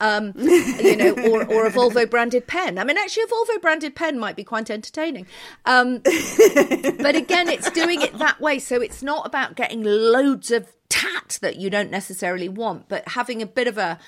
um, 0.00 0.32
you 0.36 0.96
know, 0.96 1.12
or 1.30 1.44
or 1.46 1.66
a 1.66 1.70
Volvo 1.70 2.08
branded 2.08 2.46
pen. 2.46 2.78
I 2.78 2.84
mean, 2.84 2.98
actually, 2.98 3.24
a 3.24 3.26
Volvo 3.26 3.60
branded 3.60 3.94
pen 3.94 4.18
might 4.18 4.36
be 4.36 4.44
quite 4.44 4.70
entertaining, 4.70 5.26
um, 5.64 5.98
but 5.98 7.16
again, 7.16 7.48
it's 7.48 7.70
doing 7.70 8.02
it 8.02 8.18
that 8.18 8.40
way, 8.40 8.58
so 8.58 8.80
it's 8.80 9.02
not 9.02 9.26
about 9.26 9.56
getting 9.56 9.82
loads 9.82 10.50
of 10.50 10.72
tat 10.88 11.38
that 11.42 11.56
you 11.56 11.70
don't 11.70 11.90
necessarily 11.90 12.48
want, 12.48 12.88
but 12.88 13.08
having 13.08 13.42
a 13.42 13.46
bit 13.46 13.68
of 13.68 13.78
a 13.78 13.98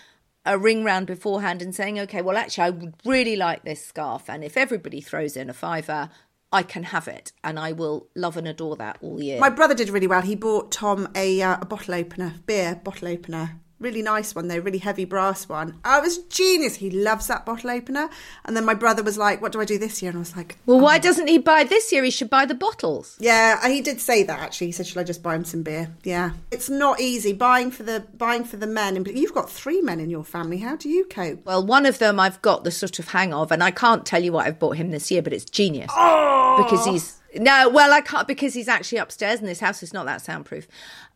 a 0.44 0.56
ring 0.56 0.82
round 0.82 1.06
beforehand 1.06 1.60
and 1.60 1.74
saying, 1.74 1.98
okay, 2.00 2.22
well, 2.22 2.36
actually, 2.36 2.64
I 2.64 2.70
would 2.70 2.94
really 3.04 3.36
like 3.36 3.64
this 3.64 3.84
scarf, 3.84 4.30
and 4.30 4.42
if 4.42 4.56
everybody 4.56 5.00
throws 5.00 5.36
in 5.36 5.50
a 5.50 5.54
fiver, 5.54 6.08
I 6.52 6.62
can 6.62 6.84
have 6.84 7.08
it 7.08 7.32
and 7.44 7.58
I 7.58 7.72
will 7.72 8.08
love 8.14 8.36
and 8.36 8.48
adore 8.48 8.76
that 8.76 8.98
all 9.02 9.22
year. 9.22 9.38
My 9.38 9.50
brother 9.50 9.74
did 9.74 9.90
really 9.90 10.06
well. 10.06 10.22
He 10.22 10.34
bought 10.34 10.72
Tom 10.72 11.08
a, 11.14 11.42
uh, 11.42 11.58
a 11.60 11.66
bottle 11.66 11.94
opener, 11.94 12.36
beer 12.46 12.80
bottle 12.82 13.08
opener. 13.08 13.60
Really 13.80 14.02
nice 14.02 14.34
one 14.34 14.48
though, 14.48 14.58
really 14.58 14.78
heavy 14.78 15.04
brass 15.04 15.48
one. 15.48 15.78
I 15.84 16.00
was 16.00 16.18
genius. 16.18 16.76
He 16.76 16.90
loves 16.90 17.28
that 17.28 17.46
bottle 17.46 17.70
opener. 17.70 18.08
And 18.44 18.56
then 18.56 18.64
my 18.64 18.74
brother 18.74 19.04
was 19.04 19.16
like, 19.16 19.40
What 19.40 19.52
do 19.52 19.60
I 19.60 19.64
do 19.64 19.78
this 19.78 20.02
year? 20.02 20.10
And 20.10 20.18
I 20.18 20.20
was 20.20 20.36
like, 20.36 20.58
Well, 20.66 20.78
oh. 20.78 20.82
why 20.82 20.98
doesn't 20.98 21.28
he 21.28 21.38
buy 21.38 21.62
this 21.62 21.92
year? 21.92 22.02
He 22.02 22.10
should 22.10 22.28
buy 22.28 22.44
the 22.44 22.54
bottles. 22.54 23.16
Yeah, 23.20 23.68
he 23.68 23.80
did 23.80 24.00
say 24.00 24.24
that 24.24 24.40
actually. 24.40 24.68
He 24.68 24.72
said, 24.72 24.86
Should 24.86 24.98
I 24.98 25.04
just 25.04 25.22
buy 25.22 25.36
him 25.36 25.44
some 25.44 25.62
beer? 25.62 25.94
Yeah. 26.02 26.32
It's 26.50 26.68
not 26.68 27.00
easy 27.00 27.32
buying 27.32 27.70
for 27.70 27.84
the 27.84 28.04
buying 28.14 28.44
for 28.44 28.56
the 28.56 28.66
men. 28.66 28.96
And 28.96 29.06
you've 29.06 29.34
got 29.34 29.48
three 29.48 29.80
men 29.80 30.00
in 30.00 30.10
your 30.10 30.24
family. 30.24 30.58
How 30.58 30.74
do 30.74 30.88
you 30.88 31.04
cope? 31.04 31.46
Well, 31.46 31.64
one 31.64 31.86
of 31.86 31.98
them 31.98 32.18
I've 32.18 32.42
got 32.42 32.64
the 32.64 32.72
sort 32.72 32.98
of 32.98 33.08
hang 33.08 33.32
of, 33.32 33.52
and 33.52 33.62
I 33.62 33.70
can't 33.70 34.04
tell 34.04 34.22
you 34.22 34.32
what 34.32 34.46
I've 34.46 34.58
bought 34.58 34.76
him 34.76 34.90
this 34.90 35.10
year, 35.10 35.22
but 35.22 35.32
it's 35.32 35.44
genius. 35.44 35.90
Oh! 35.96 36.64
Because 36.64 36.84
he's 36.84 37.18
no, 37.36 37.68
well, 37.68 37.92
I 37.92 38.00
can't 38.00 38.26
because 38.26 38.54
he's 38.54 38.68
actually 38.68 38.98
upstairs 38.98 39.38
and 39.40 39.48
this 39.48 39.60
house 39.60 39.82
is 39.82 39.92
not 39.92 40.06
that 40.06 40.22
soundproof. 40.22 40.66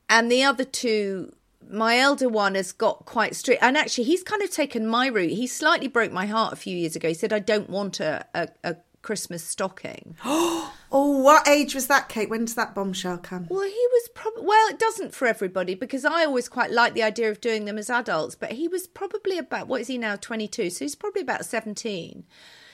And 0.09 0.31
the 0.31 0.42
other 0.42 0.64
two 0.64 1.33
my 1.70 1.98
elder 1.98 2.29
one 2.29 2.55
has 2.55 2.72
got 2.72 3.05
quite 3.05 3.35
strict 3.37 3.62
and 3.62 3.77
actually 3.77 4.05
he's 4.05 4.22
kind 4.22 4.42
of 4.42 4.51
taken 4.51 4.87
my 4.87 5.07
route. 5.07 5.31
He 5.31 5.46
slightly 5.46 5.88
broke 5.88 6.12
my 6.12 6.27
heart 6.27 6.53
a 6.53 6.57
few 6.57 6.77
years 6.77 6.96
ago. 6.96 7.09
He 7.09 7.14
said 7.14 7.33
i 7.33 7.38
don't 7.38 7.70
want 7.70 8.01
a, 8.01 8.27
a, 8.35 8.48
a 8.64 8.77
christmas 9.03 9.44
stocking. 9.44 10.16
Oh 10.94 11.22
what 11.22 11.48
age 11.48 11.75
was 11.75 11.87
that 11.87 12.11
kate? 12.11 12.29
When 12.29 12.44
does 12.44 12.55
that 12.57 12.75
bombshell 12.75 13.16
come? 13.16 13.46
Well 13.48 13.62
he 13.62 13.87
was 13.92 14.11
probably 14.14 14.44
well 14.44 14.68
it 14.68 14.79
doesn't 14.79 15.14
for 15.14 15.27
everybody 15.27 15.75
because 15.75 16.05
i 16.05 16.22
always 16.22 16.51
quite 16.51 16.70
like 16.70 16.92
the 16.92 17.03
idea 17.03 17.31
of 17.31 17.40
doing 17.40 17.64
them 17.64 17.79
as 17.79 17.88
adults 17.88 18.35
but 18.35 18.53
he 18.53 18.68
was 18.68 18.87
probably 18.87 19.38
about 19.38 19.68
what 19.68 19.81
is 19.81 19.87
he 19.87 19.96
now 19.96 20.16
22 20.16 20.68
so 20.68 20.85
he's 20.85 20.94
probably 20.94 21.22
about 21.22 21.46
17 21.46 22.25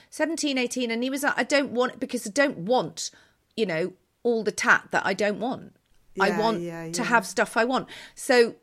17 0.09 0.57
18 0.57 0.91
and 0.91 1.01
he 1.01 1.09
was 1.09 1.23
like 1.23 1.37
i 1.37 1.43
don't 1.43 1.71
want 1.71 1.97
because 1.97 2.27
i 2.27 2.29
don't 2.29 2.57
want 2.57 3.09
you 3.55 3.65
know 3.65 3.93
all 4.23 4.43
the 4.43 4.51
tat 4.51 4.89
that 4.91 5.05
i 5.05 5.13
don't 5.13 5.39
want. 5.39 5.73
Yeah, 6.15 6.23
I 6.25 6.39
want 6.39 6.61
yeah, 6.61 6.85
yeah. 6.85 6.91
to 6.91 7.03
have 7.03 7.25
stuff 7.25 7.55
I 7.55 7.65
want. 7.65 7.87
So 8.15 8.55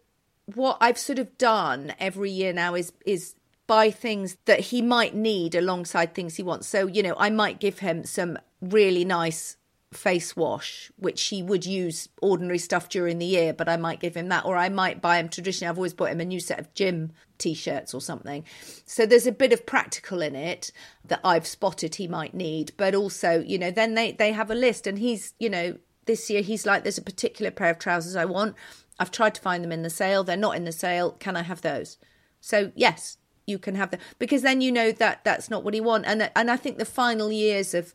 what 0.54 0.78
I've 0.80 0.98
sort 0.98 1.18
of 1.18 1.36
done 1.38 1.94
every 1.98 2.30
year 2.30 2.52
now 2.52 2.74
is 2.74 2.92
is 3.04 3.34
buy 3.66 3.90
things 3.90 4.36
that 4.44 4.60
he 4.60 4.80
might 4.80 5.14
need 5.14 5.54
alongside 5.54 6.14
things 6.14 6.36
he 6.36 6.42
wants. 6.42 6.68
So, 6.68 6.86
you 6.86 7.02
know, 7.02 7.16
I 7.18 7.30
might 7.30 7.58
give 7.58 7.80
him 7.80 8.04
some 8.04 8.38
really 8.60 9.04
nice 9.04 9.56
face 9.92 10.36
wash, 10.36 10.90
which 10.96 11.24
he 11.24 11.42
would 11.42 11.66
use 11.66 12.08
ordinary 12.20 12.58
stuff 12.58 12.88
during 12.88 13.18
the 13.18 13.26
year, 13.26 13.52
but 13.52 13.68
I 13.68 13.76
might 13.76 14.00
give 14.00 14.16
him 14.16 14.28
that. 14.28 14.44
Or 14.44 14.56
I 14.56 14.68
might 14.68 15.02
buy 15.02 15.18
him 15.18 15.28
traditionally, 15.28 15.68
I've 15.68 15.78
always 15.78 15.94
bought 15.94 16.10
him 16.10 16.20
a 16.20 16.24
new 16.24 16.40
set 16.40 16.60
of 16.60 16.72
gym 16.74 17.12
t 17.38 17.54
shirts 17.54 17.92
or 17.92 18.00
something. 18.00 18.44
So 18.84 19.04
there's 19.04 19.26
a 19.26 19.32
bit 19.32 19.52
of 19.52 19.66
practical 19.66 20.22
in 20.22 20.36
it 20.36 20.70
that 21.04 21.20
I've 21.24 21.46
spotted 21.46 21.96
he 21.96 22.06
might 22.06 22.34
need. 22.34 22.72
But 22.76 22.94
also, 22.94 23.40
you 23.40 23.58
know, 23.58 23.70
then 23.70 23.94
they, 23.94 24.12
they 24.12 24.32
have 24.32 24.50
a 24.50 24.54
list 24.54 24.86
and 24.86 24.98
he's, 24.98 25.34
you 25.38 25.50
know, 25.50 25.76
this 26.04 26.30
year 26.30 26.42
he's 26.42 26.66
like, 26.66 26.84
there's 26.84 26.98
a 26.98 27.02
particular 27.02 27.50
pair 27.50 27.70
of 27.70 27.78
trousers 27.78 28.14
I 28.16 28.24
want. 28.26 28.54
I've 28.98 29.10
tried 29.10 29.34
to 29.34 29.40
find 29.40 29.62
them 29.62 29.72
in 29.72 29.82
the 29.82 29.90
sale. 29.90 30.24
They're 30.24 30.36
not 30.36 30.56
in 30.56 30.64
the 30.64 30.72
sale. 30.72 31.12
Can 31.12 31.36
I 31.36 31.42
have 31.42 31.62
those? 31.62 31.98
So 32.40 32.72
yes, 32.74 33.18
you 33.46 33.58
can 33.58 33.74
have 33.74 33.90
them 33.90 34.00
because 34.18 34.42
then 34.42 34.60
you 34.60 34.72
know 34.72 34.92
that 34.92 35.24
that's 35.24 35.50
not 35.50 35.64
what 35.64 35.74
he 35.74 35.80
want. 35.80 36.06
And 36.06 36.30
and 36.34 36.50
I 36.50 36.56
think 36.56 36.78
the 36.78 36.84
final 36.84 37.30
years 37.30 37.74
of 37.74 37.92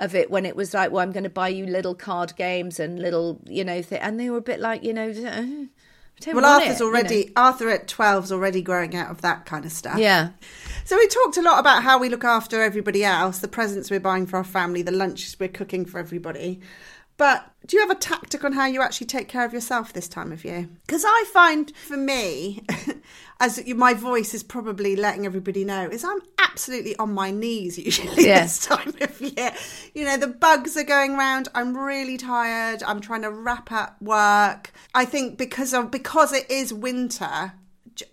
of 0.00 0.14
it 0.14 0.30
when 0.30 0.44
it 0.46 0.56
was 0.56 0.74
like, 0.74 0.90
well, 0.90 1.02
I'm 1.02 1.12
going 1.12 1.24
to 1.24 1.30
buy 1.30 1.48
you 1.48 1.66
little 1.66 1.94
card 1.94 2.34
games 2.36 2.80
and 2.80 2.98
little, 2.98 3.40
you 3.46 3.64
know, 3.64 3.80
th- 3.80 4.00
and 4.02 4.18
they 4.18 4.28
were 4.28 4.38
a 4.38 4.42
bit 4.42 4.60
like, 4.60 4.82
you 4.82 4.92
know. 4.92 5.10
Uh, 5.10 5.66
well, 6.32 6.44
Arthur's 6.44 6.80
it, 6.80 6.84
already 6.84 7.16
you 7.16 7.24
know? 7.26 7.32
Arthur 7.36 7.70
at 7.70 7.88
12's 7.88 8.32
already 8.32 8.62
growing 8.62 8.94
out 8.96 9.10
of 9.10 9.20
that 9.22 9.46
kind 9.46 9.64
of 9.64 9.72
stuff. 9.72 9.98
Yeah. 9.98 10.30
So 10.84 10.96
we 10.96 11.06
talked 11.08 11.36
a 11.36 11.42
lot 11.42 11.58
about 11.58 11.82
how 11.82 11.98
we 11.98 12.08
look 12.08 12.24
after 12.24 12.62
everybody 12.62 13.04
else, 13.04 13.38
the 13.38 13.48
presents 13.48 13.90
we're 13.90 14.00
buying 14.00 14.26
for 14.26 14.36
our 14.36 14.44
family, 14.44 14.82
the 14.82 14.92
lunches 14.92 15.36
we're 15.38 15.48
cooking 15.48 15.84
for 15.84 15.98
everybody. 15.98 16.60
But 17.16 17.48
do 17.66 17.76
you 17.76 17.80
have 17.86 17.96
a 17.96 18.00
tactic 18.00 18.44
on 18.44 18.52
how 18.52 18.66
you 18.66 18.82
actually 18.82 19.06
take 19.06 19.28
care 19.28 19.44
of 19.44 19.52
yourself 19.52 19.92
this 19.92 20.08
time 20.08 20.32
of 20.32 20.44
year? 20.44 20.68
Because 20.86 21.04
I 21.06 21.24
find 21.32 21.74
for 21.76 21.96
me, 21.96 22.64
as 23.40 23.64
my 23.68 23.94
voice 23.94 24.34
is 24.34 24.42
probably 24.42 24.96
letting 24.96 25.24
everybody 25.24 25.64
know, 25.64 25.88
is 25.88 26.04
I'm 26.04 26.18
absolutely 26.38 26.96
on 26.96 27.14
my 27.14 27.30
knees 27.30 27.78
usually 27.78 28.08
Yes. 28.24 28.58
this 28.58 28.76
time 28.76 28.94
of 29.00 29.20
year. 29.20 29.52
You 29.94 30.04
know, 30.04 30.16
the 30.16 30.26
bugs 30.26 30.76
are 30.76 30.84
going 30.84 31.16
round. 31.16 31.48
I'm 31.54 31.76
really 31.76 32.16
tired. 32.16 32.82
I'm 32.82 33.00
trying 33.00 33.22
to 33.22 33.30
wrap 33.30 33.70
up 33.70 34.00
work. 34.02 34.72
I 34.94 35.04
think 35.04 35.38
because 35.38 35.72
of 35.72 35.92
because 35.92 36.32
it 36.32 36.50
is 36.50 36.74
winter, 36.74 37.52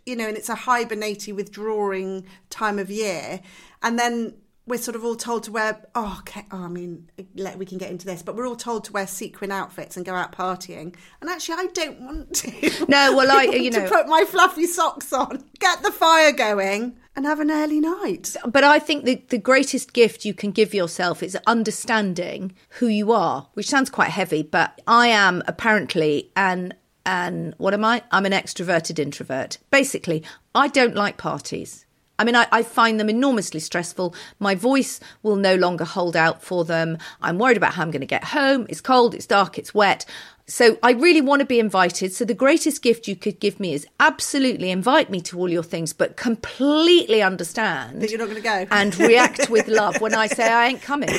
you 0.06 0.16
know, 0.16 0.28
and 0.28 0.38
it's 0.38 0.50
a 0.50 0.56
hibernating, 0.56 1.36
withdrawing 1.36 2.26
time 2.52 2.78
of 2.78 2.92
year, 2.92 3.42
and 3.82 3.98
then 3.98 4.36
we're 4.72 4.78
sort 4.78 4.96
of 4.96 5.04
all 5.04 5.18
told 5.18 5.44
to 5.44 5.52
wear. 5.52 5.84
Oh, 5.96 6.16
okay. 6.22 6.46
Oh, 6.50 6.64
I 6.64 6.68
mean, 6.70 7.12
let, 7.36 7.58
we 7.58 7.66
can 7.66 7.78
get 7.78 7.92
into 7.92 8.06
this, 8.06 8.24
but 8.24 8.38
we're 8.38 8.48
all 8.48 8.56
told 8.56 8.86
to 8.86 8.94
wear 8.94 9.06
sequin 9.06 9.52
outfits 9.52 9.98
and 9.98 10.06
go 10.06 10.16
out 10.16 10.32
partying. 10.32 10.96
And 11.20 11.30
actually, 11.30 11.56
I 11.60 11.68
don't 11.74 12.00
want 12.00 12.34
to. 12.36 12.86
No, 12.88 13.14
well, 13.14 13.30
I- 13.30 13.48
want 13.48 13.60
you 13.62 13.70
to 13.72 13.82
know- 13.82 13.90
put 13.90 14.08
my 14.08 14.24
fluffy 14.24 14.66
socks 14.66 15.12
on, 15.12 15.44
get 15.60 15.84
the 15.84 15.92
fire 15.92 16.32
going, 16.32 16.96
and 17.18 17.26
have 17.26 17.42
an 17.42 17.52
early 17.52 17.82
night. 17.82 18.38
But 18.48 18.64
I 18.64 18.80
think 18.80 19.04
the, 19.04 19.22
the 19.28 19.38
greatest 19.38 19.92
gift 19.92 20.24
you 20.24 20.34
can 20.34 20.52
give 20.52 20.74
yourself 20.74 21.22
is 21.22 21.38
understanding 21.46 22.54
who 22.80 22.88
you 22.88 23.12
are, 23.12 23.50
which 23.56 23.68
sounds 23.68 23.90
quite 23.90 24.12
heavy, 24.12 24.42
but 24.42 24.82
I 24.88 25.08
am 25.08 25.44
apparently 25.48 26.32
an 26.38 26.74
an 27.06 27.56
what 27.58 27.74
am 27.74 27.84
I? 27.84 28.04
I'm 28.12 28.26
an 28.26 28.32
extroverted 28.32 29.00
introvert. 29.00 29.58
Basically, 29.70 30.24
I 30.56 30.70
don't 30.70 30.96
like 30.96 31.18
parties. 31.18 31.86
I 32.22 32.24
mean, 32.24 32.36
I, 32.36 32.46
I 32.52 32.62
find 32.62 33.00
them 33.00 33.10
enormously 33.10 33.60
stressful. 33.60 34.14
My 34.38 34.54
voice 34.54 35.00
will 35.24 35.38
no 35.38 35.56
longer 35.56 35.84
hold 35.86 36.16
out 36.16 36.44
for 36.44 36.64
them. 36.64 37.00
I'm 37.20 37.40
worried 37.40 37.58
about 37.58 37.74
how 37.74 37.82
I'm 37.82 37.90
going 37.90 38.02
to 38.02 38.06
get 38.06 38.26
home. 38.26 38.68
It's 38.70 38.80
cold, 38.80 39.16
it's 39.16 39.26
dark, 39.26 39.58
it's 39.58 39.74
wet. 39.74 40.06
So 40.52 40.78
I 40.84 40.92
really 40.92 41.22
want 41.22 41.40
to 41.40 41.46
be 41.46 41.62
invited. 41.62 42.12
So 42.12 42.26
the 42.26 42.34
greatest 42.34 42.82
gift 42.82 43.08
you 43.08 43.16
could 43.16 43.40
give 43.40 43.58
me 43.58 43.74
is 43.74 43.88
absolutely 44.02 44.70
invite 44.70 45.10
me 45.10 45.22
to 45.22 45.40
all 45.40 45.50
your 45.50 45.64
things, 45.64 45.94
but 45.94 46.18
completely 46.18 47.22
understand 47.22 48.02
That 48.02 48.10
you're 48.10 48.20
not 48.20 48.28
gonna 48.28 48.42
go. 48.42 48.68
and 48.72 48.94
react 49.00 49.50
with 49.50 49.70
love 49.70 50.02
when 50.02 50.14
I 50.14 50.28
say 50.28 50.52
I 50.52 50.68
ain't 50.68 50.82
coming. 50.82 51.10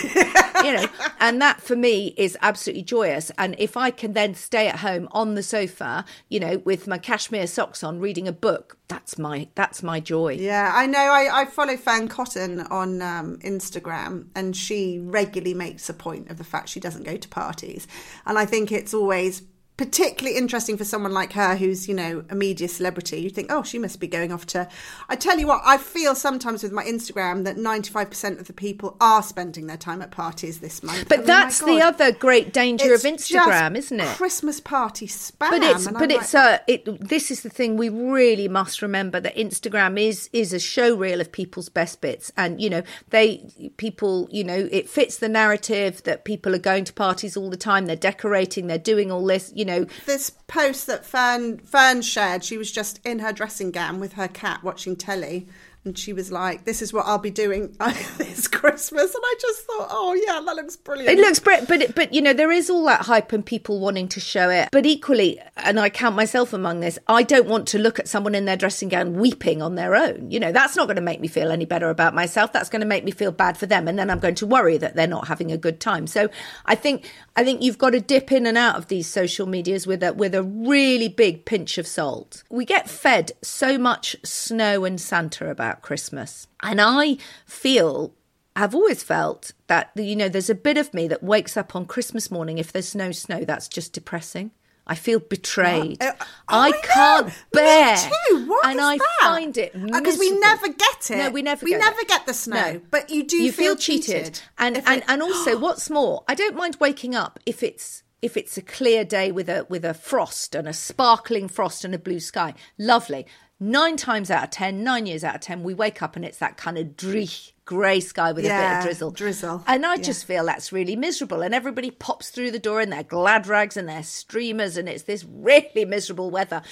You 0.63 0.75
know, 0.75 0.87
and 1.19 1.41
that 1.41 1.63
for 1.63 1.75
me 1.75 2.15
is 2.19 2.37
absolutely 2.43 2.83
joyous. 2.83 3.33
And 3.39 3.57
if 3.59 3.75
I 3.75 3.91
can 3.91 4.13
then 4.13 4.35
stay 4.35 4.69
at 4.69 4.81
home 4.81 5.09
on 5.13 5.35
the 5.35 5.43
sofa, 5.43 6.05
you 6.29 6.39
know, 6.39 6.59
with 6.59 6.87
my 6.87 6.99
cashmere 6.99 7.47
socks 7.47 7.83
on, 7.83 8.01
reading 8.01 8.29
a 8.29 8.33
book, 8.33 8.77
that's 8.93 9.19
my 9.19 9.49
that's 9.55 9.83
my 9.83 10.01
joy. 10.01 10.35
Yeah, 10.35 10.71
I 10.75 10.87
know. 10.87 10.99
I, 10.99 11.41
I 11.41 11.45
follow 11.47 11.77
Fearne 11.79 12.09
Cotton 12.09 12.61
on 12.61 13.01
um, 13.01 13.39
Instagram, 13.39 14.27
and 14.35 14.55
she 14.55 14.99
regularly 14.99 15.55
makes 15.55 15.89
a 15.89 15.95
point 15.95 16.31
of 16.31 16.37
the 16.37 16.45
fact 16.45 16.69
she 16.69 16.81
doesn't 16.81 17.05
go 17.05 17.17
to 17.17 17.29
parties. 17.29 17.89
And 18.27 18.39
I 18.39 18.45
think 18.45 18.71
it's 18.71 18.93
always 18.93 19.22
always 19.23 19.52
particularly 19.83 20.39
interesting 20.39 20.77
for 20.77 20.85
someone 20.85 21.11
like 21.11 21.33
her 21.33 21.57
who's, 21.57 21.89
you 21.89 21.95
know, 21.95 22.25
a 22.31 22.37
media 22.37 22.69
celebrity. 22.69 23.21
You 23.21 23.31
think, 23.31 23.51
oh, 23.51 23.65
she 23.65 23.81
must 23.81 23.99
be 23.99 24.07
going 24.07 24.31
off 24.31 24.47
to. 24.47 24.69
I 25.09 25.17
tell 25.17 25.41
you 25.41 25.49
what, 25.49 25.61
I 25.65 25.77
feel 25.77 26.15
sometimes 26.15 26.63
with 26.63 26.71
my 26.71 26.85
Instagram 26.85 27.43
that 27.43 27.57
95% 27.57 28.39
of 28.39 28.47
the 28.47 28.53
people 28.53 28.97
are 29.01 29.25
spending 29.25 29.67
their 29.67 29.77
time 29.77 30.01
at 30.01 30.13
parties 30.13 30.61
this 30.61 30.85
month. 30.85 31.09
But 31.09 31.19
oh 31.19 31.23
my 31.23 31.27
that's 31.27 31.59
the 31.59 31.81
other 31.81 32.13
great 32.13 32.53
danger 32.53 32.95
of 32.95 33.01
Instagram, 33.01 33.77
isn't 33.77 33.99
it? 33.99 34.07
Christmas 34.17 34.61
party 34.61 35.09
spam. 35.09 35.51
but 35.51 35.63
it's 35.65 35.87
but 35.89 35.97
I'm 35.97 36.11
it's 36.13 36.35
like, 36.35 36.61
uh 36.61 36.65
it 36.69 37.09
this 37.09 37.33
is 37.33 37.43
the 37.43 37.51
thing 37.51 37.77
we 37.77 37.89
really 37.89 38.47
must 38.47 38.83
remember 38.83 39.19
that 39.19 39.35
Instagram 39.35 39.99
is 40.01 40.31
is 40.33 40.53
a 40.53 40.61
show 40.61 40.95
reel 40.95 41.21
of 41.21 41.33
people's 41.33 41.69
best 41.69 42.01
bits 42.01 42.31
and 42.37 42.61
you 42.61 42.71
know 42.71 42.83
they 43.11 43.73
people 43.79 44.29
you 44.31 44.45
know 44.45 44.69
it 44.71 44.89
fits 44.89 45.17
the 45.19 45.29
narrative 45.29 46.03
that 46.05 46.25
people 46.25 46.55
are 46.55 46.59
going 46.59 46.85
to 46.85 46.93
parties 46.93 47.37
all 47.37 47.51
the 47.51 47.57
time 47.57 47.87
they're 47.87 47.97
decorating 47.97 48.69
they're 48.69 48.79
doing 48.79 49.11
all 49.11 49.25
this 49.27 49.53
you 49.55 49.65
know 49.65 49.72
this 50.07 50.31
post 50.47 50.87
that 50.87 51.05
Fearne 51.05 51.59
Fearne 51.59 52.03
shared, 52.03 52.45
she 52.45 52.59
was 52.59 52.71
just 52.71 53.01
in 53.05 53.19
her 53.21 53.33
dressing 53.33 53.71
gown 53.71 54.01
with 54.01 54.15
her 54.15 54.29
cat 54.29 54.63
watching 54.63 54.97
telly, 54.97 55.49
and 55.85 55.99
she 55.99 56.13
was 56.13 56.31
like, 56.31 56.65
"This 56.65 56.81
is 56.81 56.93
what 56.93 57.07
I'll 57.07 57.19
be 57.19 57.31
doing 57.31 57.77
this 58.19 58.47
Christmas." 58.47 59.15
And 59.15 59.23
I 59.25 59.35
just 59.41 59.63
thought, 59.63 59.89
"Oh 59.91 60.15
yeah, 60.15 60.41
that 60.45 60.57
looks 60.57 60.77
brilliant." 60.77 61.19
It 61.19 61.21
looks 61.21 61.41
brilliant, 61.41 61.69
but 61.69 61.95
but 61.95 62.15
you 62.15 62.23
know 62.23 62.33
there 62.33 62.53
is 62.53 62.71
all 62.71 62.85
that 62.87 63.03
hype 63.03 63.33
and 63.33 63.45
people 63.45 63.81
wanting 63.81 64.09
to 64.09 64.21
show 64.21 64.49
it. 64.49 64.69
But 64.71 64.87
equally, 64.87 65.41
and 65.57 65.81
I 65.81 65.91
count 65.91 66.15
myself 66.15 66.53
among 66.53 66.81
this, 66.81 66.99
I 67.09 67.23
don't 67.25 67.49
want 67.49 67.67
to 67.69 67.79
look 67.79 67.99
at 67.99 68.09
someone 68.09 68.35
in 68.35 68.45
their 68.45 68.57
dressing 68.57 68.89
gown 68.89 69.15
weeping 69.15 69.61
on 69.61 69.75
their 69.75 69.97
own. 69.97 70.31
You 70.31 70.39
know 70.39 70.53
that's 70.53 70.77
not 70.77 70.87
going 70.87 70.97
to 70.97 71.03
make 71.03 71.21
me 71.21 71.29
feel 71.29 71.51
any 71.51 71.65
better 71.65 71.91
about 71.91 72.15
myself. 72.15 72.53
That's 72.53 72.69
going 72.69 72.81
to 72.81 72.87
make 72.87 73.05
me 73.05 73.11
feel 73.11 73.33
bad 73.33 73.57
for 73.57 73.67
them, 73.67 73.89
and 73.89 73.99
then 73.99 74.09
I'm 74.09 74.21
going 74.21 74.37
to 74.37 74.47
worry 74.47 74.77
that 74.79 74.95
they're 74.95 75.07
not 75.07 75.29
having 75.29 75.51
a 75.51 75.59
good 75.59 75.81
time. 75.81 76.07
So 76.07 76.29
I 76.65 76.77
think 76.77 77.11
I 77.35 77.45
think 77.45 77.63
you've 77.63 77.79
got 77.79 77.91
to 77.91 78.01
dip 78.01 78.31
in 78.31 78.47
and 78.47 78.59
out 78.59 78.77
of 78.77 78.87
these 78.89 79.09
social 79.09 79.47
medias 79.47 79.87
with 79.87 80.03
a 80.03 80.13
with 80.13 80.35
a 80.35 80.43
really 80.43 81.09
big 81.09 81.45
pinch 81.45 81.77
of 81.79 81.87
salt. 81.89 82.45
We 82.51 82.65
get 82.65 82.89
fed 82.89 83.33
so 83.43 83.79
much 83.79 84.15
snow 84.23 84.85
and 84.85 85.01
Santa 85.01 85.51
about 85.51 85.72
Christmas, 85.81 86.47
and 86.63 86.81
I 86.83 87.17
feel 87.47 88.13
I've 88.55 88.75
always 88.75 89.03
felt 89.03 89.53
that 89.69 89.93
you 89.97 90.15
know 90.17 90.29
there's 90.29 90.51
a 90.51 90.55
bit 90.55 90.77
of 90.77 90.93
me 90.93 91.09
that 91.09 91.23
wakes 91.23 91.57
up 91.57 91.75
on 91.75 91.87
Christmas 91.87 92.31
morning 92.31 92.59
if 92.59 92.71
there's 92.73 92.95
no 92.95 93.13
snow 93.13 93.45
that's 93.45 93.69
just 93.69 93.95
depressing. 93.95 94.51
I 94.85 94.97
feel 94.97 95.21
betrayed. 95.21 96.03
Uh, 96.03 96.11
oh, 96.21 96.27
I 96.49 96.71
know. 96.73 96.79
can't 96.83 97.27
Me 97.29 97.33
bear. 97.53 97.97
too. 97.97 98.47
What 98.49 98.67
and 98.67 98.81
I 98.81 98.99
that? 98.99 99.19
find 99.21 99.57
it 99.57 99.73
because 99.73 100.19
we 100.19 100.33
never 100.41 100.67
get 100.69 101.09
it. 101.11 101.17
No, 101.19 101.31
we 101.31 101.41
never. 101.41 101.65
We 101.65 101.71
get 101.71 101.79
never 101.81 102.01
it. 102.01 102.09
get 102.09 102.27
the 102.27 102.35
snow. 102.35 102.73
No. 102.73 102.81
But 102.91 103.09
you 103.09 103.23
do 103.23 103.37
You 103.37 103.53
feel 103.53 103.75
feel 103.75 103.77
cheated, 103.77 104.25
cheated 104.25 104.41
and 104.59 104.77
and 104.79 104.99
it- 104.99 105.05
and 105.07 105.23
also, 105.23 105.57
what's 105.67 105.89
more, 105.89 106.25
I 106.27 106.35
don't 106.35 106.57
mind 106.57 106.79
waking 106.81 107.15
up 107.15 107.39
if 107.47 107.63
it's 107.63 108.02
if 108.23 108.37
it's 108.37 108.57
a 108.57 108.63
clear 108.63 109.05
day 109.05 109.31
with 109.33 109.49
a 109.49 109.67
with 109.69 109.85
a 109.85 109.93
frost 109.95 110.55
and 110.55 110.67
a 110.69 110.73
sparkling 110.73 111.49
frost 111.49 111.85
and 111.85 111.95
a 111.95 111.99
blue 111.99 112.21
sky. 112.21 112.55
Lovely. 112.79 113.27
Nine 113.61 113.97
times 113.97 114.29
out 114.29 114.43
of 114.43 114.51
ten, 114.51 114.83
nine 114.83 115.07
years 115.07 115.23
out 115.23 115.37
of 115.37 115.41
ten, 115.41 115.63
we 115.63 115.73
wake 115.73 116.03
up 116.03 116.17
and 116.17 116.25
it's 116.25 116.39
that 116.39 116.57
kind 116.57 116.77
of 116.79 116.97
dreich 116.97 117.53
grey 117.65 118.01
sky 118.01 118.33
with 118.33 118.45
a 118.45 118.49
bit 118.49 118.77
of 118.79 118.83
drizzle. 118.83 119.11
drizzle. 119.13 119.63
And 119.69 119.87
I 119.87 119.95
Yeah. 119.95 120.03
just 120.03 120.25
feel 120.25 120.45
that's 120.47 120.73
really 120.73 120.97
miserable. 120.97 121.43
And 121.43 121.55
everybody 121.55 121.93
pops 121.93 122.31
through 122.31 122.51
the 122.51 122.59
door 122.59 122.81
in 122.81 122.91
their 122.91 123.05
glad 123.05 123.47
rags 123.47 123.77
and 123.77 123.89
their 123.89 124.03
streamers, 124.03 124.77
and 124.77 124.89
it's 124.89 125.05
this 125.05 125.25
really 125.25 125.85
miserable 125.85 126.29
weather. 126.31 126.63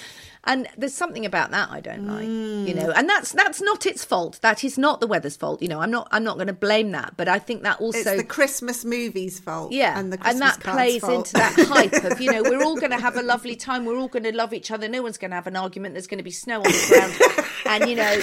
And 0.43 0.67
there's 0.75 0.95
something 0.95 1.25
about 1.25 1.51
that 1.51 1.69
I 1.69 1.81
don't 1.81 2.07
like, 2.07 2.23
you 2.25 2.73
know. 2.73 2.91
Mm. 2.91 2.97
And 2.97 3.09
that's 3.09 3.31
that's 3.31 3.61
not 3.61 3.85
its 3.85 4.03
fault. 4.03 4.39
That 4.41 4.63
is 4.63 4.75
not 4.75 4.99
the 4.99 5.05
weather's 5.05 5.37
fault. 5.37 5.61
You 5.61 5.67
know, 5.67 5.81
I'm 5.81 5.91
not 5.91 6.07
I'm 6.11 6.23
not 6.23 6.37
going 6.37 6.47
to 6.47 6.53
blame 6.53 6.91
that. 6.91 7.15
But 7.15 7.27
I 7.27 7.37
think 7.37 7.61
that 7.61 7.79
also 7.79 7.99
it's 7.99 8.21
the 8.21 8.23
Christmas 8.23 8.83
movies 8.83 9.39
fault. 9.39 9.71
yeah, 9.71 9.99
and 9.99 10.11
the 10.11 10.17
Christmas 10.17 10.39
that 10.39 10.59
cards 10.59 10.77
plays 10.77 11.01
fault. 11.01 11.27
into 11.27 11.33
that 11.33 11.53
hype 11.67 12.11
of 12.11 12.19
you 12.19 12.31
know 12.31 12.41
we're 12.41 12.63
all 12.63 12.75
going 12.75 12.91
to 12.91 12.99
have 12.99 13.17
a 13.17 13.21
lovely 13.21 13.55
time. 13.67 13.85
We're 13.85 13.97
all 13.97 14.07
going 14.07 14.23
to 14.23 14.35
love 14.35 14.51
each 14.51 14.71
other. 14.71 14.89
No 14.89 15.03
one's 15.03 15.19
going 15.19 15.31
to 15.31 15.35
have 15.35 15.47
an 15.47 15.55
argument. 15.55 15.93
There's 15.93 16.07
going 16.07 16.17
to 16.17 16.23
be 16.23 16.31
snow 16.31 16.57
on 16.57 16.63
the 16.63 16.85
ground, 16.89 17.45
and 17.67 17.89
you 17.89 17.95
know 17.95 18.19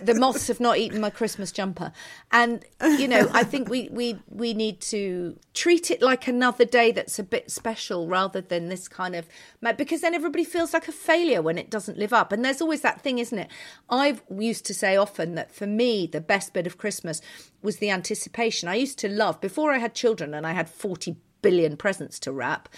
the 0.00 0.14
moths 0.14 0.48
have 0.48 0.60
not 0.60 0.78
eaten 0.78 1.02
my 1.02 1.10
Christmas 1.10 1.52
jumper. 1.52 1.92
And 2.32 2.64
you 2.98 3.08
know 3.08 3.28
I 3.34 3.44
think 3.44 3.68
we 3.68 3.90
we 3.92 4.18
we 4.30 4.54
need 4.54 4.80
to 4.82 5.38
treat 5.52 5.90
it 5.90 6.00
like 6.00 6.28
another 6.28 6.64
day 6.64 6.92
that's 6.92 7.18
a 7.18 7.22
bit 7.22 7.50
special 7.50 8.08
rather 8.08 8.40
than 8.40 8.68
this 8.68 8.88
kind 8.88 9.14
of 9.14 9.26
because 9.76 10.00
then 10.00 10.14
everybody 10.14 10.44
feels 10.44 10.72
like 10.72 10.88
a 10.88 10.92
failure 10.92 11.42
when 11.42 11.57
it 11.58 11.70
doesn't 11.70 11.98
live 11.98 12.12
up. 12.12 12.32
And 12.32 12.44
there's 12.44 12.62
always 12.62 12.82
that 12.82 13.00
thing, 13.00 13.18
isn't 13.18 13.38
it? 13.38 13.50
I've 13.90 14.22
used 14.30 14.64
to 14.66 14.74
say 14.74 14.96
often 14.96 15.34
that 15.34 15.54
for 15.54 15.66
me 15.66 16.06
the 16.06 16.20
best 16.20 16.52
bit 16.52 16.66
of 16.66 16.78
Christmas 16.78 17.20
was 17.62 17.78
the 17.78 17.90
anticipation. 17.90 18.68
I 18.68 18.76
used 18.76 18.98
to 19.00 19.08
love 19.08 19.40
before 19.40 19.72
I 19.72 19.78
had 19.78 19.94
children 19.94 20.34
and 20.34 20.46
I 20.46 20.52
had 20.52 20.68
40 20.68 21.16
billion 21.42 21.76
presents 21.76 22.18
to 22.20 22.32
wrap. 22.32 22.68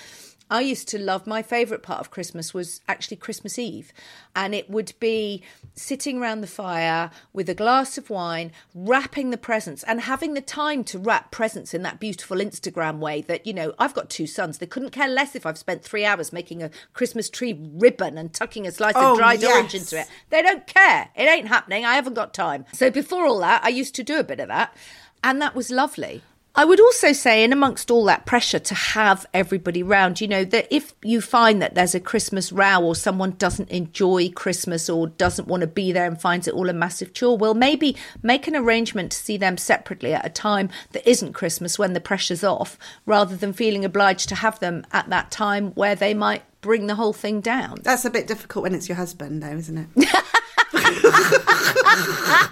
I 0.51 0.61
used 0.63 0.89
to 0.89 0.99
love 0.99 1.27
my 1.29 1.43
favourite 1.43 1.83
part 1.83 2.01
of 2.01 2.11
Christmas 2.11 2.53
was 2.53 2.81
actually 2.89 3.19
Christmas 3.19 3.59
Eve. 3.59 3.93
And 4.35 4.55
it 4.55 4.69
would 4.69 4.93
be 4.99 5.43
sitting 5.75 6.21
around 6.21 6.41
the 6.41 6.47
fire 6.49 7.11
with 7.33 7.49
a 7.49 7.55
glass 7.55 7.97
of 7.97 8.11
wine, 8.11 8.51
wrapping 8.75 9.31
the 9.31 9.39
presents 9.39 9.85
and 9.85 10.01
having 10.01 10.35
the 10.35 10.41
time 10.41 10.83
to 10.85 10.99
wrap 10.99 11.31
presents 11.31 11.73
in 11.73 11.83
that 11.83 12.01
beautiful 12.01 12.39
Instagram 12.39 12.99
way 12.99 13.23
that, 13.23 13.47
you 13.47 13.53
know, 13.53 13.75
I've 13.79 13.95
got 13.95 14.11
two 14.11 14.27
sons. 14.27 14.59
They 14.59 14.67
couldn't 14.67 14.91
care 14.91 15.09
less 15.09 15.37
if 15.37 15.47
I've 15.47 15.59
spent 15.59 15.85
three 15.85 16.05
hours 16.05 16.33
making 16.33 16.63
a 16.63 16.71
Christmas 16.95 17.31
tree 17.31 17.59
ribbon 17.75 18.19
and 18.19 18.33
tucking 18.33 18.67
a 18.67 18.73
slice 18.73 18.95
Oh, 18.97 19.13
of 19.13 19.19
dried 19.19 19.45
orange 19.45 19.75
into 19.75 20.01
it. 20.01 20.09
They 20.31 20.43
don't 20.43 20.67
care. 20.67 21.11
It 21.15 21.29
ain't 21.29 21.49
happening. 21.49 21.85
I 21.85 21.95
haven't 21.95 22.15
got 22.15 22.35
time. 22.35 22.65
So 22.73 22.91
before 22.91 23.25
all 23.25 23.39
that, 23.41 23.65
I 23.65 23.69
used 23.69 23.95
to 23.95 24.03
do 24.03 24.19
a 24.19 24.25
bit 24.25 24.41
of 24.41 24.49
that. 24.49 24.77
And 25.23 25.41
that 25.43 25.55
was 25.55 25.71
lovely. 25.71 26.23
I 26.55 26.65
would 26.65 26.81
also 26.81 27.13
say, 27.13 27.45
in 27.45 27.53
amongst 27.53 27.91
all 27.91 28.05
that 28.07 28.27
pressure 28.27 28.59
to 28.59 28.75
have 28.75 29.25
everybody 29.33 29.83
round, 29.83 30.21
you 30.21 30.27
know, 30.27 30.45
that 30.45 30.67
if 30.71 30.95
you 31.03 31.21
find 31.21 31.63
that 31.63 31.75
there's 31.75 31.95
a 31.95 32.01
Christmas 32.01 32.51
row 32.51 32.83
or 32.83 32.97
someone 32.97 33.33
doesn't 33.33 33.71
enjoy 33.71 34.31
Christmas 34.31 34.91
or 34.91 35.07
doesn't 35.07 35.47
want 35.47 35.61
to 35.61 35.69
be 35.69 35.93
there 35.93 36.07
and 36.07 36.21
finds 36.21 36.49
it 36.49 36.55
all 36.55 36.69
a 36.69 36.73
massive 36.73 37.13
chore, 37.13 37.39
well, 37.39 37.55
maybe 37.55 37.97
make 38.23 38.49
an 38.49 38.57
arrangement 38.57 39.13
to 39.13 39.19
see 39.19 39.37
them 39.37 39.57
separately 39.57 40.13
at 40.13 40.27
a 40.27 40.31
time 40.31 40.71
that 40.91 41.09
isn't 41.09 41.35
Christmas 41.35 41.79
when 41.79 41.93
the 41.93 42.01
pressure's 42.01 42.43
off, 42.43 42.77
rather 43.07 43.37
than 43.37 43.53
feeling 43.53 43.85
obliged 43.85 44.29
to 44.29 44.35
have 44.35 44.59
them 44.59 44.85
at 44.91 45.09
that 45.09 45.31
time 45.31 45.71
where 45.73 45.95
they 45.95 46.15
might 46.15 46.43
bring 46.61 46.89
the 46.89 46.97
whole 46.97 47.13
thing 47.13 47.41
down. 47.41 47.79
That's 47.83 48.05
a 48.05 48.11
bit 48.11 48.27
difficult 48.27 48.65
when 48.65 48.75
it's 48.75 48.89
your 48.89 48.97
husband, 48.97 49.43
though, 49.43 49.57
isn't 49.57 49.79
it? 49.97 50.09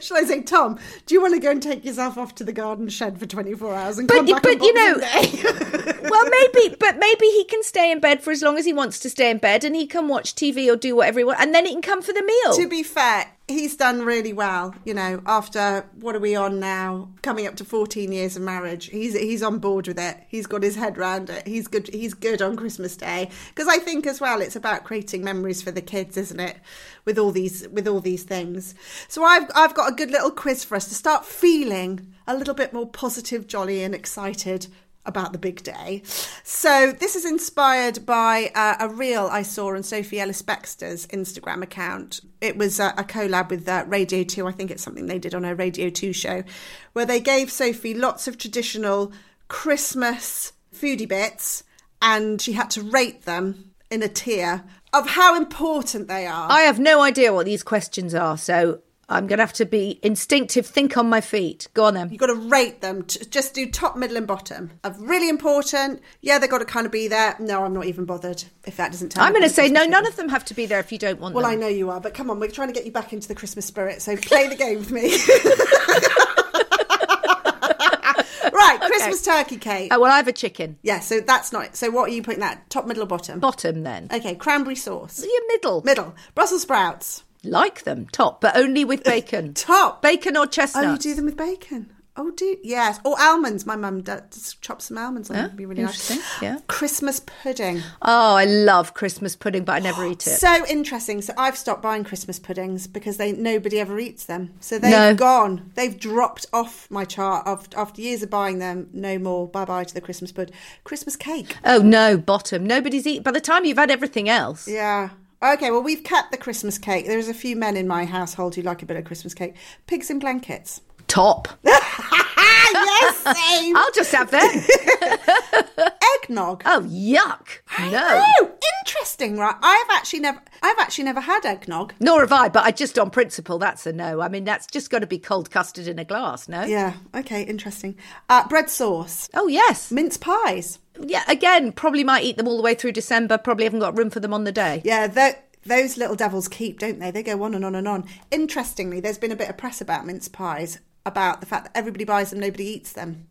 Shall 0.00 0.16
I 0.16 0.24
say, 0.24 0.42
Tom, 0.42 0.78
do 1.06 1.14
you 1.14 1.20
want 1.20 1.34
to 1.34 1.40
go 1.40 1.50
and 1.50 1.62
take 1.62 1.84
yourself 1.84 2.16
off 2.18 2.34
to 2.36 2.44
the 2.44 2.52
garden 2.52 2.88
shed 2.88 3.18
for 3.18 3.26
24 3.26 3.74
hours 3.74 3.98
and 3.98 4.08
But 4.08 4.14
come 4.16 4.26
back 4.26 4.42
but 4.42 4.60
you 4.62 4.72
know- 4.74 4.98
well, 6.10 6.28
maybe, 6.30 6.76
but 6.78 6.98
maybe 6.98 7.26
he 7.26 7.44
can 7.44 7.62
stay 7.62 7.90
in 7.92 8.00
bed 8.00 8.22
for 8.22 8.30
as 8.30 8.42
long 8.42 8.58
as 8.58 8.64
he 8.64 8.72
wants 8.72 8.98
to 9.00 9.10
stay 9.10 9.30
in 9.30 9.38
bed, 9.38 9.64
and 9.64 9.74
he 9.76 9.86
can 9.86 10.08
watch 10.08 10.34
TV 10.34 10.72
or 10.72 10.76
do 10.76 10.96
whatever 10.96 11.20
he 11.20 11.24
wants, 11.24 11.42
and 11.42 11.54
then 11.54 11.66
he 11.66 11.72
can 11.72 11.82
come 11.82 12.02
for 12.02 12.12
the 12.12 12.22
meal. 12.22 12.54
to 12.56 12.68
be 12.68 12.82
fair, 12.82 13.32
he's 13.48 13.76
done 13.76 14.02
really 14.02 14.32
well. 14.32 14.74
You 14.84 14.94
know, 14.94 15.22
after 15.26 15.86
what 16.00 16.14
are 16.14 16.20
we 16.20 16.36
on 16.36 16.60
now? 16.60 17.08
Coming 17.22 17.46
up 17.46 17.56
to 17.56 17.64
14 17.64 18.12
years 18.12 18.36
of 18.36 18.42
marriage, 18.42 18.86
he's 18.86 19.18
he's 19.18 19.42
on 19.42 19.58
board 19.58 19.88
with 19.88 19.98
it. 19.98 20.18
He's 20.28 20.46
got 20.46 20.62
his 20.62 20.76
head 20.76 20.96
round 20.98 21.30
it. 21.30 21.46
He's 21.46 21.66
good. 21.66 21.88
He's 21.92 22.14
good 22.14 22.42
on 22.42 22.56
Christmas 22.56 22.96
Day 22.96 23.30
because 23.54 23.68
I 23.68 23.78
think 23.78 24.06
as 24.06 24.20
well, 24.20 24.40
it's 24.40 24.56
about 24.56 24.84
creating 24.84 25.24
memories 25.24 25.62
for 25.62 25.70
the 25.70 25.80
kids, 25.80 26.16
isn't 26.16 26.40
it? 26.40 26.58
With 27.04 27.18
all 27.18 27.32
these 27.32 27.66
with 27.68 27.88
all 27.88 28.00
these 28.00 28.22
things. 28.22 28.74
So 29.08 29.24
I've 29.24 29.50
I've 29.54 29.74
got 29.74 29.90
a 29.90 29.96
good 29.96 30.10
little 30.10 30.30
quiz 30.30 30.64
for 30.64 30.76
us 30.76 30.88
to 30.88 30.94
start 30.94 31.24
feeling 31.24 32.14
a 32.26 32.36
little 32.36 32.54
bit 32.54 32.72
more 32.72 32.86
positive, 32.86 33.46
jolly, 33.46 33.82
and 33.82 33.94
excited 33.94 34.68
about 35.06 35.32
the 35.32 35.38
big 35.38 35.62
day. 35.62 36.02
So 36.42 36.92
this 36.92 37.16
is 37.16 37.24
inspired 37.24 38.04
by 38.04 38.50
uh, 38.54 38.76
a 38.80 38.88
reel 38.88 39.28
I 39.30 39.42
saw 39.42 39.74
on 39.74 39.82
Sophie 39.82 40.20
Ellis 40.20 40.42
Bextor's 40.42 41.06
Instagram 41.08 41.62
account. 41.62 42.20
It 42.40 42.56
was 42.56 42.78
a 42.78 42.92
collab 42.92 43.50
with 43.50 43.68
uh, 43.68 43.84
Radio 43.86 44.22
2. 44.22 44.46
I 44.46 44.52
think 44.52 44.70
it's 44.70 44.82
something 44.82 45.06
they 45.06 45.18
did 45.18 45.34
on 45.34 45.44
a 45.44 45.54
Radio 45.54 45.88
2 45.90 46.12
show 46.12 46.44
where 46.92 47.06
they 47.06 47.20
gave 47.20 47.50
Sophie 47.50 47.94
lots 47.94 48.28
of 48.28 48.38
traditional 48.38 49.12
Christmas 49.48 50.52
foodie 50.74 51.08
bits 51.08 51.64
and 52.02 52.40
she 52.40 52.52
had 52.52 52.70
to 52.70 52.82
rate 52.82 53.22
them 53.22 53.72
in 53.90 54.02
a 54.02 54.08
tier 54.08 54.64
of 54.92 55.10
how 55.10 55.36
important 55.36 56.08
they 56.08 56.26
are. 56.26 56.50
I 56.50 56.60
have 56.62 56.78
no 56.78 57.02
idea 57.02 57.32
what 57.32 57.46
these 57.46 57.62
questions 57.62 58.14
are, 58.14 58.36
so 58.36 58.80
I'm 59.10 59.26
going 59.26 59.38
to 59.38 59.42
have 59.42 59.54
to 59.54 59.64
be 59.64 59.98
instinctive, 60.02 60.66
think 60.66 60.98
on 60.98 61.08
my 61.08 61.22
feet. 61.22 61.68
Go 61.72 61.84
on 61.84 61.94
then. 61.94 62.10
You've 62.10 62.20
got 62.20 62.26
to 62.26 62.34
rate 62.34 62.82
them. 62.82 63.04
To 63.04 63.30
just 63.30 63.54
do 63.54 63.70
top, 63.70 63.96
middle, 63.96 64.18
and 64.18 64.26
bottom. 64.26 64.70
Of 64.84 65.00
really 65.00 65.30
important. 65.30 66.02
Yeah, 66.20 66.38
they've 66.38 66.50
got 66.50 66.58
to 66.58 66.66
kind 66.66 66.84
of 66.84 66.92
be 66.92 67.08
there. 67.08 67.34
No, 67.38 67.64
I'm 67.64 67.72
not 67.72 67.86
even 67.86 68.04
bothered 68.04 68.44
if 68.66 68.76
that 68.76 68.92
doesn't 68.92 69.10
tell 69.10 69.24
I'm 69.24 69.32
going 69.32 69.44
to 69.44 69.48
say 69.48 69.70
no. 69.70 69.86
None 69.86 70.06
of 70.06 70.16
them 70.16 70.28
have 70.28 70.44
to 70.46 70.54
be 70.54 70.66
there 70.66 70.80
if 70.80 70.92
you 70.92 70.98
don't 70.98 71.20
want 71.20 71.34
Well, 71.34 71.44
them. 71.44 71.52
I 71.52 71.54
know 71.54 71.68
you 71.68 71.88
are, 71.90 72.00
but 72.00 72.12
come 72.12 72.28
on, 72.30 72.38
we're 72.38 72.50
trying 72.50 72.68
to 72.68 72.74
get 72.74 72.84
you 72.84 72.92
back 72.92 73.14
into 73.14 73.28
the 73.28 73.34
Christmas 73.34 73.64
spirit. 73.64 74.02
So 74.02 74.14
play 74.16 74.46
the 74.46 74.56
game 74.56 74.78
with 74.78 74.90
me. 74.90 75.08
right, 78.52 78.78
Christmas 78.80 79.24
turkey 79.24 79.56
cake. 79.56 79.90
Oh 79.92 80.00
well, 80.00 80.12
I 80.12 80.16
have 80.16 80.28
a 80.28 80.32
chicken. 80.32 80.78
Yeah, 80.82 81.00
so 81.00 81.20
that's 81.20 81.50
not 81.52 81.64
it. 81.66 81.76
So 81.76 81.90
what 81.90 82.10
are 82.10 82.12
you 82.12 82.22
putting 82.22 82.40
that? 82.40 82.68
Top, 82.68 82.86
middle, 82.86 83.04
or 83.04 83.06
bottom? 83.06 83.40
Bottom 83.40 83.84
then. 83.84 84.08
Okay, 84.12 84.34
cranberry 84.34 84.76
sauce. 84.76 85.24
Your 85.24 85.48
middle. 85.48 85.82
Middle. 85.82 86.14
Brussels 86.34 86.62
sprouts. 86.62 87.22
Like 87.44 87.84
them. 87.84 88.06
Top, 88.12 88.40
but 88.40 88.56
only 88.56 88.84
with 88.84 89.04
bacon. 89.12 89.54
Top. 89.54 90.02
Bacon 90.02 90.36
or 90.36 90.46
chestnut. 90.46 90.84
Oh, 90.84 90.92
you 90.92 90.98
do 90.98 91.14
them 91.14 91.24
with 91.26 91.36
bacon. 91.36 91.92
Oh, 92.20 92.32
do 92.32 92.56
yes. 92.64 92.98
Or 93.04 93.14
almonds. 93.16 93.64
My 93.64 93.76
mum 93.76 94.00
does 94.02 94.56
chop 94.60 94.82
some 94.82 94.98
almonds 94.98 95.30
on. 95.30 95.36
Yeah, 95.36 95.44
It'd 95.44 95.56
be 95.56 95.66
really 95.66 95.84
nice. 95.84 96.10
interesting, 96.10 96.42
yeah. 96.42 96.58
Christmas 96.66 97.20
pudding. 97.20 97.80
Oh, 98.02 98.34
I 98.34 98.44
love 98.44 98.92
Christmas 98.92 99.36
pudding, 99.36 99.62
but 99.64 99.74
I 99.74 99.78
never 99.78 100.04
eat 100.04 100.26
it. 100.26 100.30
So 100.30 100.66
interesting. 100.66 101.22
So 101.22 101.32
I've 101.38 101.56
stopped 101.56 101.80
buying 101.80 102.02
Christmas 102.02 102.40
puddings 102.40 102.88
because 102.88 103.18
they 103.18 103.30
nobody 103.30 103.78
ever 103.78 104.00
eats 104.00 104.24
them. 104.24 104.52
So 104.58 104.80
they've 104.80 104.90
No. 104.90 105.14
gone. 105.14 105.70
They've 105.76 105.96
dropped 105.96 106.46
off 106.52 106.90
my 106.90 107.04
chart 107.04 107.46
after, 107.46 107.78
after 107.78 108.00
years 108.02 108.24
of 108.24 108.30
buying 108.30 108.58
them. 108.58 108.88
No 108.92 109.16
more. 109.20 109.46
Bye 109.46 109.64
bye 109.66 109.84
to 109.84 109.94
the 109.94 110.00
Christmas 110.00 110.32
pud. 110.32 110.50
Christmas 110.82 111.14
cake. 111.14 111.56
Oh 111.64 111.78
no, 111.78 112.16
bottom. 112.18 112.66
Nobody's 112.66 113.06
eat. 113.06 113.22
By 113.22 113.30
the 113.30 113.40
time 113.40 113.64
you've 113.64 113.78
had 113.78 113.92
everything 113.92 114.28
else, 114.28 114.66
Yeah. 114.66 115.10
Okay, 115.40 115.70
well, 115.70 115.84
we've 115.84 116.02
cut 116.02 116.32
the 116.32 116.36
Christmas 116.36 116.78
cake. 116.78 117.06
There's 117.06 117.28
a 117.28 117.34
few 117.34 117.54
men 117.54 117.76
in 117.76 117.86
my 117.86 118.06
household 118.06 118.56
who 118.56 118.62
like 118.62 118.82
a 118.82 118.86
bit 118.86 118.96
of 118.96 119.04
Christmas 119.04 119.34
cake. 119.34 119.54
Pigs 119.86 120.10
in 120.10 120.18
blankets. 120.18 120.80
Top. 121.08 121.48
yes, 121.64 123.16
same. 123.36 123.76
I'll 123.76 123.92
just 123.92 124.12
have 124.12 124.30
them. 124.30 124.40
Eggnog. 126.22 126.62
Oh 126.66 126.80
yuck! 126.88 127.48
No. 127.90 128.22
Oh, 128.40 128.50
interesting, 128.80 129.36
right? 129.38 129.54
I've 129.62 129.86
actually 129.92 130.20
never, 130.20 130.40
I've 130.62 130.78
actually 130.78 131.04
never 131.04 131.20
had 131.20 131.44
eggnog. 131.44 131.94
Nor 132.00 132.20
have 132.20 132.32
I, 132.32 132.48
but 132.48 132.64
I 132.64 132.70
just 132.70 132.98
on 132.98 133.10
principle, 133.10 133.58
that's 133.58 133.86
a 133.86 133.92
no. 133.92 134.20
I 134.20 134.28
mean, 134.28 134.44
that's 134.44 134.66
just 134.66 134.90
got 134.90 135.00
to 135.00 135.06
be 135.06 135.18
cold 135.18 135.50
custard 135.50 135.86
in 135.86 135.98
a 135.98 136.04
glass, 136.04 136.48
no? 136.48 136.64
Yeah. 136.64 136.94
Okay. 137.14 137.42
Interesting. 137.42 137.96
Uh, 138.28 138.46
bread 138.48 138.68
sauce, 138.70 139.28
Oh, 139.34 139.46
yes. 139.48 139.90
mince 139.90 140.16
pies. 140.16 140.78
Yeah, 141.00 141.22
again, 141.28 141.72
probably 141.72 142.02
might 142.04 142.24
eat 142.24 142.36
them 142.36 142.48
all 142.48 142.56
the 142.56 142.62
way 142.62 142.74
through 142.74 142.92
December. 142.92 143.38
Probably 143.38 143.64
haven't 143.64 143.80
got 143.80 143.96
room 143.96 144.10
for 144.10 144.20
them 144.20 144.34
on 144.34 144.44
the 144.44 144.52
day. 144.52 144.82
Yeah. 144.84 145.06
Tho- 145.06 145.34
those 145.66 145.96
little 145.98 146.16
devils 146.16 146.48
keep, 146.48 146.78
don't 146.78 146.98
they? 146.98 147.10
They 147.10 147.22
go 147.22 147.42
on 147.42 147.54
and 147.54 147.64
on 147.64 147.74
and 147.74 147.86
on. 147.86 148.06
Interestingly, 148.30 149.00
there's 149.00 149.18
been 149.18 149.32
a 149.32 149.36
bit 149.36 149.50
of 149.50 149.56
press 149.58 149.80
about 149.80 150.06
mince 150.06 150.26
pies 150.28 150.78
about 151.06 151.40
the 151.40 151.46
fact 151.46 151.64
that 151.64 151.76
everybody 151.76 152.04
buys 152.04 152.30
them, 152.30 152.40
nobody 152.40 152.64
eats 152.64 152.92
them. 152.92 153.28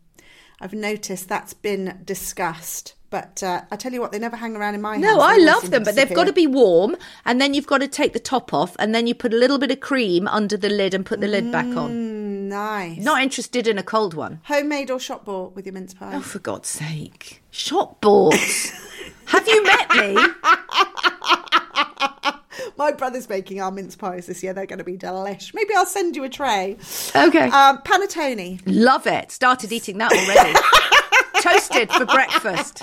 I've 0.60 0.74
noticed 0.74 1.28
that's 1.28 1.54
been 1.54 2.00
discussed. 2.04 2.94
But 3.10 3.42
uh, 3.42 3.62
I 3.70 3.76
tell 3.76 3.92
you 3.92 4.00
what, 4.02 4.12
they 4.12 4.18
never 4.18 4.36
hang 4.36 4.54
around 4.54 4.74
in 4.74 4.82
my 4.82 4.94
house. 4.94 5.02
No, 5.02 5.20
I 5.20 5.38
love 5.38 5.70
them, 5.70 5.82
but 5.82 5.94
they've 5.94 6.12
got 6.12 6.26
to 6.26 6.32
be 6.32 6.46
warm, 6.46 6.94
and 7.24 7.40
then 7.40 7.54
you've 7.54 7.66
got 7.66 7.78
to 7.78 7.88
take 7.88 8.12
the 8.12 8.18
top 8.18 8.52
off, 8.52 8.76
and 8.78 8.94
then 8.94 9.06
you 9.06 9.14
put 9.14 9.32
a 9.32 9.36
little 9.36 9.58
bit 9.58 9.70
of 9.70 9.80
cream 9.80 10.28
under 10.28 10.58
the 10.58 10.68
lid 10.68 10.92
and 10.92 11.06
put 11.06 11.20
the 11.20 11.28
lid 11.28 11.50
back 11.50 11.64
on. 11.64 11.90
Mm, 11.90 12.48
nice. 12.48 12.98
Not 12.98 13.22
interested 13.22 13.66
in 13.66 13.78
a 13.78 13.82
cold 13.82 14.12
one. 14.12 14.40
homemade 14.44 14.90
or 14.90 15.00
shop 15.00 15.24
bought 15.24 15.54
with 15.56 15.64
your 15.64 15.72
mince 15.72 15.94
pie. 15.94 16.16
Oh, 16.16 16.20
for 16.20 16.38
God's 16.38 16.68
sake. 16.68 17.42
Shop 17.50 17.98
bought. 18.02 18.34
Have 19.26 19.48
you 19.48 19.62
met 19.62 19.90
me? 19.90 20.16
My 22.78 22.92
brother's 22.92 23.28
making 23.28 23.60
our 23.60 23.72
mince 23.72 23.96
pies 23.96 24.26
this 24.26 24.40
year. 24.42 24.54
They're 24.54 24.64
going 24.64 24.78
to 24.78 24.84
be 24.84 24.96
delish. 24.96 25.52
Maybe 25.52 25.74
I'll 25.74 25.84
send 25.84 26.14
you 26.14 26.22
a 26.22 26.28
tray. 26.28 26.76
Okay. 27.14 27.48
Um, 27.50 27.78
panettone, 27.78 28.62
Love 28.66 29.06
it. 29.08 29.32
Started 29.32 29.72
eating 29.72 29.98
that 29.98 30.12
already. 30.12 30.56
Toasted 31.42 31.90
for 31.92 32.04
breakfast. 32.04 32.82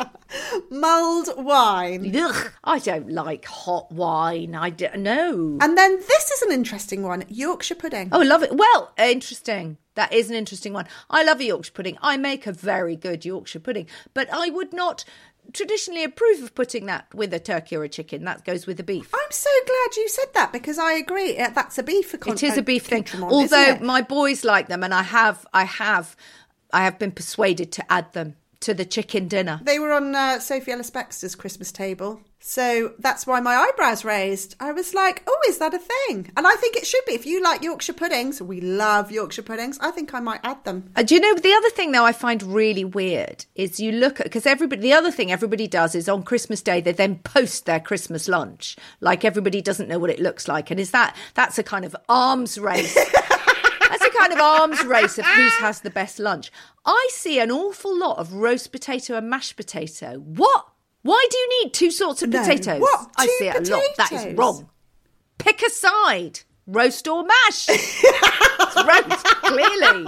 mulled 0.69 1.29
wine. 1.38 2.13
Ugh, 2.15 2.51
I 2.63 2.79
don't 2.79 3.10
like 3.12 3.45
hot 3.45 3.91
wine. 3.91 4.53
I 4.55 4.69
don't 4.69 4.99
know. 4.99 5.58
And 5.62 5.77
then 5.77 5.97
this 5.97 6.31
is 6.31 6.41
an 6.41 6.51
interesting 6.51 7.03
one 7.03 7.23
Yorkshire 7.29 7.75
pudding. 7.75 8.10
Oh, 8.12 8.19
love 8.19 8.43
it. 8.43 8.55
Well, 8.55 8.93
interesting. 8.97 9.77
That 9.95 10.12
is 10.13 10.29
an 10.29 10.36
interesting 10.36 10.73
one. 10.73 10.88
I 11.10 11.23
love 11.23 11.39
a 11.39 11.45
Yorkshire 11.45 11.71
pudding. 11.73 11.97
I 12.01 12.17
make 12.17 12.47
a 12.47 12.51
very 12.51 12.95
good 12.97 13.23
Yorkshire 13.23 13.60
pudding, 13.62 13.88
but 14.13 14.27
I 14.31 14.49
would 14.49 14.73
not 14.73 15.05
traditionally 15.53 16.03
approve 16.03 16.41
of 16.43 16.55
putting 16.55 16.86
that 16.88 17.13
with 17.13 17.34
a 17.34 17.39
turkey 17.39 17.75
or 17.75 17.84
a 17.84 17.89
chicken. 17.89 18.23
That 18.25 18.45
goes 18.45 18.65
with 18.65 18.77
the 18.77 18.84
beef. 18.84 19.10
I'm 19.13 19.31
so 19.31 19.49
glad 19.65 19.95
you 19.97 20.08
said 20.10 20.34
that 20.34 20.51
because 20.53 20.77
I 20.77 20.93
agree. 20.93 21.38
uh, 21.38 21.49
That's 21.49 21.77
a 21.77 21.84
beef. 21.84 22.13
It 22.13 22.43
is 22.43 22.58
a 22.58 22.62
beef 22.62 22.86
thing. 22.86 23.01
accoutrement, 23.01 23.31
Although 23.31 23.77
my 23.81 24.01
boys 24.01 24.43
like 24.43 24.67
them, 24.67 24.84
and 24.84 24.93
I 24.93 25.03
have, 25.03 25.45
I 25.53 25.63
have, 25.63 26.15
I 26.73 26.84
have 26.84 26.99
been 26.99 27.12
persuaded 27.12 27.71
to 27.73 27.91
add 27.91 28.13
them 28.13 28.36
to 28.62 28.73
the 28.73 28.86
chicken 28.86 29.27
dinner. 29.27 29.60
They 29.63 29.79
were 29.79 29.91
on 29.91 30.15
uh, 30.15 30.39
Sophie 30.39 30.71
Ellis 30.71 30.89
Bextor's 30.89 31.36
Christmas 31.36 31.71
table. 31.71 32.21
So 32.47 32.93
that's 32.99 33.25
why 33.25 33.39
my 33.39 33.55
eyebrows 33.55 34.05
raised. 34.05 34.55
I 34.60 34.71
was 34.71 34.93
like, 34.93 35.23
oh, 35.25 35.39
is 35.49 35.58
that 35.58 35.73
a 35.73 35.79
thing? 35.79 36.31
And 36.38 36.45
I 36.45 36.55
think 36.58 36.75
it 36.75 36.86
should 36.86 37.03
be. 37.08 37.13
If 37.13 37.25
you 37.25 37.41
like 37.41 37.63
Yorkshire 37.63 37.93
puddings, 37.93 38.39
we 38.39 38.62
love 38.62 39.12
Yorkshire 39.12 39.41
puddings, 39.41 39.79
I 39.81 39.89
think 39.89 40.13
I 40.13 40.19
might 40.19 40.41
add 40.43 40.63
them. 40.63 40.91
Uh, 40.95 41.01
do 41.01 41.15
you 41.15 41.21
know 41.21 41.34
the 41.34 41.51
other 41.51 41.71
thing 41.71 41.91
though 41.91 42.05
I 42.05 42.12
find 42.12 42.43
really 42.43 42.86
weird 42.86 43.45
is 43.55 43.79
you 43.79 43.91
look 43.91 44.19
at 44.19 44.27
because 44.27 44.45
everybody 44.45 44.79
the 44.84 44.93
other 44.93 45.10
thing 45.10 45.31
everybody 45.31 45.65
does 45.65 45.95
is 45.95 46.08
on 46.08 46.21
Christmas 46.21 46.62
Day 46.62 46.81
they 46.81 46.91
then 46.91 47.15
post 47.17 47.65
their 47.65 47.79
Christmas 47.79 48.27
lunch 48.27 48.75
like 49.01 49.25
everybody 49.25 49.60
doesn't 49.60 49.89
know 49.89 49.97
what 49.97 50.12
it 50.12 50.19
looks 50.19 50.47
like 50.47 50.69
and 50.69 50.79
is 50.79 50.91
that 50.91 51.15
that's 51.34 51.58
a 51.58 51.63
kind 51.63 51.84
of 51.84 51.95
arms 52.08 52.60
race. 52.60 52.95
That's 53.88 54.03
a 54.03 54.17
kind 54.17 54.34
of 54.34 54.39
arms 54.39 54.84
race 54.84 55.19
of 55.19 55.25
who 55.25 55.47
has 55.60 55.81
the 55.81 55.91
best 55.91 56.17
lunch. 56.17 56.51
I 56.86 57.08
see 57.12 57.39
an 57.39 57.51
awful 57.51 57.97
lot 57.97 58.17
of 58.17 58.34
roast 58.34 58.71
potato 58.71 59.15
and 59.15 59.29
mashed 59.29 59.55
potato. 59.55 60.15
What? 60.17 60.65
Why 61.06 61.24
do 61.30 61.38
you 61.38 61.50
need 61.63 61.74
two 61.76 61.91
sorts 61.91 62.24
of 62.24 62.30
No. 62.32 62.39
potatoes? 62.41 62.82
What? 62.82 63.12
I 63.15 63.28
Two 63.28 63.32
see 63.38 63.48
it 63.48 63.70
a 63.70 63.72
lot. 63.72 63.84
That 63.98 64.12
is 64.12 64.34
wrong. 64.36 64.68
Pick 65.38 65.62
a 65.62 65.70
side. 65.70 66.39
Roast 66.65 67.08
or 67.08 67.24
mash. 67.24 67.68
it's 67.70 68.76
roast, 68.76 69.26
clearly. 69.44 70.08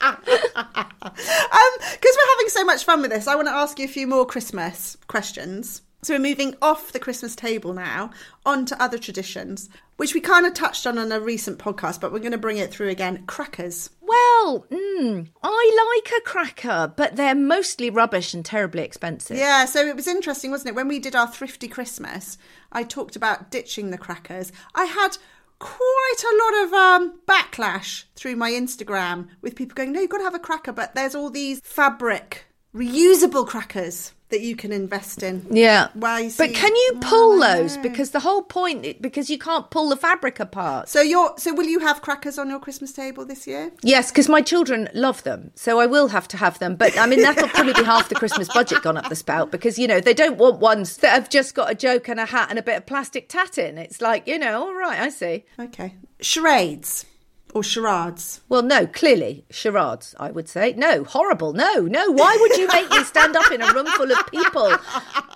Um, 0.00 1.72
because 1.92 2.16
we're 2.16 2.30
having 2.32 2.48
so 2.48 2.64
much 2.64 2.84
fun 2.84 3.02
with 3.02 3.10
this, 3.10 3.26
I 3.28 3.34
want 3.34 3.48
to 3.48 3.52
ask 3.54 3.78
you 3.78 3.84
a 3.84 3.88
few 3.88 4.06
more 4.06 4.24
Christmas 4.24 4.96
questions. 5.08 5.82
So 6.02 6.14
we're 6.14 6.20
moving 6.20 6.54
off 6.62 6.92
the 6.92 6.98
Christmas 7.00 7.34
table 7.36 7.74
now 7.74 8.10
onto 8.46 8.74
other 8.76 8.96
traditions, 8.98 9.68
which 9.98 10.14
we 10.14 10.20
kind 10.20 10.46
of 10.46 10.54
touched 10.54 10.86
on 10.86 10.96
on 10.96 11.10
a 11.12 11.20
recent 11.20 11.58
podcast, 11.58 12.00
but 12.00 12.12
we're 12.12 12.20
going 12.20 12.32
to 12.32 12.38
bring 12.38 12.56
it 12.56 12.70
through 12.70 12.88
again. 12.88 13.24
Crackers. 13.26 13.90
Well, 14.00 14.27
mm, 14.70 15.28
I 15.42 16.02
like 16.02 16.12
a 16.18 16.24
cracker, 16.24 16.92
but 16.96 17.16
they're 17.16 17.34
mostly 17.34 17.90
rubbish 17.90 18.34
and 18.34 18.44
terribly 18.44 18.82
expensive. 18.82 19.36
Yeah, 19.36 19.64
so 19.64 19.86
it 19.86 19.96
was 19.96 20.06
interesting, 20.06 20.50
wasn't 20.50 20.70
it? 20.70 20.74
When 20.74 20.88
we 20.88 20.98
did 20.98 21.14
our 21.14 21.28
thrifty 21.28 21.68
Christmas, 21.68 22.38
I 22.72 22.82
talked 22.82 23.16
about 23.16 23.50
ditching 23.50 23.90
the 23.90 23.98
crackers. 23.98 24.52
I 24.74 24.84
had 24.84 25.18
quite 25.58 26.22
a 26.22 26.38
lot 26.42 26.64
of 26.64 26.72
um, 26.72 27.20
backlash 27.26 28.04
through 28.14 28.36
my 28.36 28.50
Instagram 28.50 29.28
with 29.42 29.56
people 29.56 29.74
going, 29.74 29.92
"No, 29.92 30.00
you've 30.00 30.10
got 30.10 30.18
to 30.18 30.24
have 30.24 30.34
a 30.34 30.38
cracker," 30.38 30.72
but 30.72 30.94
there's 30.94 31.14
all 31.14 31.30
these 31.30 31.60
fabric 31.60 32.47
reusable 32.74 33.46
crackers 33.46 34.12
that 34.30 34.40
you 34.42 34.54
can 34.54 34.72
invest 34.72 35.22
in. 35.22 35.46
Yeah. 35.50 35.88
Why, 35.94 36.20
you 36.20 36.32
but 36.36 36.52
can 36.52 36.74
you 36.74 36.92
Oh, 36.96 36.98
pull 37.00 37.42
I 37.42 37.56
those? 37.56 37.76
Because 37.78 38.10
the 38.10 38.20
whole 38.20 38.42
point, 38.42 39.00
because 39.00 39.30
you 39.30 39.38
can't 39.38 39.70
pull 39.70 39.88
the 39.88 39.96
fabric 39.96 40.38
apart. 40.38 40.88
So 40.88 41.00
you're 41.00 41.32
so 41.38 41.54
will 41.54 41.66
you 41.66 41.78
have 41.80 42.02
crackers 42.02 42.38
on 42.38 42.50
your 42.50 42.60
Christmas 42.60 42.92
table 42.92 43.24
this 43.24 43.46
year? 43.46 43.72
Yes, 43.82 44.10
because 44.10 44.28
my 44.28 44.42
children 44.42 44.88
love 44.92 45.22
them, 45.22 45.50
so 45.54 45.80
I 45.80 45.86
will 45.86 46.08
have 46.08 46.28
to 46.28 46.36
have 46.36 46.58
them. 46.58 46.76
But 46.76 46.98
I 46.98 47.06
mean, 47.06 47.22
that'll 47.22 47.48
probably 47.48 47.72
be 47.72 47.84
half 47.84 48.08
the 48.10 48.14
Christmas 48.14 48.48
budget 48.52 48.82
gone 48.82 48.96
up 48.98 49.08
the 49.08 49.16
spout 49.16 49.50
because 49.50 49.78
you 49.78 49.86
know 49.88 50.00
they 50.00 50.14
don't 50.14 50.36
want 50.36 50.60
ones 50.60 50.98
that 50.98 51.12
have 51.14 51.30
just 51.30 51.54
got 51.54 51.70
a 51.70 51.74
joke 51.74 52.08
and 52.08 52.20
a 52.20 52.26
hat 52.26 52.48
and 52.50 52.58
a 52.58 52.62
bit 52.62 52.76
of 52.76 52.86
plastic 52.86 53.28
tat 53.28 53.56
in. 53.56 53.78
It's 53.78 54.00
like 54.02 54.26
you 54.26 54.38
know, 54.38 54.62
all 54.62 54.74
right, 54.74 55.00
I 55.00 55.08
see. 55.08 55.46
Okay. 55.58 55.94
Charades 56.20 57.06
or 57.54 57.62
charades. 57.62 58.40
Well, 58.48 58.62
no, 58.62 58.86
clearly 58.86 59.44
charades. 59.50 60.14
I 60.20 60.30
would 60.30 60.48
say 60.48 60.74
no, 60.76 61.04
horrible. 61.04 61.52
No, 61.52 61.80
no. 61.82 62.10
Why 62.10 62.36
would 62.40 62.56
you 62.56 62.68
make 62.68 62.90
me 62.90 63.02
stand 63.04 63.36
up 63.36 63.50
in 63.50 63.62
a 63.62 63.72
room 63.72 63.86
full 63.86 64.10
of 64.12 64.26
people 64.30 64.74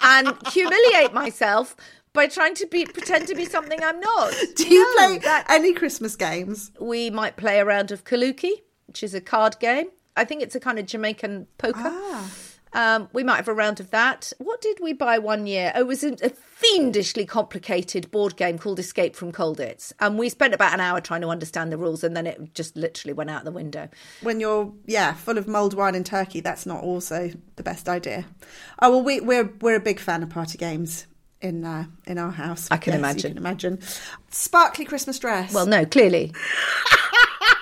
and 0.02 0.36
humiliate 0.52 1.12
myself? 1.12 1.76
By 2.14 2.26
trying 2.26 2.54
to 2.56 2.66
be 2.66 2.84
pretend 2.84 3.26
to 3.28 3.34
be 3.34 3.46
something 3.46 3.82
I'm 3.82 3.98
not. 3.98 4.34
Do 4.56 4.68
you 4.68 4.84
No, 4.96 5.06
play 5.08 5.18
that- 5.20 5.46
any 5.48 5.72
Christmas 5.72 6.14
games? 6.14 6.70
we 6.78 7.08
might 7.08 7.36
play 7.38 7.58
a 7.58 7.64
round 7.64 7.90
of 7.90 8.04
Kaluki, 8.04 8.52
which 8.86 9.02
is 9.02 9.14
a 9.14 9.20
card 9.22 9.58
game. 9.60 9.86
I 10.14 10.26
think 10.26 10.42
it's 10.42 10.54
a 10.54 10.60
kind 10.60 10.78
of 10.78 10.84
Jamaican 10.84 11.46
poker. 11.56 11.80
Ah. 11.82 12.30
Um, 12.74 13.08
we 13.12 13.22
might 13.22 13.36
have 13.36 13.48
a 13.48 13.54
round 13.54 13.80
of 13.80 13.90
that. 13.90 14.32
What 14.38 14.60
did 14.60 14.78
we 14.80 14.92
buy 14.92 15.18
one 15.18 15.46
year? 15.46 15.72
Oh, 15.74 15.80
it 15.80 15.86
was 15.86 16.02
a, 16.02 16.12
a 16.22 16.30
fiendishly 16.30 17.26
complicated 17.26 18.10
board 18.10 18.36
game 18.36 18.58
called 18.58 18.78
Escape 18.78 19.14
from 19.14 19.30
Colditz. 19.32 19.92
And 20.00 20.18
we 20.18 20.28
spent 20.28 20.54
about 20.54 20.72
an 20.72 20.80
hour 20.80 21.00
trying 21.00 21.20
to 21.22 21.28
understand 21.28 21.70
the 21.70 21.76
rules 21.76 22.02
and 22.02 22.16
then 22.16 22.26
it 22.26 22.54
just 22.54 22.76
literally 22.76 23.12
went 23.12 23.30
out 23.30 23.44
the 23.44 23.50
window. 23.52 23.88
When 24.22 24.40
you're 24.40 24.72
yeah 24.86 25.12
full 25.14 25.36
of 25.38 25.46
mulled 25.46 25.74
wine 25.74 25.94
and 25.94 26.06
turkey, 26.06 26.40
that's 26.40 26.64
not 26.64 26.82
also 26.82 27.30
the 27.56 27.62
best 27.62 27.88
idea. 27.88 28.24
Oh 28.80 28.90
well, 28.90 29.02
we, 29.02 29.20
we're 29.20 29.52
we're 29.60 29.76
a 29.76 29.80
big 29.80 30.00
fan 30.00 30.22
of 30.22 30.30
party 30.30 30.56
games 30.56 31.06
in 31.40 31.64
uh, 31.64 31.84
in 32.06 32.16
our 32.18 32.30
house. 32.30 32.68
I 32.70 32.76
can 32.78 32.92
Yes, 32.92 32.98
imagine. 33.00 33.30
You 33.30 33.34
can 33.34 33.38
imagine. 33.38 33.78
Sparkly 34.30 34.84
Christmas 34.84 35.18
dress. 35.18 35.52
Well, 35.52 35.66
no, 35.66 35.84
clearly. 35.84 36.32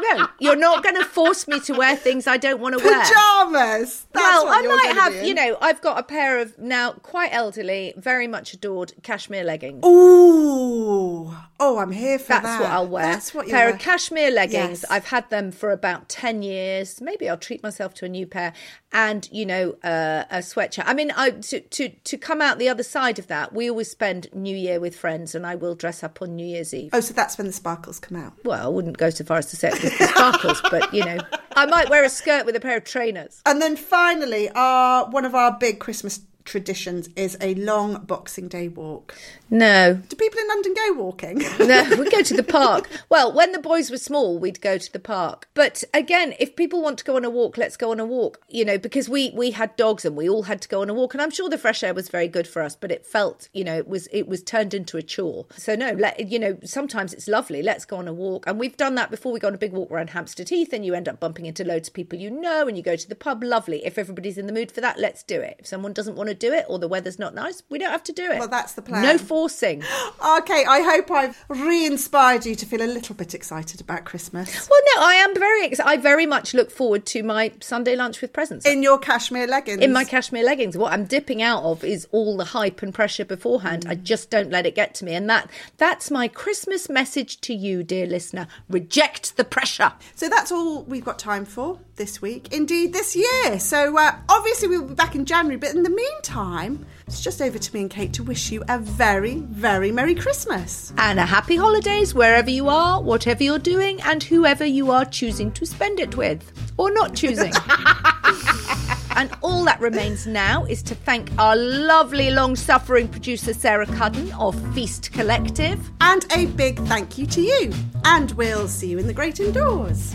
no, 0.00 0.28
you're 0.38 0.56
not 0.56 0.82
going 0.82 0.96
to 0.96 1.04
force 1.04 1.46
me 1.48 1.60
to 1.60 1.72
wear 1.74 1.96
things 1.96 2.26
I 2.26 2.36
don't 2.36 2.60
want 2.60 2.78
to 2.78 2.84
wear. 2.84 3.00
pajamas. 3.00 4.06
That's 4.12 4.44
well, 4.44 4.46
I 4.48 4.62
might 4.62 4.94
have, 4.94 5.26
you 5.26 5.34
know, 5.34 5.56
I've 5.60 5.80
got 5.80 5.98
a 5.98 6.02
pair 6.02 6.38
of 6.38 6.58
now 6.58 6.92
quite 6.92 7.32
elderly, 7.32 7.94
very 7.96 8.26
much 8.26 8.52
adored 8.52 8.92
cashmere 9.02 9.44
leggings. 9.44 9.84
Ooh, 9.84 11.34
oh, 11.58 11.78
I'm 11.78 11.92
here 11.92 12.18
for 12.18 12.28
that. 12.28 12.42
That's 12.42 12.58
that. 12.58 12.62
what 12.62 12.70
I'll 12.70 12.86
wear. 12.86 13.04
That's 13.04 13.34
what 13.34 13.46
you 13.46 13.52
wear. 13.52 13.60
pair 13.60 13.68
wear. 13.68 13.74
of 13.74 13.80
cashmere 13.80 14.30
leggings. 14.30 14.82
Yes. 14.82 14.84
I've 14.90 15.06
had 15.06 15.28
them 15.30 15.50
for 15.52 15.70
about 15.70 16.08
ten 16.08 16.42
years. 16.42 17.00
Maybe 17.00 17.28
I'll 17.28 17.36
treat 17.36 17.62
myself 17.62 17.94
to 17.94 18.04
a 18.04 18.08
new 18.08 18.26
pair, 18.26 18.52
and 18.92 19.28
you 19.32 19.46
know, 19.46 19.76
uh, 19.82 20.24
a 20.30 20.38
sweatshirt. 20.38 20.84
I 20.86 20.94
mean, 20.94 21.10
I, 21.16 21.30
to 21.30 21.60
to 21.60 21.88
to 21.88 22.18
come 22.18 22.40
out 22.40 22.58
the 22.58 22.68
other 22.68 22.82
side 22.82 23.18
of 23.18 23.26
that, 23.28 23.52
we 23.52 23.70
always 23.70 23.90
spend 23.90 24.28
New 24.34 24.56
Year 24.56 24.80
with 24.80 24.96
friends, 24.96 25.34
and 25.34 25.46
I 25.46 25.54
will 25.54 25.74
dress 25.74 26.02
up 26.02 26.20
on 26.22 26.36
New 26.36 26.46
Year's 26.46 26.74
Eve. 26.74 26.90
Oh, 26.92 27.00
so 27.00 27.14
that's 27.14 27.38
when 27.38 27.46
the 27.46 27.52
sparkles 27.52 27.98
come 27.98 28.18
out. 28.18 28.32
Well, 28.44 28.64
I 28.64 28.68
wouldn't 28.68 28.98
go 28.98 29.10
so 29.10 29.24
far 29.24 29.38
as 29.38 29.46
to 29.46 29.56
say 29.56 29.68
it 29.68 29.82
was 29.82 29.98
the 29.98 30.06
sparkles, 30.06 30.62
but 30.70 30.92
you 30.92 31.04
know, 31.04 31.18
I 31.56 31.66
might 31.66 31.88
wear 31.90 32.04
a 32.04 32.08
skirt 32.08 32.46
with 32.46 32.56
a 32.56 32.60
pair 32.60 32.76
of 32.76 32.84
trainers. 32.84 33.42
And 33.46 33.60
then 33.60 33.76
finally, 33.76 34.50
our 34.50 35.08
one 35.10 35.24
of 35.24 35.34
our 35.34 35.56
big 35.58 35.80
Christmas 35.80 36.20
traditions 36.46 37.10
is 37.16 37.36
a 37.40 37.54
long 37.56 38.04
Boxing 38.04 38.48
Day 38.48 38.68
walk. 38.68 39.14
No, 39.50 39.94
Do 40.08 40.16
people 40.16 40.40
in 40.40 40.48
London 40.48 40.74
go 40.74 40.92
walking? 40.94 41.38
no, 41.58 41.96
we 41.98 42.08
go 42.10 42.22
to 42.22 42.34
the 42.34 42.42
park. 42.48 42.88
Well, 43.08 43.32
when 43.32 43.52
the 43.52 43.58
boys 43.58 43.90
were 43.90 43.98
small, 43.98 44.38
we'd 44.38 44.60
go 44.60 44.78
to 44.78 44.92
the 44.92 44.98
park. 44.98 45.48
But 45.54 45.84
again, 45.92 46.34
if 46.40 46.56
people 46.56 46.82
want 46.82 46.98
to 46.98 47.04
go 47.04 47.16
on 47.16 47.24
a 47.24 47.30
walk, 47.30 47.58
let's 47.58 47.76
go 47.76 47.90
on 47.90 48.00
a 48.00 48.06
walk. 48.06 48.40
You 48.48 48.64
know, 48.64 48.78
because 48.78 49.08
we 49.08 49.30
we 49.34 49.50
had 49.50 49.76
dogs 49.76 50.04
and 50.04 50.16
we 50.16 50.28
all 50.28 50.44
had 50.44 50.62
to 50.62 50.68
go 50.68 50.80
on 50.82 50.88
a 50.90 50.94
walk, 50.94 51.12
and 51.14 51.22
I'm 51.22 51.30
sure 51.30 51.48
the 51.48 51.58
fresh 51.58 51.82
air 51.82 51.92
was 51.94 52.08
very 52.08 52.28
good 52.28 52.46
for 52.48 52.62
us. 52.62 52.74
But 52.76 52.90
it 52.90 53.04
felt, 53.04 53.48
you 53.52 53.64
know, 53.64 53.76
it 53.76 53.88
was 53.88 54.06
it 54.12 54.26
was 54.28 54.42
turned 54.42 54.72
into 54.72 54.96
a 54.96 55.02
chore. 55.02 55.46
So 55.56 55.74
no, 55.74 55.92
let, 55.92 56.30
you 56.30 56.38
know, 56.38 56.58
sometimes 56.64 57.12
it's 57.12 57.28
lovely. 57.28 57.62
Let's 57.62 57.84
go 57.84 57.96
on 57.96 58.08
a 58.08 58.14
walk, 58.14 58.46
and 58.46 58.58
we've 58.58 58.76
done 58.76 58.94
that 58.94 59.10
before. 59.10 59.32
We 59.32 59.40
go 59.40 59.48
on 59.48 59.54
a 59.54 59.58
big 59.58 59.72
walk 59.72 59.90
around 59.90 60.10
Hampstead 60.10 60.48
Heath, 60.48 60.72
and 60.72 60.84
you 60.84 60.94
end 60.94 61.08
up 61.08 61.20
bumping 61.20 61.46
into 61.46 61.64
loads 61.64 61.88
of 61.88 61.94
people 61.94 62.18
you 62.18 62.30
know, 62.30 62.68
and 62.68 62.76
you 62.76 62.82
go 62.82 62.96
to 62.96 63.08
the 63.08 63.14
pub. 63.14 63.42
Lovely. 63.42 63.84
If 63.84 63.98
everybody's 63.98 64.38
in 64.38 64.46
the 64.46 64.52
mood 64.52 64.70
for 64.70 64.80
that, 64.80 64.98
let's 64.98 65.22
do 65.22 65.40
it. 65.40 65.56
If 65.58 65.66
someone 65.66 65.92
doesn't 65.92 66.16
want 66.16 66.28
to 66.28 66.34
do 66.38 66.52
it 66.52 66.66
or 66.68 66.78
the 66.78 66.88
weather's 66.88 67.18
not 67.18 67.34
nice, 67.34 67.62
we 67.68 67.78
don't 67.78 67.90
have 67.90 68.04
to 68.04 68.12
do 68.12 68.30
it. 68.30 68.38
Well, 68.38 68.48
that's 68.48 68.74
the 68.74 68.82
plan. 68.82 69.02
No 69.02 69.18
forcing. 69.18 69.82
okay, 70.38 70.64
I 70.68 70.80
hope 70.82 71.10
I've 71.10 71.44
re-inspired 71.48 72.46
you 72.46 72.54
to 72.54 72.66
feel 72.66 72.82
a 72.82 72.86
little 72.86 73.14
bit 73.14 73.34
excited 73.34 73.80
about 73.80 74.04
Christmas. 74.04 74.68
Well, 74.68 74.80
no, 74.94 75.02
I 75.02 75.14
am 75.14 75.34
very 75.34 75.66
excited. 75.66 75.88
I 75.88 75.96
very 75.96 76.26
much 76.26 76.54
look 76.54 76.70
forward 76.70 77.06
to 77.06 77.22
my 77.22 77.52
Sunday 77.60 77.96
lunch 77.96 78.20
with 78.20 78.32
presents. 78.32 78.66
In 78.66 78.82
your 78.82 78.98
cashmere 78.98 79.46
leggings. 79.46 79.82
In 79.82 79.92
my 79.92 80.04
cashmere 80.04 80.44
leggings, 80.44 80.76
what 80.76 80.92
I'm 80.92 81.04
dipping 81.04 81.42
out 81.42 81.62
of 81.62 81.84
is 81.84 82.06
all 82.12 82.36
the 82.36 82.44
hype 82.44 82.82
and 82.82 82.92
pressure 82.92 83.24
beforehand. 83.24 83.86
I 83.88 83.94
mm. 83.94 84.02
just 84.02 84.30
don't 84.30 84.50
let 84.50 84.66
it 84.66 84.74
get 84.74 84.94
to 84.96 85.04
me, 85.04 85.14
and 85.14 85.28
that 85.30 85.50
that's 85.76 86.10
my 86.10 86.28
Christmas 86.28 86.88
message 86.88 87.40
to 87.42 87.54
you, 87.54 87.82
dear 87.82 88.06
listener. 88.06 88.46
Reject 88.68 89.36
the 89.36 89.44
pressure. 89.44 89.92
So 90.14 90.28
that's 90.28 90.52
all 90.52 90.82
we've 90.84 91.04
got 91.04 91.18
time 91.18 91.44
for 91.44 91.78
this 91.96 92.22
week, 92.22 92.52
indeed 92.52 92.92
this 92.92 93.16
year. 93.16 93.58
So 93.58 93.98
uh, 93.98 94.16
obviously 94.28 94.68
we'll 94.68 94.88
be 94.88 94.94
back 94.94 95.14
in 95.14 95.24
January, 95.24 95.56
but 95.56 95.74
in 95.74 95.82
the 95.82 95.90
meantime, 95.90 96.86
it's 97.06 97.20
just 97.20 97.40
over 97.40 97.58
to 97.58 97.74
me 97.74 97.82
and 97.82 97.90
Kate 97.90 98.12
to 98.14 98.22
wish 98.22 98.50
you 98.50 98.62
a 98.68 98.78
very, 98.78 99.36
very 99.36 99.90
Merry 99.92 100.14
Christmas. 100.14 100.92
And 100.98 101.18
a 101.18 101.26
happy 101.26 101.56
holidays 101.56 102.14
wherever 102.14 102.50
you 102.50 102.68
are, 102.68 103.00
whatever 103.02 103.42
you're 103.42 103.58
doing, 103.58 104.00
and 104.02 104.22
whoever 104.22 104.64
you 104.64 104.90
are 104.90 105.04
choosing 105.04 105.52
to 105.52 105.66
spend 105.66 106.00
it 106.00 106.16
with 106.16 106.52
or 106.76 106.92
not 106.92 107.14
choosing. 107.14 107.52
and 109.16 109.30
all 109.42 109.64
that 109.64 109.78
remains 109.80 110.26
now 110.26 110.64
is 110.66 110.82
to 110.82 110.94
thank 110.94 111.30
our 111.38 111.56
lovely, 111.56 112.30
long 112.30 112.56
suffering 112.56 113.08
producer, 113.08 113.54
Sarah 113.54 113.86
Cudden 113.86 114.32
of 114.32 114.54
Feast 114.74 115.12
Collective. 115.12 115.80
And 116.00 116.26
a 116.32 116.46
big 116.46 116.78
thank 116.80 117.18
you 117.18 117.26
to 117.26 117.40
you. 117.40 117.72
And 118.04 118.30
we'll 118.32 118.68
see 118.68 118.88
you 118.88 118.98
in 118.98 119.06
the 119.06 119.14
great 119.14 119.40
indoors. 119.40 120.14